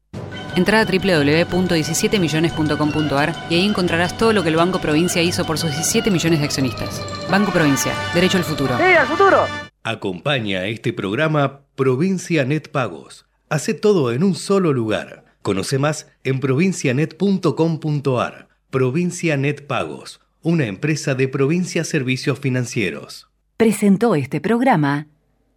Entrá 0.55 0.81
a 0.81 0.85
www.17millones.com.ar 0.85 3.47
y 3.49 3.55
ahí 3.55 3.65
encontrarás 3.65 4.15
todo 4.17 4.33
lo 4.33 4.43
que 4.43 4.49
el 4.49 4.57
Banco 4.57 4.79
Provincia 4.79 5.21
hizo 5.21 5.45
por 5.45 5.57
sus 5.57 5.71
17 5.71 6.11
millones 6.11 6.39
de 6.39 6.45
accionistas. 6.45 7.01
Banco 7.29 7.51
Provincia, 7.51 7.93
derecho 8.13 8.37
al 8.37 8.43
futuro. 8.43 8.77
¡Sí, 8.77 8.83
al 8.83 9.07
futuro! 9.07 9.45
Acompaña 9.83 10.59
a 10.59 10.67
este 10.67 10.93
programa 10.93 11.61
Provincia 11.75 12.45
Net 12.45 12.69
Pagos. 12.69 13.25
Hace 13.49 13.73
todo 13.73 14.11
en 14.11 14.23
un 14.23 14.35
solo 14.35 14.73
lugar. 14.73 15.25
Conoce 15.41 15.79
más 15.79 16.07
en 16.23 16.39
provincianet.com.ar. 16.39 18.47
Provincia 18.69 19.37
Net 19.37 19.65
Pagos, 19.67 20.21
una 20.41 20.65
empresa 20.65 21.15
de 21.15 21.27
Provincia 21.27 21.83
Servicios 21.83 22.39
Financieros. 22.39 23.27
Presentó 23.57 24.15
este 24.15 24.39
programa 24.39 25.07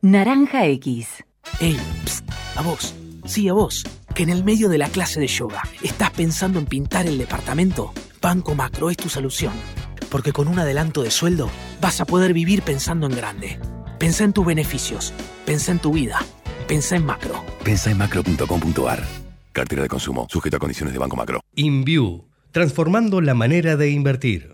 Naranja 0.01 0.67
X. 0.67 1.23
Ey, 1.61 1.77
psst, 2.05 2.29
a 2.57 2.63
vos, 2.63 2.95
sí, 3.25 3.49
a 3.49 3.53
vos, 3.53 3.85
que 4.15 4.23
en 4.23 4.31
el 4.31 4.45
medio 4.45 4.69
de 4.69 4.79
la 4.79 4.89
clase 4.89 5.21
de 5.21 5.27
yoga 5.27 5.63
estás 5.83 6.11
pensando 6.11 6.59
en 6.59 6.67
pintar 6.67 7.07
el 7.07 7.19
departamento. 7.19 7.93
Banco 8.21 8.55
Macro 8.55 8.91
es 8.91 8.97
tu 8.97 9.09
solución. 9.09 9.53
Porque 10.11 10.33
con 10.33 10.49
un 10.49 10.59
adelanto 10.59 11.03
de 11.03 11.11
sueldo 11.11 11.51
vas 11.81 12.01
a 12.01 12.05
poder 12.05 12.33
vivir 12.33 12.63
pensando 12.63 13.07
en 13.07 13.17
grande. 13.17 13.59
Pensá 13.99 14.25
en 14.25 14.33
tus 14.33 14.47
beneficios, 14.47 15.13
pensá 15.45 15.73
en 15.73 15.81
tu 15.81 15.93
vida, 15.93 16.21
pensá 16.69 16.97
en 16.97 17.05
macro. 17.05 17.45
Pensa 17.65 17.91
en 17.91 17.99
macro.com.ar. 17.99 19.03
Cartera 19.53 19.83
de 19.83 19.89
consumo, 19.89 20.27
sujeto 20.31 20.57
a 20.57 20.61
condiciones 20.61 20.93
de 20.93 20.99
Banco 20.99 21.17
Macro. 21.17 21.41
InView, 21.55 22.25
transformando 22.53 23.21
la 23.21 23.35
manera 23.35 23.77
de 23.77 23.91
invertir. 23.91 24.54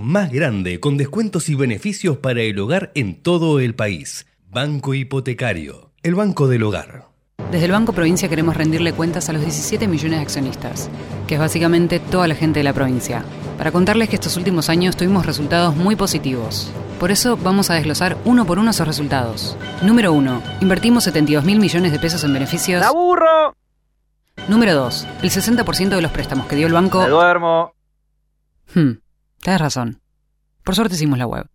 más 0.00 0.32
grande 0.32 0.80
con 0.80 0.96
descuentos 0.96 1.48
y 1.48 1.54
beneficios 1.54 2.16
para 2.16 2.42
el 2.42 2.58
hogar 2.58 2.90
en 2.94 3.22
todo 3.22 3.60
el 3.60 3.74
país. 3.74 4.26
Banco 4.50 4.94
Hipotecario, 4.94 5.92
el 6.02 6.14
banco 6.14 6.48
del 6.48 6.64
hogar. 6.64 7.10
Desde 7.50 7.66
el 7.66 7.72
Banco 7.72 7.92
Provincia 7.92 8.28
queremos 8.28 8.56
rendirle 8.56 8.92
cuentas 8.92 9.28
a 9.28 9.32
los 9.32 9.42
17 9.42 9.88
millones 9.88 10.18
de 10.18 10.22
accionistas, 10.22 10.88
que 11.26 11.34
es 11.34 11.40
básicamente 11.40 11.98
toda 11.98 12.28
la 12.28 12.36
gente 12.36 12.60
de 12.60 12.64
la 12.64 12.72
provincia, 12.72 13.24
para 13.58 13.72
contarles 13.72 14.08
que 14.08 14.14
estos 14.14 14.36
últimos 14.36 14.68
años 14.68 14.96
tuvimos 14.96 15.26
resultados 15.26 15.74
muy 15.74 15.96
positivos. 15.96 16.70
Por 17.00 17.10
eso 17.10 17.36
vamos 17.36 17.68
a 17.70 17.74
desglosar 17.74 18.16
uno 18.24 18.46
por 18.46 18.60
uno 18.60 18.70
esos 18.70 18.86
resultados. 18.86 19.56
Número 19.82 20.12
1. 20.12 20.42
Invertimos 20.60 21.02
72 21.04 21.44
mil 21.44 21.58
millones 21.58 21.90
de 21.90 21.98
pesos 21.98 22.22
en 22.22 22.32
beneficios. 22.32 22.82
¡Aburro! 22.84 23.56
Número 24.48 24.74
2. 24.74 25.06
El 25.22 25.30
60% 25.30 25.88
de 25.88 26.02
los 26.02 26.12
préstamos 26.12 26.46
que 26.46 26.56
dio 26.56 26.68
el 26.68 26.72
banco... 26.72 27.00
Me 27.02 27.08
duermo. 27.08 27.74
Hmm, 28.74 28.92
tenés 29.42 29.60
razón. 29.60 30.00
Por 30.64 30.74
suerte 30.74 30.94
hicimos 30.94 31.18
la 31.18 31.26
web. 31.26 31.46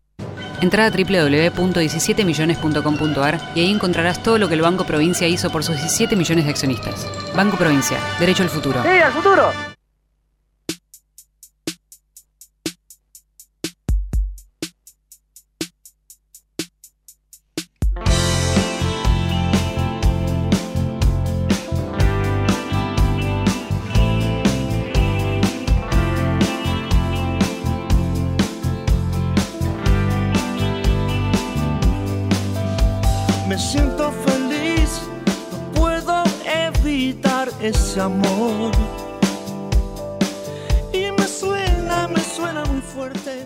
Entra 0.62 0.86
a 0.86 0.90
www.17millones.com.ar 0.90 3.42
y 3.56 3.60
ahí 3.60 3.72
encontrarás 3.72 4.24
todo 4.24 4.38
lo 4.38 4.48
que 4.48 4.54
el 4.54 4.62
Banco 4.62 4.86
Provincia 4.86 5.28
hizo 5.28 5.52
por 5.52 5.64
sus 5.64 5.76
17 5.76 6.16
millones 6.16 6.46
de 6.46 6.52
accionistas. 6.52 7.06
Banco 7.36 7.58
Provincia, 7.58 7.98
derecho 8.20 8.44
al 8.44 8.50
futuro. 8.50 8.82
¡Sí, 8.82 8.90
al 8.90 9.12
futuro! 9.12 9.75
Ese 37.68 38.00
amor. 38.00 38.72
Y 40.94 41.12
me 41.12 41.28
suena, 41.28 42.08
me 42.08 42.20
suena 42.20 42.64
muy 42.66 42.82
fuerte. 42.82 43.46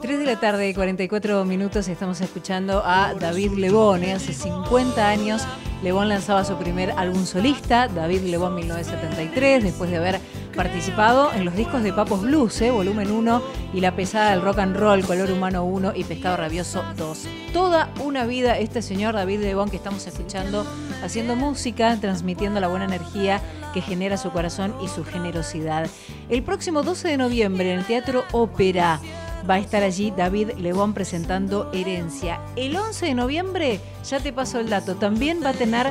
3 0.00 0.18
de 0.18 0.24
la 0.24 0.40
tarde, 0.40 0.74
44 0.74 1.44
minutos, 1.44 1.86
estamos 1.88 2.20
escuchando 2.20 2.82
a 2.84 3.14
David 3.14 3.52
Lebón. 3.52 4.02
¿eh? 4.02 4.14
Hace 4.14 4.32
50 4.32 5.06
años 5.06 5.42
Lebón 5.82 6.08
lanzaba 6.08 6.44
su 6.44 6.56
primer 6.56 6.92
álbum 6.92 7.24
solista, 7.26 7.88
David 7.88 8.22
Lebón 8.22 8.54
1973, 8.54 9.62
después 9.62 9.90
de 9.90 9.98
haber 9.98 10.20
participado 10.60 11.32
en 11.32 11.46
los 11.46 11.56
discos 11.56 11.82
de 11.82 11.90
Papos 11.90 12.20
Blues, 12.20 12.60
¿eh? 12.60 12.70
volumen 12.70 13.10
1, 13.10 13.42
y 13.72 13.80
La 13.80 13.96
pesada 13.96 14.32
del 14.32 14.42
rock 14.42 14.58
and 14.58 14.76
roll, 14.76 15.02
Color 15.06 15.32
Humano 15.32 15.64
1 15.64 15.92
y 15.96 16.04
Pescado 16.04 16.36
Rabioso 16.36 16.84
2. 16.98 17.28
Toda 17.54 17.88
una 18.04 18.26
vida 18.26 18.58
este 18.58 18.82
señor 18.82 19.14
David 19.14 19.40
Lebón 19.40 19.70
que 19.70 19.78
estamos 19.78 20.06
escuchando, 20.06 20.66
haciendo 21.02 21.34
música, 21.34 21.96
transmitiendo 21.98 22.60
la 22.60 22.68
buena 22.68 22.84
energía 22.84 23.40
que 23.72 23.80
genera 23.80 24.18
su 24.18 24.32
corazón 24.32 24.74
y 24.84 24.88
su 24.88 25.02
generosidad. 25.02 25.88
El 26.28 26.42
próximo 26.42 26.82
12 26.82 27.08
de 27.08 27.16
noviembre 27.16 27.72
en 27.72 27.78
el 27.78 27.86
Teatro 27.86 28.24
Ópera 28.32 29.00
va 29.48 29.54
a 29.54 29.60
estar 29.60 29.82
allí 29.82 30.12
David 30.14 30.50
Lebón 30.58 30.92
presentando 30.92 31.70
Herencia. 31.72 32.38
El 32.56 32.76
11 32.76 33.06
de 33.06 33.14
noviembre, 33.14 33.80
ya 34.06 34.20
te 34.20 34.30
paso 34.30 34.60
el 34.60 34.68
dato, 34.68 34.96
también 34.96 35.42
va 35.42 35.50
a 35.50 35.54
tener 35.54 35.90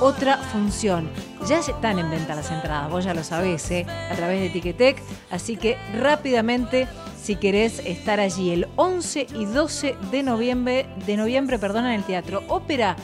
otra 0.00 0.38
función. 0.38 1.08
Ya 1.48 1.58
están 1.58 1.98
en 1.98 2.10
venta 2.10 2.34
las 2.34 2.50
entradas, 2.50 2.90
vos 2.90 3.04
ya 3.04 3.14
lo 3.14 3.24
sabés, 3.24 3.70
¿eh? 3.70 3.86
a 4.10 4.14
través 4.14 4.40
de 4.40 4.50
Ticketek, 4.50 5.02
así 5.30 5.56
que 5.56 5.76
rápidamente 6.00 6.88
si 7.24 7.36
querés 7.36 7.78
estar 7.86 8.20
allí 8.20 8.50
el 8.50 8.68
11 8.76 9.28
y 9.34 9.46
12 9.46 9.96
de 10.10 10.22
noviembre, 10.22 10.86
de 11.06 11.16
noviembre, 11.16 11.58
perdón, 11.58 11.86
en 11.86 11.92
el 11.92 12.04
Teatro 12.04 12.42
Ópera, 12.48 12.96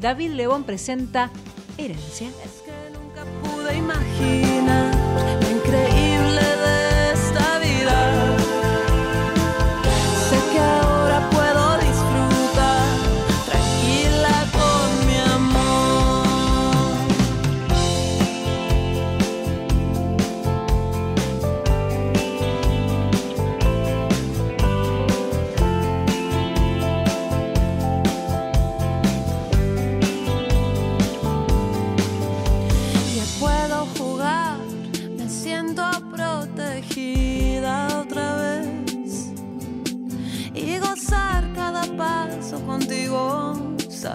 David 0.00 0.32
Lebón 0.32 0.64
presenta 0.64 1.30
Herencia. 1.76 2.28
pude 3.42 3.76
imaginar 3.76 4.87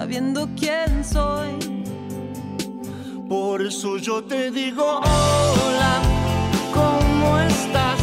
sabiendo 0.04 0.50
quién 0.60 1.02
soy. 1.02 1.54
Por 3.30 3.62
eso 3.62 3.98
yo 3.98 4.22
te 4.22 4.52
digo 4.52 5.00
hola, 5.00 6.02
¿cómo 6.74 7.40
estás? 7.40 8.03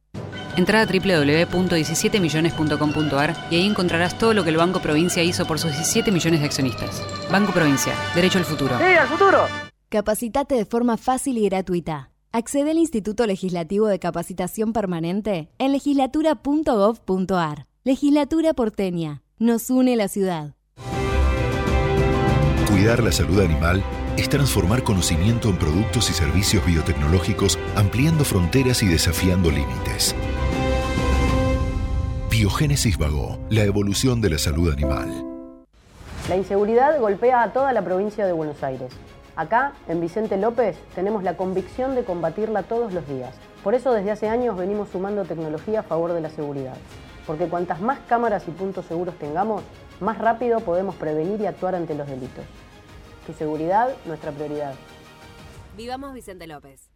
Entra 0.57 0.81
a 0.81 0.85
www.17millones.com.ar 0.85 3.47
y 3.49 3.55
ahí 3.55 3.65
encontrarás 3.65 4.17
todo 4.17 4.33
lo 4.33 4.43
que 4.43 4.49
el 4.49 4.57
Banco 4.57 4.81
Provincia 4.81 5.23
hizo 5.23 5.45
por 5.45 5.59
sus 5.59 5.71
17 5.71 6.11
millones 6.11 6.41
de 6.41 6.45
accionistas. 6.45 7.01
Banco 7.31 7.51
Provincia, 7.51 7.93
derecho 8.15 8.37
al 8.37 8.45
futuro. 8.45 8.77
¡Sí, 8.77 8.83
al 8.83 9.07
futuro! 9.07 9.47
Capacitate 9.89 10.55
de 10.55 10.65
forma 10.65 10.97
fácil 10.97 11.37
y 11.37 11.49
gratuita. 11.49 12.11
Accede 12.31 12.71
al 12.71 12.77
Instituto 12.77 13.27
Legislativo 13.27 13.87
de 13.87 13.99
Capacitación 13.99 14.71
Permanente 14.71 15.49
en 15.57 15.73
legislatura.gov.ar. 15.73 17.67
Legislatura 17.83 18.53
porteña. 18.53 19.23
Nos 19.37 19.69
une 19.69 19.95
la 19.95 20.07
ciudad. 20.07 20.55
Cuidar 22.69 23.03
la 23.03 23.11
salud 23.11 23.41
animal 23.41 23.83
es 24.17 24.29
transformar 24.29 24.83
conocimiento 24.83 25.49
en 25.49 25.57
productos 25.57 26.09
y 26.09 26.13
servicios 26.13 26.65
biotecnológicos, 26.65 27.57
ampliando 27.75 28.23
fronteras 28.25 28.83
y 28.83 28.87
desafiando 28.87 29.49
límites. 29.49 30.15
Biogénesis 32.29 32.97
Vago, 32.97 33.39
la 33.49 33.63
evolución 33.63 34.21
de 34.21 34.29
la 34.31 34.37
salud 34.37 34.71
animal. 34.71 35.25
La 36.29 36.35
inseguridad 36.35 36.99
golpea 36.99 37.43
a 37.43 37.53
toda 37.53 37.73
la 37.73 37.83
provincia 37.83 38.25
de 38.25 38.33
Buenos 38.33 38.63
Aires. 38.63 38.91
Acá, 39.35 39.73
en 39.87 40.01
Vicente 40.01 40.37
López, 40.37 40.77
tenemos 40.93 41.23
la 41.23 41.37
convicción 41.37 41.95
de 41.95 42.03
combatirla 42.03 42.63
todos 42.63 42.93
los 42.93 43.07
días. 43.07 43.33
Por 43.63 43.75
eso 43.75 43.93
desde 43.93 44.11
hace 44.11 44.27
años 44.27 44.57
venimos 44.57 44.89
sumando 44.89 45.23
tecnología 45.25 45.81
a 45.81 45.83
favor 45.83 46.13
de 46.13 46.21
la 46.21 46.29
seguridad. 46.29 46.75
porque 47.27 47.47
cuantas 47.47 47.79
más 47.79 47.99
cámaras 48.09 48.43
y 48.47 48.51
puntos 48.51 48.85
seguros 48.87 49.15
tengamos, 49.19 49.61
más 49.99 50.17
rápido 50.17 50.59
podemos 50.59 50.95
prevenir 50.95 51.39
y 51.39 51.45
actuar 51.45 51.75
ante 51.75 51.93
los 51.93 52.07
delitos. 52.07 52.43
Tu 53.25 53.33
seguridad, 53.33 53.95
nuestra 54.05 54.31
prioridad. 54.31 54.73
Vivamos 55.77 56.13
Vicente 56.13 56.47
López. 56.47 56.89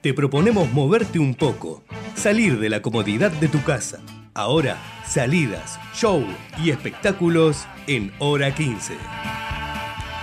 Te 0.00 0.14
proponemos 0.14 0.72
moverte 0.72 1.18
un 1.18 1.34
poco, 1.34 1.82
salir 2.14 2.60
de 2.60 2.68
la 2.68 2.80
comodidad 2.80 3.32
de 3.32 3.48
tu 3.48 3.62
casa. 3.64 4.00
Ahora, 4.34 4.76
salidas, 5.04 5.80
show 5.94 6.24
y 6.62 6.70
espectáculos 6.70 7.66
en 7.86 8.12
hora 8.18 8.54
15. 8.54 8.94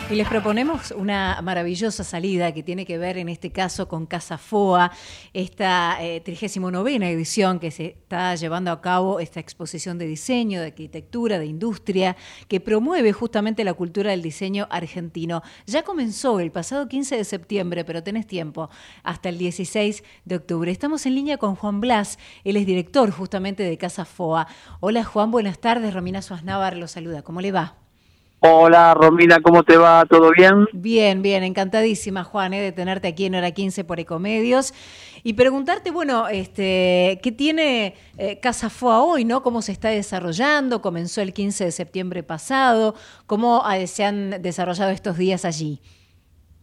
Y 0.09 0.15
les 0.15 0.27
proponemos 0.27 0.91
una 0.91 1.39
maravillosa 1.41 2.03
salida 2.03 2.51
que 2.51 2.61
tiene 2.61 2.85
que 2.85 2.97
ver 2.97 3.17
en 3.17 3.29
este 3.29 3.51
caso 3.51 3.87
con 3.87 4.05
Casa 4.05 4.37
Foa, 4.37 4.91
esta 5.33 5.97
eh, 6.01 6.19
39 6.19 7.09
edición 7.09 7.57
que 7.57 7.71
se 7.71 7.85
está 7.85 8.35
llevando 8.35 8.71
a 8.71 8.81
cabo, 8.81 9.19
esta 9.19 9.39
exposición 9.39 9.97
de 9.97 10.05
diseño, 10.05 10.59
de 10.59 10.67
arquitectura, 10.67 11.39
de 11.39 11.45
industria, 11.45 12.15
que 12.47 12.59
promueve 12.59 13.13
justamente 13.13 13.63
la 13.63 13.73
cultura 13.73 14.11
del 14.11 14.21
diseño 14.21 14.67
argentino. 14.69 15.41
Ya 15.65 15.83
comenzó 15.83 16.39
el 16.41 16.51
pasado 16.51 16.87
15 16.87 17.17
de 17.17 17.23
septiembre, 17.23 17.85
pero 17.85 18.03
tenés 18.03 18.27
tiempo, 18.27 18.69
hasta 19.03 19.29
el 19.29 19.37
16 19.37 20.03
de 20.25 20.35
octubre. 20.35 20.69
Estamos 20.71 21.05
en 21.05 21.15
línea 21.15 21.37
con 21.37 21.55
Juan 21.55 21.81
Blas, 21.81 22.19
él 22.43 22.57
es 22.57 22.65
director 22.67 23.09
justamente 23.09 23.63
de 23.63 23.77
Casa 23.77 24.05
Foa. 24.05 24.47
Hola 24.81 25.05
Juan, 25.05 25.31
buenas 25.31 25.59
tardes, 25.59 25.93
Romina 25.93 26.21
Suaznávar 26.21 26.75
lo 26.77 26.87
saluda, 26.87 27.23
¿cómo 27.23 27.41
le 27.41 27.51
va? 27.51 27.82
Hola 28.45 28.93
Romina, 28.93 29.39
¿cómo 29.39 29.63
te 29.63 29.77
va? 29.77 30.03
¿Todo 30.05 30.31
bien? 30.35 30.67
Bien, 30.73 31.21
bien, 31.21 31.43
encantadísima 31.43 32.25
Juan 32.25 32.53
eh, 32.53 32.61
de 32.61 32.73
tenerte 32.73 33.07
aquí 33.07 33.25
en 33.25 33.35
Hora 33.35 33.51
15 33.51 33.85
por 33.85 34.01
Ecomedios 34.01 34.73
y 35.23 35.35
preguntarte, 35.35 35.91
bueno, 35.91 36.27
este, 36.27 37.21
¿qué 37.23 37.31
tiene 37.31 37.95
eh, 38.17 38.41
Casa 38.41 38.69
Foa 38.69 39.01
hoy, 39.01 39.23
no? 39.23 39.43
¿Cómo 39.43 39.61
se 39.61 39.71
está 39.71 39.87
desarrollando? 39.87 40.81
Comenzó 40.81 41.21
el 41.21 41.31
15 41.31 41.63
de 41.63 41.71
septiembre 41.71 42.21
pasado, 42.21 42.95
¿cómo 43.27 43.63
eh, 43.71 43.87
se 43.87 44.03
han 44.03 44.41
desarrollado 44.41 44.91
estos 44.91 45.17
días 45.17 45.45
allí? 45.45 45.79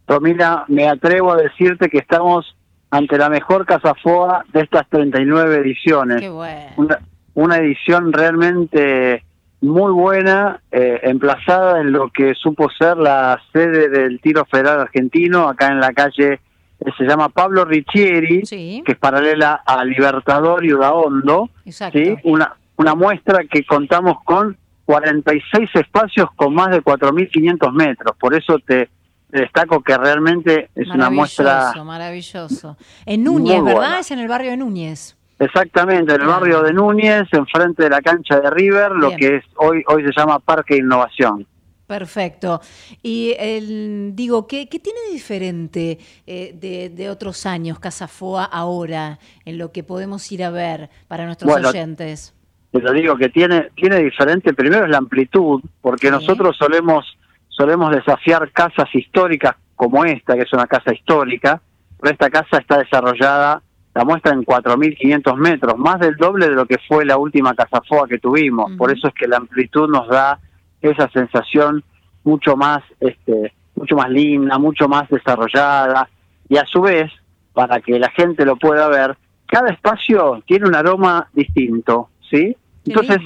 Romina, 0.05 0.65
me 0.67 0.87
atrevo 0.87 1.31
a 1.31 1.37
decirte 1.37 1.89
que 1.89 1.97
estamos 1.97 2.55
ante 2.91 3.17
la 3.17 3.27
mejor 3.27 3.65
Casa 3.65 3.95
Foa 3.95 4.45
de 4.53 4.61
estas 4.61 4.87
39 4.89 5.55
ediciones. 5.55 6.21
Qué 6.21 6.29
bueno. 6.29 6.73
Una, 6.77 6.99
una 7.33 7.57
edición 7.57 8.13
realmente 8.13 9.23
muy 9.61 9.91
buena, 9.91 10.61
eh, 10.71 10.99
emplazada 11.03 11.81
en 11.81 11.91
lo 11.91 12.09
que 12.09 12.33
supo 12.35 12.69
ser 12.71 12.97
la 12.97 13.39
sede 13.53 13.89
del 13.89 14.19
tiro 14.19 14.45
federal 14.45 14.81
argentino, 14.81 15.47
acá 15.47 15.67
en 15.67 15.79
la 15.79 15.93
calle, 15.93 16.33
eh, 16.33 16.91
se 16.97 17.03
llama 17.05 17.29
Pablo 17.29 17.63
Riccieri, 17.63 18.45
Sí. 18.45 18.81
que 18.85 18.93
es 18.93 18.97
paralela 18.97 19.61
a 19.65 19.85
Libertador 19.85 20.65
y 20.65 20.73
Udaondo, 20.73 21.49
Exacto. 21.65 21.99
¿sí? 21.99 22.15
una, 22.23 22.55
una 22.77 22.95
muestra 22.95 23.43
que 23.49 23.63
contamos 23.63 24.17
con 24.23 24.57
46 24.85 25.69
espacios 25.75 26.29
con 26.35 26.55
más 26.55 26.71
de 26.71 26.81
4.500 26.81 27.71
metros, 27.71 28.15
por 28.19 28.33
eso 28.33 28.57
te, 28.65 28.89
destaco 29.31 29.81
que 29.81 29.97
realmente 29.97 30.69
es 30.75 30.89
una 30.89 31.09
muestra... 31.09 31.45
Maravilloso, 31.45 31.85
maravilloso. 31.85 32.77
En 33.05 33.23
Núñez, 33.23 33.63
¿verdad? 33.63 33.99
Es 33.99 34.11
en 34.11 34.19
el 34.19 34.27
barrio 34.27 34.51
de 34.51 34.57
Núñez. 34.57 35.17
Exactamente, 35.41 36.13
en 36.13 36.21
el 36.21 36.27
barrio 36.27 36.61
de 36.61 36.71
Núñez, 36.71 37.27
enfrente 37.31 37.81
de 37.83 37.89
la 37.89 37.99
cancha 38.01 38.39
de 38.39 38.51
River, 38.51 38.91
lo 38.91 39.07
Bien. 39.07 39.19
que 39.19 39.35
es 39.37 39.43
hoy 39.55 39.83
hoy 39.87 40.03
se 40.03 40.11
llama 40.15 40.37
Parque 40.37 40.77
Innovación. 40.77 41.47
Perfecto. 41.87 42.61
Y 43.01 43.35
el, 43.39 44.11
digo, 44.13 44.45
¿qué, 44.45 44.69
qué 44.69 44.77
tiene 44.77 44.99
diferente 45.11 45.97
eh, 46.27 46.53
de, 46.53 46.89
de 46.89 47.09
otros 47.09 47.47
años 47.47 47.79
Casa 47.79 48.07
Foa 48.07 48.45
ahora 48.45 49.17
en 49.43 49.57
lo 49.57 49.71
que 49.71 49.83
podemos 49.83 50.31
ir 50.31 50.43
a 50.43 50.51
ver 50.51 50.91
para 51.07 51.25
nuestros 51.25 51.51
Bueno, 51.51 51.69
oyentes? 51.69 52.35
Te 52.71 52.79
lo 52.79 52.93
digo 52.93 53.17
que 53.17 53.29
tiene 53.29 53.71
tiene 53.75 53.97
diferente, 53.97 54.53
primero 54.53 54.85
es 54.85 54.91
la 54.91 54.99
amplitud, 54.99 55.59
porque 55.81 56.11
nosotros 56.11 56.55
solemos 56.55 57.17
solemos 57.49 57.95
desafiar 57.95 58.51
casas 58.51 58.93
históricas 58.93 59.55
como 59.75 60.05
esta, 60.05 60.35
que 60.35 60.43
es 60.43 60.53
una 60.53 60.67
casa 60.67 60.93
histórica, 60.93 61.59
pero 61.99 62.11
esta 62.13 62.29
casa 62.29 62.59
está 62.59 62.77
desarrollada, 62.77 63.63
la 63.93 64.05
muestra 64.05 64.33
en 64.33 64.45
4.500 64.45 65.35
metros, 65.37 65.77
más 65.77 65.99
del 65.99 66.15
doble 66.15 66.47
de 66.47 66.55
lo 66.55 66.65
que 66.65 66.77
fue 66.87 67.05
la 67.05 67.17
última 67.17 67.53
casa 67.53 67.81
FOA 67.87 68.07
que 68.07 68.19
tuvimos, 68.19 68.71
por 68.77 68.91
eso 68.91 69.07
es 69.07 69.13
que 69.13 69.27
la 69.27 69.37
amplitud 69.37 69.89
nos 69.89 70.07
da 70.07 70.39
esa 70.81 71.09
sensación 71.09 71.83
mucho 72.23 72.55
más 72.55 72.81
este 72.99 73.53
mucho 73.75 73.95
más 73.95 74.09
linda, 74.09 74.57
mucho 74.59 74.87
más 74.87 75.09
desarrollada. 75.09 76.07
Y 76.47 76.57
a 76.57 76.65
su 76.65 76.81
vez, 76.81 77.11
para 77.53 77.79
que 77.79 77.97
la 77.97 78.09
gente 78.11 78.45
lo 78.45 78.55
pueda 78.55 78.87
ver, 78.89 79.17
cada 79.47 79.69
espacio 79.71 80.43
tiene 80.45 80.67
un 80.67 80.75
aroma 80.75 81.27
distinto, 81.33 82.09
¿sí? 82.29 82.55
Entonces, 82.85 83.17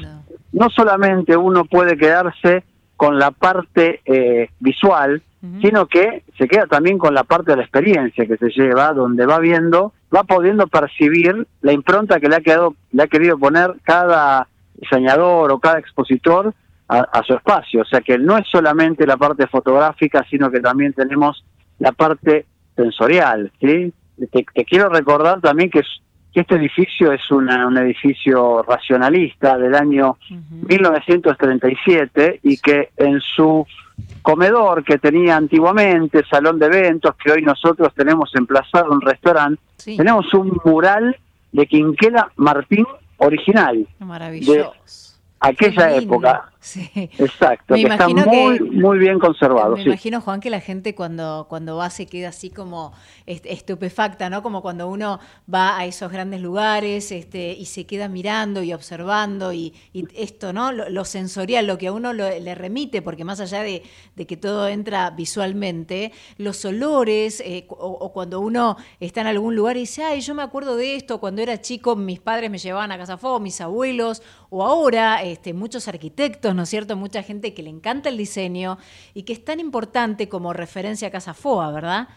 no 0.51 0.69
solamente 0.69 1.35
uno 1.35 1.65
puede 1.65 1.97
quedarse 1.97 2.63
con 2.95 3.19
la 3.19 3.31
parte 3.31 4.01
eh, 4.05 4.49
visual, 4.59 5.21
sino 5.61 5.87
que 5.87 6.23
se 6.37 6.47
queda 6.47 6.67
también 6.67 6.97
con 6.97 7.13
la 7.13 7.23
parte 7.23 7.51
de 7.51 7.57
la 7.57 7.63
experiencia 7.63 8.25
que 8.25 8.37
se 8.37 8.49
lleva, 8.49 8.93
donde 8.93 9.25
va 9.25 9.39
viendo, 9.39 9.93
va 10.15 10.23
pudiendo 10.23 10.67
percibir 10.67 11.47
la 11.61 11.71
impronta 11.71 12.19
que 12.19 12.29
le 12.29 12.35
ha, 12.35 12.41
quedado, 12.41 12.75
le 12.91 13.03
ha 13.03 13.07
querido 13.07 13.37
poner 13.37 13.73
cada 13.83 14.47
diseñador 14.75 15.51
o 15.51 15.59
cada 15.59 15.79
expositor 15.79 16.53
a, 16.87 17.23
su 17.25 17.33
espacio. 17.33 17.81
O 17.81 17.85
sea 17.85 18.01
que 18.01 18.17
no 18.17 18.37
es 18.37 18.47
solamente 18.51 19.07
la 19.07 19.17
parte 19.17 19.47
fotográfica, 19.47 20.25
sino 20.29 20.51
que 20.51 20.59
también 20.59 20.93
tenemos 20.93 21.43
la 21.79 21.91
parte 21.91 22.45
sensorial. 22.75 23.51
¿sí? 23.59 23.93
Te, 24.31 24.45
quiero 24.65 24.89
recordar 24.89 25.41
también 25.41 25.69
que, 25.69 25.81
que 26.35 26.41
este 26.41 26.55
edificio 26.55 27.13
es 27.13 27.31
una- 27.31 27.65
un 27.65 27.77
edificio 27.77 28.61
racionalista 28.63 29.57
del 29.57 29.73
año 29.73 30.17
1937 31.09 32.41
y 32.43 32.57
que 32.57 32.89
en 32.97 33.21
su 33.21 33.65
comedor 34.21 34.83
que 34.83 34.97
tenía 34.97 35.37
antiguamente, 35.37 36.23
salón 36.29 36.59
de 36.59 36.65
eventos, 36.65 37.15
que 37.15 37.31
hoy 37.31 37.41
nosotros 37.41 37.93
tenemos 37.95 38.35
emplazado 38.35 38.91
un 38.91 38.99
restaurante, 38.99 39.61
Sí. 39.77 39.95
tenemos 39.95 40.33
un 40.33 40.59
mural 40.65 41.15
de 41.53 41.65
Quinquela 41.67 42.29
Martín 42.35 42.85
original, 43.17 43.87
Maravilloso. 43.99 44.73
aquella 45.39 45.87
Qué 45.87 45.99
lindo. 46.01 46.15
época. 46.15 46.51
Sí. 46.65 46.89
Exacto, 47.19 47.75
Me 47.75 47.81
que 47.83 47.87
está 47.89 48.09
imagino 48.09 48.25
muy, 48.25 48.57
que- 48.57 48.63
muy 48.63 48.97
bien 48.97 49.19
conservado. 49.19 49.75
Me 49.75 49.83
sí. 49.83 49.87
imagino, 49.87 50.19
Juan, 50.19 50.39
que 50.39 50.49
la 50.49 50.59
gente 50.59 50.95
cuando, 50.95 51.45
cuando 51.47 51.75
va 51.77 51.91
se 51.91 52.07
queda 52.07 52.29
así 52.29 52.49
como 52.49 52.91
est- 53.27 53.45
estupefacta, 53.45 54.31
¿no? 54.31 54.41
Como 54.41 54.63
cuando 54.63 54.87
uno 54.89 55.19
va 55.53 55.77
a 55.77 55.85
esos 55.85 56.11
grandes 56.11 56.41
lugares 56.41 57.11
este, 57.11 57.53
y 57.53 57.65
se 57.65 57.85
queda 57.85 58.07
mirando 58.09 58.63
y 58.63 58.73
observando 58.73 59.53
y, 59.53 59.75
y 59.93 60.05
esto, 60.15 60.53
¿no? 60.53 60.71
Lo, 60.71 60.89
lo 60.89 61.05
sensorial, 61.05 61.67
lo 61.67 61.77
que 61.77 61.85
a 61.87 61.91
uno 61.93 62.13
lo- 62.13 62.29
le 62.39 62.55
remite, 62.55 63.03
porque 63.03 63.23
más 63.23 63.39
allá 63.41 63.61
de, 63.61 63.83
de 64.15 64.25
que 64.25 64.35
todo 64.35 64.67
entra 64.67 65.11
visualmente, 65.11 66.13
los 66.39 66.65
olores, 66.65 67.41
eh, 67.45 67.67
o, 67.69 67.75
o 67.75 68.11
cuando 68.11 68.39
uno 68.39 68.75
está 68.99 69.21
en 69.21 69.27
algún 69.27 69.55
lugar 69.55 69.77
y 69.77 69.81
dice, 69.81 70.03
ay, 70.03 70.21
yo 70.21 70.33
me 70.33 70.41
acuerdo 70.41 70.75
de 70.77 70.95
esto, 70.95 71.19
cuando 71.19 71.43
era 71.43 71.61
chico 71.61 71.95
mis 71.95 72.19
padres 72.19 72.49
me 72.49 72.57
llevaban 72.57 72.91
a 72.91 72.97
Casa 72.97 73.19
Fuego, 73.19 73.39
mis 73.39 73.61
abuelos, 73.61 74.23
o 74.49 74.63
ahora 74.63 75.21
este, 75.23 75.53
muchos 75.53 75.87
arquitectos, 75.87 76.53
¿no 76.55 76.63
es 76.63 76.69
cierto? 76.69 76.95
Mucha 76.95 77.23
gente 77.23 77.53
que 77.53 77.63
le 77.63 77.69
encanta 77.69 78.09
el 78.09 78.17
diseño 78.17 78.77
y 79.13 79.23
que 79.23 79.33
es 79.33 79.43
tan 79.43 79.59
importante 79.59 80.29
como 80.29 80.53
referencia 80.53 81.07
a 81.07 81.11
Casa 81.11 81.33
Foa, 81.33 81.71
¿verdad? 81.71 82.07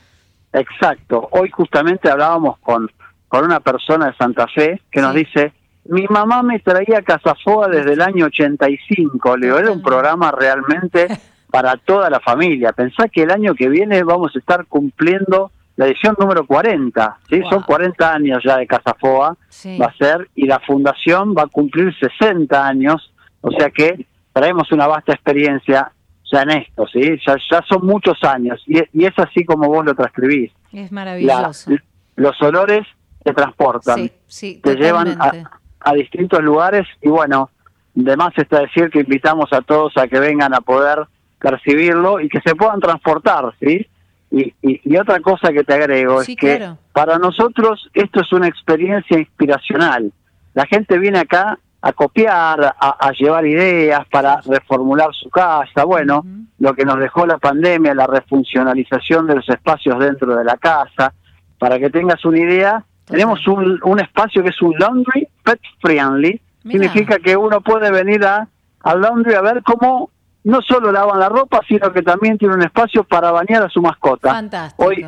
Exacto. 0.52 1.28
Hoy 1.32 1.50
justamente 1.50 2.10
hablábamos 2.10 2.58
con, 2.58 2.90
con 3.28 3.44
una 3.44 3.60
persona 3.60 4.06
de 4.06 4.16
Santa 4.16 4.46
Fe 4.48 4.80
que 4.90 5.00
nos 5.00 5.14
dice, 5.14 5.52
mi 5.88 6.06
mamá 6.08 6.42
me 6.42 6.58
traía 6.60 7.02
Casafoa 7.02 7.68
desde 7.68 7.94
el 7.94 8.02
año 8.02 8.26
85. 8.26 9.36
Le 9.36 9.46
digo, 9.46 9.58
era 9.58 9.70
un 9.70 9.82
programa 9.82 10.30
realmente 10.30 11.08
para 11.50 11.76
toda 11.76 12.10
la 12.10 12.20
familia. 12.20 12.72
Pensá 12.72 13.08
que 13.08 13.22
el 13.22 13.30
año 13.30 13.54
que 13.54 13.68
viene 13.68 14.02
vamos 14.02 14.36
a 14.36 14.38
estar 14.38 14.66
cumpliendo 14.66 15.50
la 15.78 15.86
edición 15.86 16.16
número 16.18 16.44
40. 16.44 17.18
¿sí? 17.30 17.40
Son 17.48 17.62
40 17.62 18.12
años 18.12 18.42
ya 18.44 18.56
de 18.58 18.66
Casafoa, 18.66 19.36
Sí. 19.48 19.78
va 19.78 19.86
a 19.86 19.94
ser, 19.96 20.28
y 20.34 20.46
la 20.46 20.58
fundación 20.60 21.34
va 21.38 21.42
a 21.42 21.46
cumplir 21.46 21.94
60 21.98 22.66
años. 22.66 23.12
O 23.40 23.50
sea 23.52 23.70
que 23.70 24.04
traemos 24.32 24.70
una 24.72 24.88
vasta 24.88 25.12
experiencia 25.12 25.92
ya 26.30 26.42
en 26.42 26.50
esto, 26.50 26.84
¿sí? 26.88 27.16
Ya, 27.24 27.36
ya 27.50 27.62
son 27.68 27.86
muchos 27.86 28.18
años. 28.24 28.60
Y, 28.66 28.80
y 28.92 29.04
es 29.06 29.16
así 29.18 29.44
como 29.44 29.68
vos 29.68 29.84
lo 29.86 29.94
transcribís. 29.94 30.50
Es 30.72 30.90
La- 30.90 30.94
maravilloso. 30.96 31.70
los 32.16 32.42
olores 32.42 32.84
te 33.22 33.32
transportan, 33.32 33.96
Sí, 33.98 34.12
sí, 34.26 34.60
te 34.62 34.74
llevan 34.74 35.16
a, 35.20 35.32
a 35.80 35.92
distintos 35.94 36.42
lugares 36.42 36.86
y 37.02 37.08
bueno, 37.08 37.50
de 37.94 38.16
más 38.16 38.32
está 38.36 38.60
decir 38.62 38.90
que 38.90 39.00
invitamos 39.00 39.52
a 39.52 39.60
todos 39.62 39.96
a 39.96 40.08
que 40.08 40.18
vengan 40.18 40.54
a 40.54 40.60
poder 40.60 41.06
percibirlo 41.38 42.20
y 42.20 42.28
que 42.28 42.40
se 42.40 42.54
puedan 42.54 42.80
transportar, 42.80 43.54
¿sí? 43.60 43.86
Y, 44.30 44.52
y, 44.62 44.80
y 44.84 44.96
otra 44.98 45.20
cosa 45.20 45.52
que 45.52 45.64
te 45.64 45.74
agrego 45.74 46.22
Sí, 46.22 46.32
es 46.32 46.38
que 46.38 46.56
claro. 46.58 46.78
para 46.92 47.18
nosotros 47.18 47.88
esto 47.94 48.20
es 48.20 48.32
una 48.32 48.46
experiencia 48.46 49.18
inspiracional. 49.18 50.12
La 50.54 50.66
gente 50.66 50.98
viene 50.98 51.18
acá 51.20 51.58
a 51.80 51.92
copiar, 51.92 52.74
a, 52.78 52.96
a 53.00 53.12
llevar 53.12 53.46
ideas 53.46 54.06
para 54.10 54.40
reformular 54.46 55.08
su 55.14 55.30
casa. 55.30 55.84
Bueno, 55.84 56.24
lo 56.58 56.74
que 56.74 56.84
nos 56.84 56.98
dejó 56.98 57.24
la 57.26 57.38
pandemia, 57.38 57.94
la 57.94 58.06
refuncionalización 58.06 59.26
de 59.26 59.36
los 59.36 59.48
espacios 59.48 59.98
dentro 59.98 60.34
de 60.36 60.44
la 60.44 60.56
casa. 60.56 61.14
Para 61.58 61.78
que 61.78 61.88
tengas 61.90 62.24
una 62.24 62.38
idea, 62.40 62.84
Tenemos 63.06 63.46
un, 63.48 63.80
un 63.82 64.00
espacio 64.00 64.42
que 64.42 64.50
es 64.50 64.60
un 64.60 64.74
laundry 64.78 65.26
pet 65.44 65.60
friendly. 65.80 66.40
Significa 66.62 67.18
que 67.18 67.36
uno 67.36 67.60
puede 67.62 67.90
venir 67.90 68.22
a, 68.26 68.46
al 68.82 69.00
laundry 69.00 69.34
a 69.34 69.40
ver 69.40 69.62
cómo 69.62 70.10
no 70.48 70.60
solo 70.62 70.90
lavan 70.90 71.20
la 71.20 71.28
ropa, 71.28 71.60
sino 71.68 71.92
que 71.92 72.00
también 72.02 72.38
tiene 72.38 72.54
un 72.54 72.62
espacio 72.62 73.04
para 73.04 73.30
bañar 73.30 73.62
a 73.64 73.68
su 73.68 73.82
mascota. 73.82 74.30
Fantástico. 74.32 74.88
Hoy, 74.88 75.06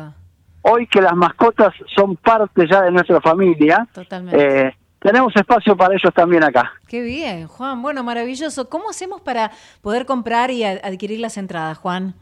hoy 0.61 0.85
que 0.87 1.01
las 1.01 1.15
mascotas 1.15 1.73
son 1.95 2.15
parte 2.15 2.67
ya 2.69 2.83
de 2.83 2.91
nuestra 2.91 3.19
familia, 3.21 3.87
Totalmente. 3.91 4.67
eh, 4.67 4.75
tenemos 4.99 5.35
espacio 5.35 5.75
para 5.75 5.95
ellos 5.95 6.13
también 6.13 6.43
acá. 6.43 6.71
Qué 6.87 7.01
bien, 7.01 7.47
Juan. 7.47 7.81
Bueno, 7.81 8.03
maravilloso. 8.03 8.69
¿Cómo 8.69 8.91
hacemos 8.91 9.19
para 9.21 9.49
poder 9.81 10.05
comprar 10.05 10.51
y 10.51 10.63
adquirir 10.63 11.19
las 11.19 11.37
entradas, 11.37 11.79
Juan? 11.79 12.13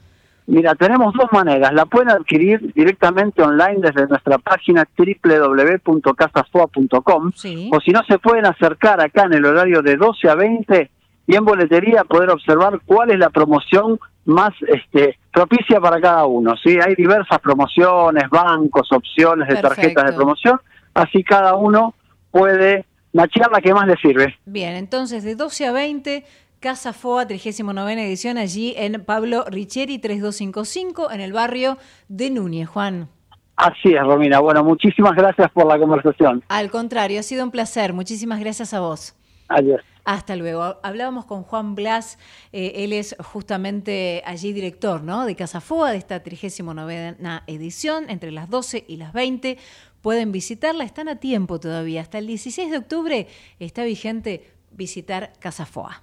Mira, 0.48 0.74
tenemos 0.76 1.14
dos 1.14 1.28
maneras. 1.34 1.74
La 1.74 1.86
pueden 1.86 2.10
adquirir 2.12 2.72
directamente 2.74 3.42
online 3.44 3.80
desde 3.82 4.08
nuestra 4.08 4.38
página 4.38 4.88
www.casafoa.com 4.98 7.32
Sí. 7.36 7.70
o 7.74 7.82
si 7.82 7.92
no 7.92 8.00
se 8.08 8.18
pueden 8.18 8.46
acercar 8.46 9.02
acá 9.02 9.24
en 9.26 9.34
el 9.34 9.44
horario 9.46 9.82
de 9.82 9.98
12 9.98 10.30
a 10.30 10.36
20 10.36 10.90
y 11.30 11.36
en 11.36 11.46
boletería 11.46 12.04
poder 12.06 12.32
observar 12.32 12.82
cuál 12.88 13.12
es 13.12 13.20
la 13.20 13.30
promoción 13.30 14.00
más 14.26 14.50
este, 14.68 15.20
propicia 15.32 15.80
para 15.80 16.02
cada 16.02 16.26
uno. 16.26 16.56
¿sí? 16.58 16.80
Hay 16.84 16.96
diversas 16.96 17.38
promociones, 17.38 18.24
bancos, 18.32 18.92
opciones 18.92 19.48
de 19.48 19.62
tarjetas 19.62 20.06
de 20.06 20.14
promoción, 20.14 20.60
así 20.96 21.24
cada 21.24 21.54
uno 21.54 21.94
puede 22.32 22.88
machear 23.14 23.52
la 23.52 23.62
que 23.62 23.76
más 23.76 23.86
le 23.86 23.96
sirve. 23.98 24.40
Bien, 24.46 24.76
entonces 24.76 25.24
de 25.24 25.36
12 25.36 25.68
a 25.68 25.72
20, 25.72 26.26
Casa 26.60 26.94
FOA, 26.94 27.28
39 27.28 28.08
edición, 28.08 28.40
allí 28.40 28.74
en 28.76 29.06
Pablo 29.06 29.46
Richeri 29.48 30.00
3255, 30.00 31.12
en 31.12 31.22
el 31.22 31.32
barrio 31.32 31.78
de 32.08 32.32
Núñez, 32.32 32.68
Juan. 32.68 33.08
Así 33.56 33.94
es, 33.94 34.02
Romina. 34.02 34.40
Bueno, 34.40 34.64
muchísimas 34.64 35.16
gracias 35.16 35.52
por 35.52 35.68
la 35.68 35.78
conversación. 35.78 36.44
Al 36.50 36.72
contrario, 36.72 37.20
ha 37.20 37.24
sido 37.24 37.44
un 37.44 37.52
placer. 37.52 37.94
Muchísimas 37.94 38.40
gracias 38.40 38.74
a 38.74 38.80
vos. 38.80 39.16
Adiós. 39.48 39.82
Hasta 40.10 40.36
luego. 40.36 40.80
Hablábamos 40.82 41.26
con 41.26 41.44
Juan 41.44 41.76
Blas, 41.76 42.18
eh, 42.52 42.72
él 42.78 42.94
es 42.94 43.16
justamente 43.20 44.24
allí 44.26 44.54
director 44.54 45.04
¿no? 45.04 45.24
de 45.24 45.36
Casa 45.36 45.62
FOA 45.62 45.92
de 45.92 45.98
esta 45.98 46.24
39 46.24 47.18
edición, 47.46 48.10
entre 48.10 48.32
las 48.32 48.50
12 48.50 48.86
y 48.88 48.98
las 48.98 49.14
20. 49.14 49.60
Pueden 50.02 50.32
visitarla, 50.32 50.84
están 50.84 51.10
a 51.10 51.18
tiempo 51.18 51.60
todavía. 51.60 52.02
Hasta 52.02 52.18
el 52.18 52.26
16 52.26 52.72
de 52.72 52.78
octubre 52.80 53.28
está 53.60 53.84
vigente 53.84 54.52
visitar 54.72 55.34
Casa 55.38 55.68
FOA. 55.68 56.02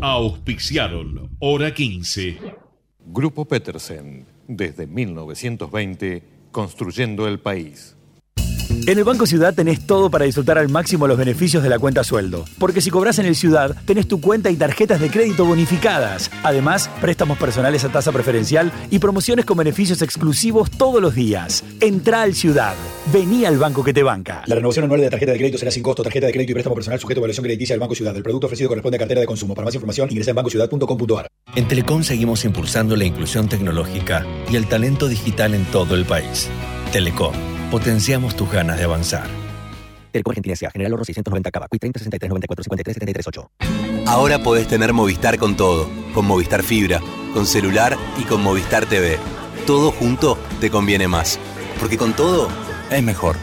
Auspiciaron 0.00 1.28
Hora 1.40 1.74
15. 1.74 2.38
Grupo 3.04 3.46
Petersen, 3.46 4.28
desde 4.46 4.86
1920, 4.86 6.22
construyendo 6.52 7.26
el 7.26 7.40
país. 7.40 7.95
En 8.86 8.98
el 8.98 9.04
Banco 9.04 9.26
Ciudad 9.26 9.54
tenés 9.54 9.86
todo 9.86 10.10
para 10.10 10.24
disfrutar 10.26 10.58
al 10.58 10.68
máximo 10.68 11.06
los 11.06 11.18
beneficios 11.18 11.62
de 11.62 11.68
la 11.68 11.78
cuenta 11.78 12.04
sueldo. 12.04 12.44
Porque 12.58 12.80
si 12.80 12.90
cobras 12.90 13.18
en 13.18 13.26
el 13.26 13.34
Ciudad, 13.34 13.74
tenés 13.84 14.06
tu 14.06 14.20
cuenta 14.20 14.50
y 14.50 14.56
tarjetas 14.56 15.00
de 15.00 15.10
crédito 15.10 15.44
bonificadas. 15.44 16.30
Además, 16.42 16.90
préstamos 17.00 17.38
personales 17.38 17.84
a 17.84 17.88
tasa 17.88 18.12
preferencial 18.12 18.70
y 18.90 18.98
promociones 18.98 19.44
con 19.44 19.56
beneficios 19.56 20.02
exclusivos 20.02 20.70
todos 20.70 21.00
los 21.00 21.14
días. 21.14 21.64
Entra 21.80 22.22
al 22.22 22.34
Ciudad. 22.34 22.74
Vení 23.12 23.44
al 23.44 23.58
banco 23.58 23.82
que 23.82 23.94
te 23.94 24.02
banca. 24.02 24.42
La 24.46 24.54
renovación 24.54 24.84
anual 24.84 25.00
de 25.00 25.06
la 25.06 25.10
tarjeta 25.10 25.32
de 25.32 25.38
crédito 25.38 25.58
será 25.58 25.70
sin 25.70 25.82
costo. 25.82 26.02
Tarjeta 26.02 26.26
de 26.26 26.32
crédito 26.32 26.52
y 26.52 26.54
préstamo 26.54 26.74
personal 26.74 27.00
sujeto 27.00 27.18
a 27.18 27.22
evaluación 27.22 27.44
crediticia 27.44 27.74
del 27.74 27.80
Banco 27.80 27.94
Ciudad. 27.94 28.14
El 28.16 28.22
producto 28.22 28.46
ofrecido 28.46 28.68
corresponde 28.68 28.96
a 28.96 28.98
cartera 28.98 29.20
de 29.20 29.26
consumo. 29.26 29.54
Para 29.54 29.64
más 29.64 29.74
información, 29.74 30.08
ingresa 30.10 30.30
en 30.30 30.36
bancociudad.com.ar. 30.36 31.26
En 31.54 31.68
Telecom 31.68 32.02
seguimos 32.02 32.44
impulsando 32.44 32.96
la 32.96 33.04
inclusión 33.04 33.48
tecnológica 33.48 34.26
y 34.50 34.56
el 34.56 34.68
talento 34.68 35.08
digital 35.08 35.54
en 35.54 35.64
todo 35.66 35.94
el 35.94 36.04
país. 36.04 36.48
Telecom, 36.92 37.34
potenciamos 37.70 38.36
tus 38.36 38.50
ganas 38.50 38.78
de 38.78 38.84
avanzar. 38.84 39.26
Telecom 40.12 40.30
Argentina 40.30 40.54
S.A. 40.54 40.70
General 40.70 40.94
Oro 40.94 41.04
690 41.04 41.50
Cava. 41.50 41.68
Quick 41.70 41.80
30 41.80 41.98
63 41.98 42.28
94 42.30 42.64
53 42.64 42.94
73 42.94 43.26
8. 43.26 43.50
Ahora 44.06 44.42
podés 44.42 44.66
tener 44.66 44.92
Movistar 44.92 45.38
con 45.38 45.56
todo, 45.56 45.90
con 46.14 46.26
Movistar 46.26 46.62
Fibra, 46.62 47.00
con 47.34 47.46
celular 47.46 47.96
y 48.18 48.22
con 48.22 48.42
Movistar 48.42 48.86
TV. 48.86 49.18
Todo 49.66 49.90
junto 49.90 50.38
te 50.60 50.70
conviene 50.70 51.08
más, 51.08 51.38
porque 51.80 51.98
con 51.98 52.14
todo 52.14 52.48
es 52.90 53.02
mejor. 53.02 53.36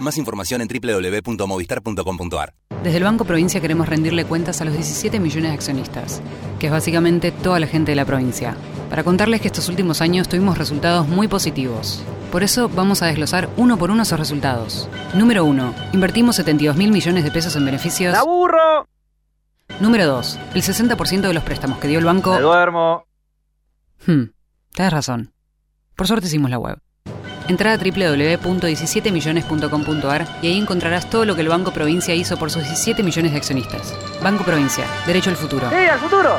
Más 0.00 0.18
información 0.18 0.60
en 0.62 0.68
www.movistar.com.ar. 0.68 2.54
Desde 2.82 2.98
el 2.98 3.04
Banco 3.04 3.24
Provincia 3.24 3.60
queremos 3.60 3.88
rendirle 3.88 4.24
cuentas 4.24 4.60
a 4.60 4.64
los 4.64 4.74
17 4.74 5.20
millones 5.20 5.50
de 5.50 5.54
accionistas, 5.54 6.22
que 6.58 6.66
es 6.66 6.72
básicamente 6.72 7.30
toda 7.30 7.58
la 7.58 7.66
gente 7.66 7.92
de 7.92 7.96
la 7.96 8.04
provincia, 8.04 8.56
para 8.90 9.04
contarles 9.04 9.40
que 9.40 9.48
estos 9.48 9.68
últimos 9.68 10.00
años 10.00 10.28
tuvimos 10.28 10.58
resultados 10.58 11.08
muy 11.08 11.28
positivos. 11.28 12.04
Por 12.36 12.44
eso 12.44 12.68
vamos 12.68 13.00
a 13.00 13.06
desglosar 13.06 13.48
uno 13.56 13.78
por 13.78 13.90
uno 13.90 14.02
esos 14.02 14.18
resultados. 14.18 14.90
Número 15.14 15.46
1. 15.46 15.74
Invertimos 15.94 16.36
72 16.36 16.76
mil 16.76 16.92
millones 16.92 17.24
de 17.24 17.30
pesos 17.30 17.56
en 17.56 17.64
beneficios. 17.64 18.12
¡La 18.12 18.24
burro! 18.24 18.86
Número 19.80 20.04
2. 20.04 20.38
El 20.52 20.62
60% 20.62 21.22
de 21.22 21.32
los 21.32 21.42
préstamos 21.42 21.78
que 21.78 21.88
dio 21.88 21.98
el 21.98 22.04
banco. 22.04 22.34
Me 22.34 22.40
duermo. 22.40 23.06
Hmm, 24.06 24.24
tenés 24.74 24.92
razón. 24.92 25.32
Por 25.96 26.08
suerte 26.08 26.26
hicimos 26.26 26.50
la 26.50 26.58
web. 26.58 26.78
Entrá 27.48 27.72
a 27.72 27.78
www.17millones.com.ar 27.78 30.28
y 30.42 30.48
ahí 30.48 30.58
encontrarás 30.58 31.08
todo 31.08 31.24
lo 31.24 31.36
que 31.36 31.40
el 31.40 31.48
Banco 31.48 31.70
Provincia 31.70 32.14
hizo 32.14 32.36
por 32.36 32.50
sus 32.50 32.64
17 32.64 33.02
millones 33.02 33.32
de 33.32 33.38
accionistas. 33.38 33.94
Banco 34.22 34.44
Provincia, 34.44 34.84
derecho 35.06 35.30
al 35.30 35.36
futuro. 35.36 35.70
¡Sí, 35.70 35.86
al 35.86 36.00
futuro! 36.00 36.38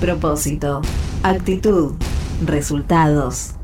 Propósito, 0.00 0.82
actitud, 1.22 1.94
resultados. 2.44 3.54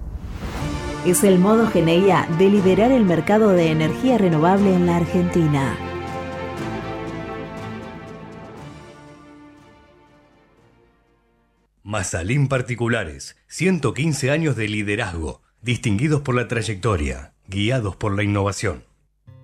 Es 1.04 1.24
el 1.24 1.38
modo 1.38 1.66
Geneia 1.66 2.28
de 2.38 2.48
liderar 2.48 2.92
el 2.92 3.04
mercado 3.04 3.50
de 3.50 3.70
energía 3.70 4.16
renovable 4.16 4.72
en 4.72 4.86
la 4.86 4.96
Argentina. 4.96 5.76
Mazalín 11.82 12.46
Particulares, 12.46 13.36
115 13.48 14.30
años 14.30 14.54
de 14.54 14.68
liderazgo, 14.68 15.42
distinguidos 15.60 16.20
por 16.20 16.36
la 16.36 16.46
trayectoria, 16.46 17.34
guiados 17.48 17.96
por 17.96 18.14
la 18.14 18.22
innovación. 18.22 18.89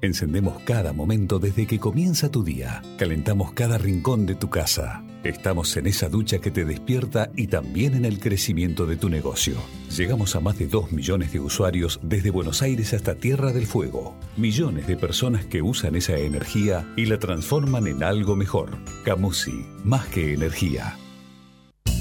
Encendemos 0.03 0.61
cada 0.65 0.93
momento 0.93 1.39
desde 1.39 1.67
que 1.67 1.79
comienza 1.79 2.31
tu 2.31 2.45
día. 2.45 2.83
Calentamos 2.99 3.53
cada 3.53 3.79
rincón 3.79 4.27
de 4.27 4.35
tu 4.35 4.51
casa. 4.51 5.03
Estamos 5.25 5.75
en 5.77 5.87
esa 5.87 6.09
ducha 6.09 6.39
que 6.39 6.51
te 6.51 6.65
despierta 6.67 7.31
y 7.35 7.47
también 7.47 7.95
en 7.95 8.05
el 8.05 8.21
crecimiento 8.21 8.85
de 8.87 8.97
tu 8.97 9.09
negocio. 9.09 9.57
Llegamos 9.97 10.37
a 10.37 10.41
más 10.41 10.59
de 10.59 10.67
2 10.67 10.93
millones 10.93 11.33
de 11.33 11.41
usuarios 11.41 11.99
desde 12.03 12.31
Buenos 12.31 12.61
Aires 12.61 12.93
hasta 12.93 13.15
Tierra 13.15 13.53
del 13.53 13.67
Fuego. 13.67 14.15
Millones 14.37 14.87
de 14.87 14.97
personas 14.97 15.47
que 15.47 15.63
usan 15.63 15.97
esa 15.97 16.17
energía 16.17 16.87
y 16.97 17.07
la 17.07 17.19
transforman 17.19 17.87
en 17.87 18.05
algo 18.05 18.37
mejor. 18.37 18.79
Camusi, 19.03 19.65
más 19.83 20.07
que 20.07 20.35
energía. 20.35 20.97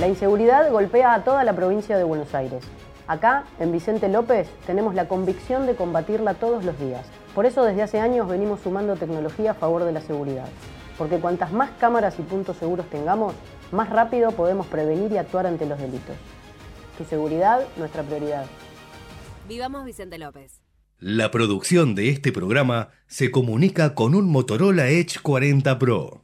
La 0.00 0.08
inseguridad 0.08 0.70
golpea 0.72 1.14
a 1.14 1.22
toda 1.22 1.44
la 1.44 1.54
provincia 1.54 1.98
de 1.98 2.04
Buenos 2.04 2.34
Aires. 2.34 2.64
Acá, 3.06 3.44
en 3.60 3.72
Vicente 3.72 4.08
López, 4.08 4.48
tenemos 4.66 4.94
la 4.94 5.06
convicción 5.06 5.66
de 5.66 5.76
combatirla 5.76 6.34
todos 6.34 6.64
los 6.64 6.78
días. 6.80 7.06
Por 7.34 7.46
eso 7.46 7.62
desde 7.62 7.82
hace 7.82 8.00
años 8.00 8.26
venimos 8.26 8.60
sumando 8.60 8.96
tecnología 8.96 9.52
a 9.52 9.54
favor 9.54 9.84
de 9.84 9.92
la 9.92 10.00
seguridad. 10.00 10.48
Porque 10.96 11.18
cuantas 11.18 11.52
más 11.52 11.70
cámaras 11.78 12.18
y 12.18 12.22
puntos 12.22 12.56
seguros 12.56 12.88
tengamos, 12.90 13.34
más 13.70 13.90
rápido 13.90 14.32
podemos 14.32 14.66
prevenir 14.66 15.12
y 15.12 15.18
actuar 15.18 15.46
ante 15.46 15.66
los 15.66 15.78
delitos. 15.78 16.16
Tu 16.96 17.04
seguridad, 17.04 17.60
nuestra 17.76 18.02
prioridad. 18.02 18.46
Vivamos 19.46 19.84
Vicente 19.84 20.18
López. 20.18 20.62
La 20.98 21.30
producción 21.30 21.94
de 21.94 22.08
este 22.08 22.32
programa 22.32 22.90
se 23.06 23.30
comunica 23.30 23.94
con 23.94 24.14
un 24.14 24.30
Motorola 24.30 24.88
Edge 24.88 25.20
40 25.20 25.78
Pro. 25.78 26.21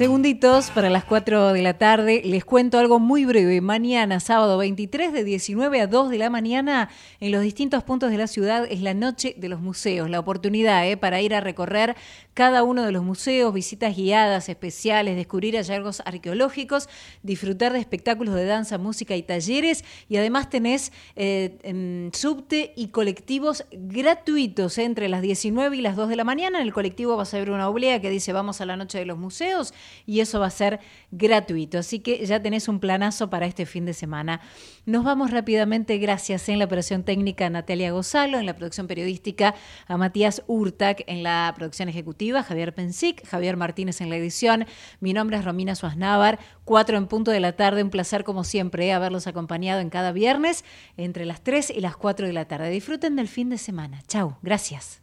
Segunditos 0.00 0.70
para 0.70 0.88
las 0.88 1.04
4 1.04 1.52
de 1.52 1.60
la 1.60 1.76
tarde. 1.76 2.22
Les 2.24 2.42
cuento 2.42 2.78
algo 2.78 2.98
muy 2.98 3.26
breve. 3.26 3.60
Mañana, 3.60 4.18
sábado 4.18 4.56
23, 4.56 5.12
de 5.12 5.24
19 5.24 5.78
a 5.78 5.86
2 5.86 6.08
de 6.08 6.16
la 6.16 6.30
mañana, 6.30 6.88
en 7.20 7.32
los 7.32 7.42
distintos 7.42 7.84
puntos 7.84 8.10
de 8.10 8.16
la 8.16 8.26
ciudad, 8.26 8.66
es 8.70 8.80
la 8.80 8.94
Noche 8.94 9.34
de 9.36 9.50
los 9.50 9.60
Museos. 9.60 10.08
La 10.08 10.18
oportunidad 10.18 10.88
¿eh? 10.88 10.96
para 10.96 11.20
ir 11.20 11.34
a 11.34 11.42
recorrer 11.42 11.96
cada 12.32 12.62
uno 12.62 12.82
de 12.82 12.92
los 12.92 13.02
museos, 13.02 13.52
visitas 13.52 13.94
guiadas 13.94 14.48
especiales, 14.48 15.16
descubrir 15.16 15.56
hallazgos 15.56 16.00
arqueológicos, 16.06 16.88
disfrutar 17.22 17.74
de 17.74 17.80
espectáculos 17.80 18.34
de 18.34 18.46
danza, 18.46 18.78
música 18.78 19.16
y 19.16 19.22
talleres. 19.22 19.84
Y 20.08 20.16
además 20.16 20.48
tenés 20.48 20.92
eh, 21.14 22.08
subte 22.14 22.72
y 22.74 22.88
colectivos 22.88 23.66
gratuitos 23.70 24.78
¿eh? 24.78 24.84
entre 24.84 25.10
las 25.10 25.20
19 25.20 25.76
y 25.76 25.82
las 25.82 25.94
2 25.94 26.08
de 26.08 26.16
la 26.16 26.24
mañana. 26.24 26.58
En 26.58 26.66
el 26.66 26.72
colectivo 26.72 27.18
vas 27.18 27.34
a 27.34 27.38
ver 27.38 27.50
una 27.50 27.68
oblea 27.68 28.00
que 28.00 28.08
dice 28.08 28.32
vamos 28.32 28.62
a 28.62 28.64
la 28.64 28.78
Noche 28.78 28.96
de 28.96 29.04
los 29.04 29.18
Museos 29.18 29.74
y 30.06 30.20
eso 30.20 30.40
va 30.40 30.46
a 30.46 30.50
ser 30.50 30.80
gratuito. 31.10 31.78
Así 31.78 32.00
que 32.00 32.24
ya 32.24 32.40
tenés 32.40 32.68
un 32.68 32.80
planazo 32.80 33.30
para 33.30 33.46
este 33.46 33.66
fin 33.66 33.84
de 33.84 33.94
semana. 33.94 34.40
Nos 34.86 35.04
vamos 35.04 35.30
rápidamente, 35.30 35.98
gracias 35.98 36.48
en 36.48 36.58
la 36.58 36.64
operación 36.64 37.04
técnica 37.04 37.46
a 37.46 37.50
Natalia 37.50 37.92
Gozalo, 37.92 38.38
en 38.38 38.46
la 38.46 38.56
producción 38.56 38.86
periodística 38.86 39.54
a 39.86 39.96
Matías 39.96 40.42
Urtac, 40.46 41.04
en 41.06 41.22
la 41.22 41.52
producción 41.56 41.88
ejecutiva 41.88 42.42
Javier 42.42 42.74
Pensic, 42.74 43.26
Javier 43.26 43.56
Martínez 43.56 44.00
en 44.00 44.10
la 44.10 44.16
edición. 44.16 44.66
Mi 45.00 45.12
nombre 45.12 45.36
es 45.36 45.44
Romina 45.44 45.74
Suaznávar, 45.74 46.38
cuatro 46.64 46.96
en 46.96 47.06
punto 47.06 47.30
de 47.30 47.40
la 47.40 47.52
tarde. 47.52 47.82
Un 47.82 47.90
placer 47.90 48.24
como 48.24 48.44
siempre 48.44 48.86
¿eh? 48.86 48.92
haberlos 48.92 49.26
acompañado 49.26 49.80
en 49.80 49.90
cada 49.90 50.12
viernes 50.12 50.64
entre 50.96 51.24
las 51.24 51.42
3 51.42 51.70
y 51.70 51.80
las 51.80 51.96
4 51.96 52.26
de 52.26 52.32
la 52.32 52.46
tarde. 52.46 52.70
Disfruten 52.70 53.16
del 53.16 53.28
fin 53.28 53.50
de 53.50 53.58
semana. 53.58 54.02
Chau, 54.06 54.36
gracias. 54.42 55.02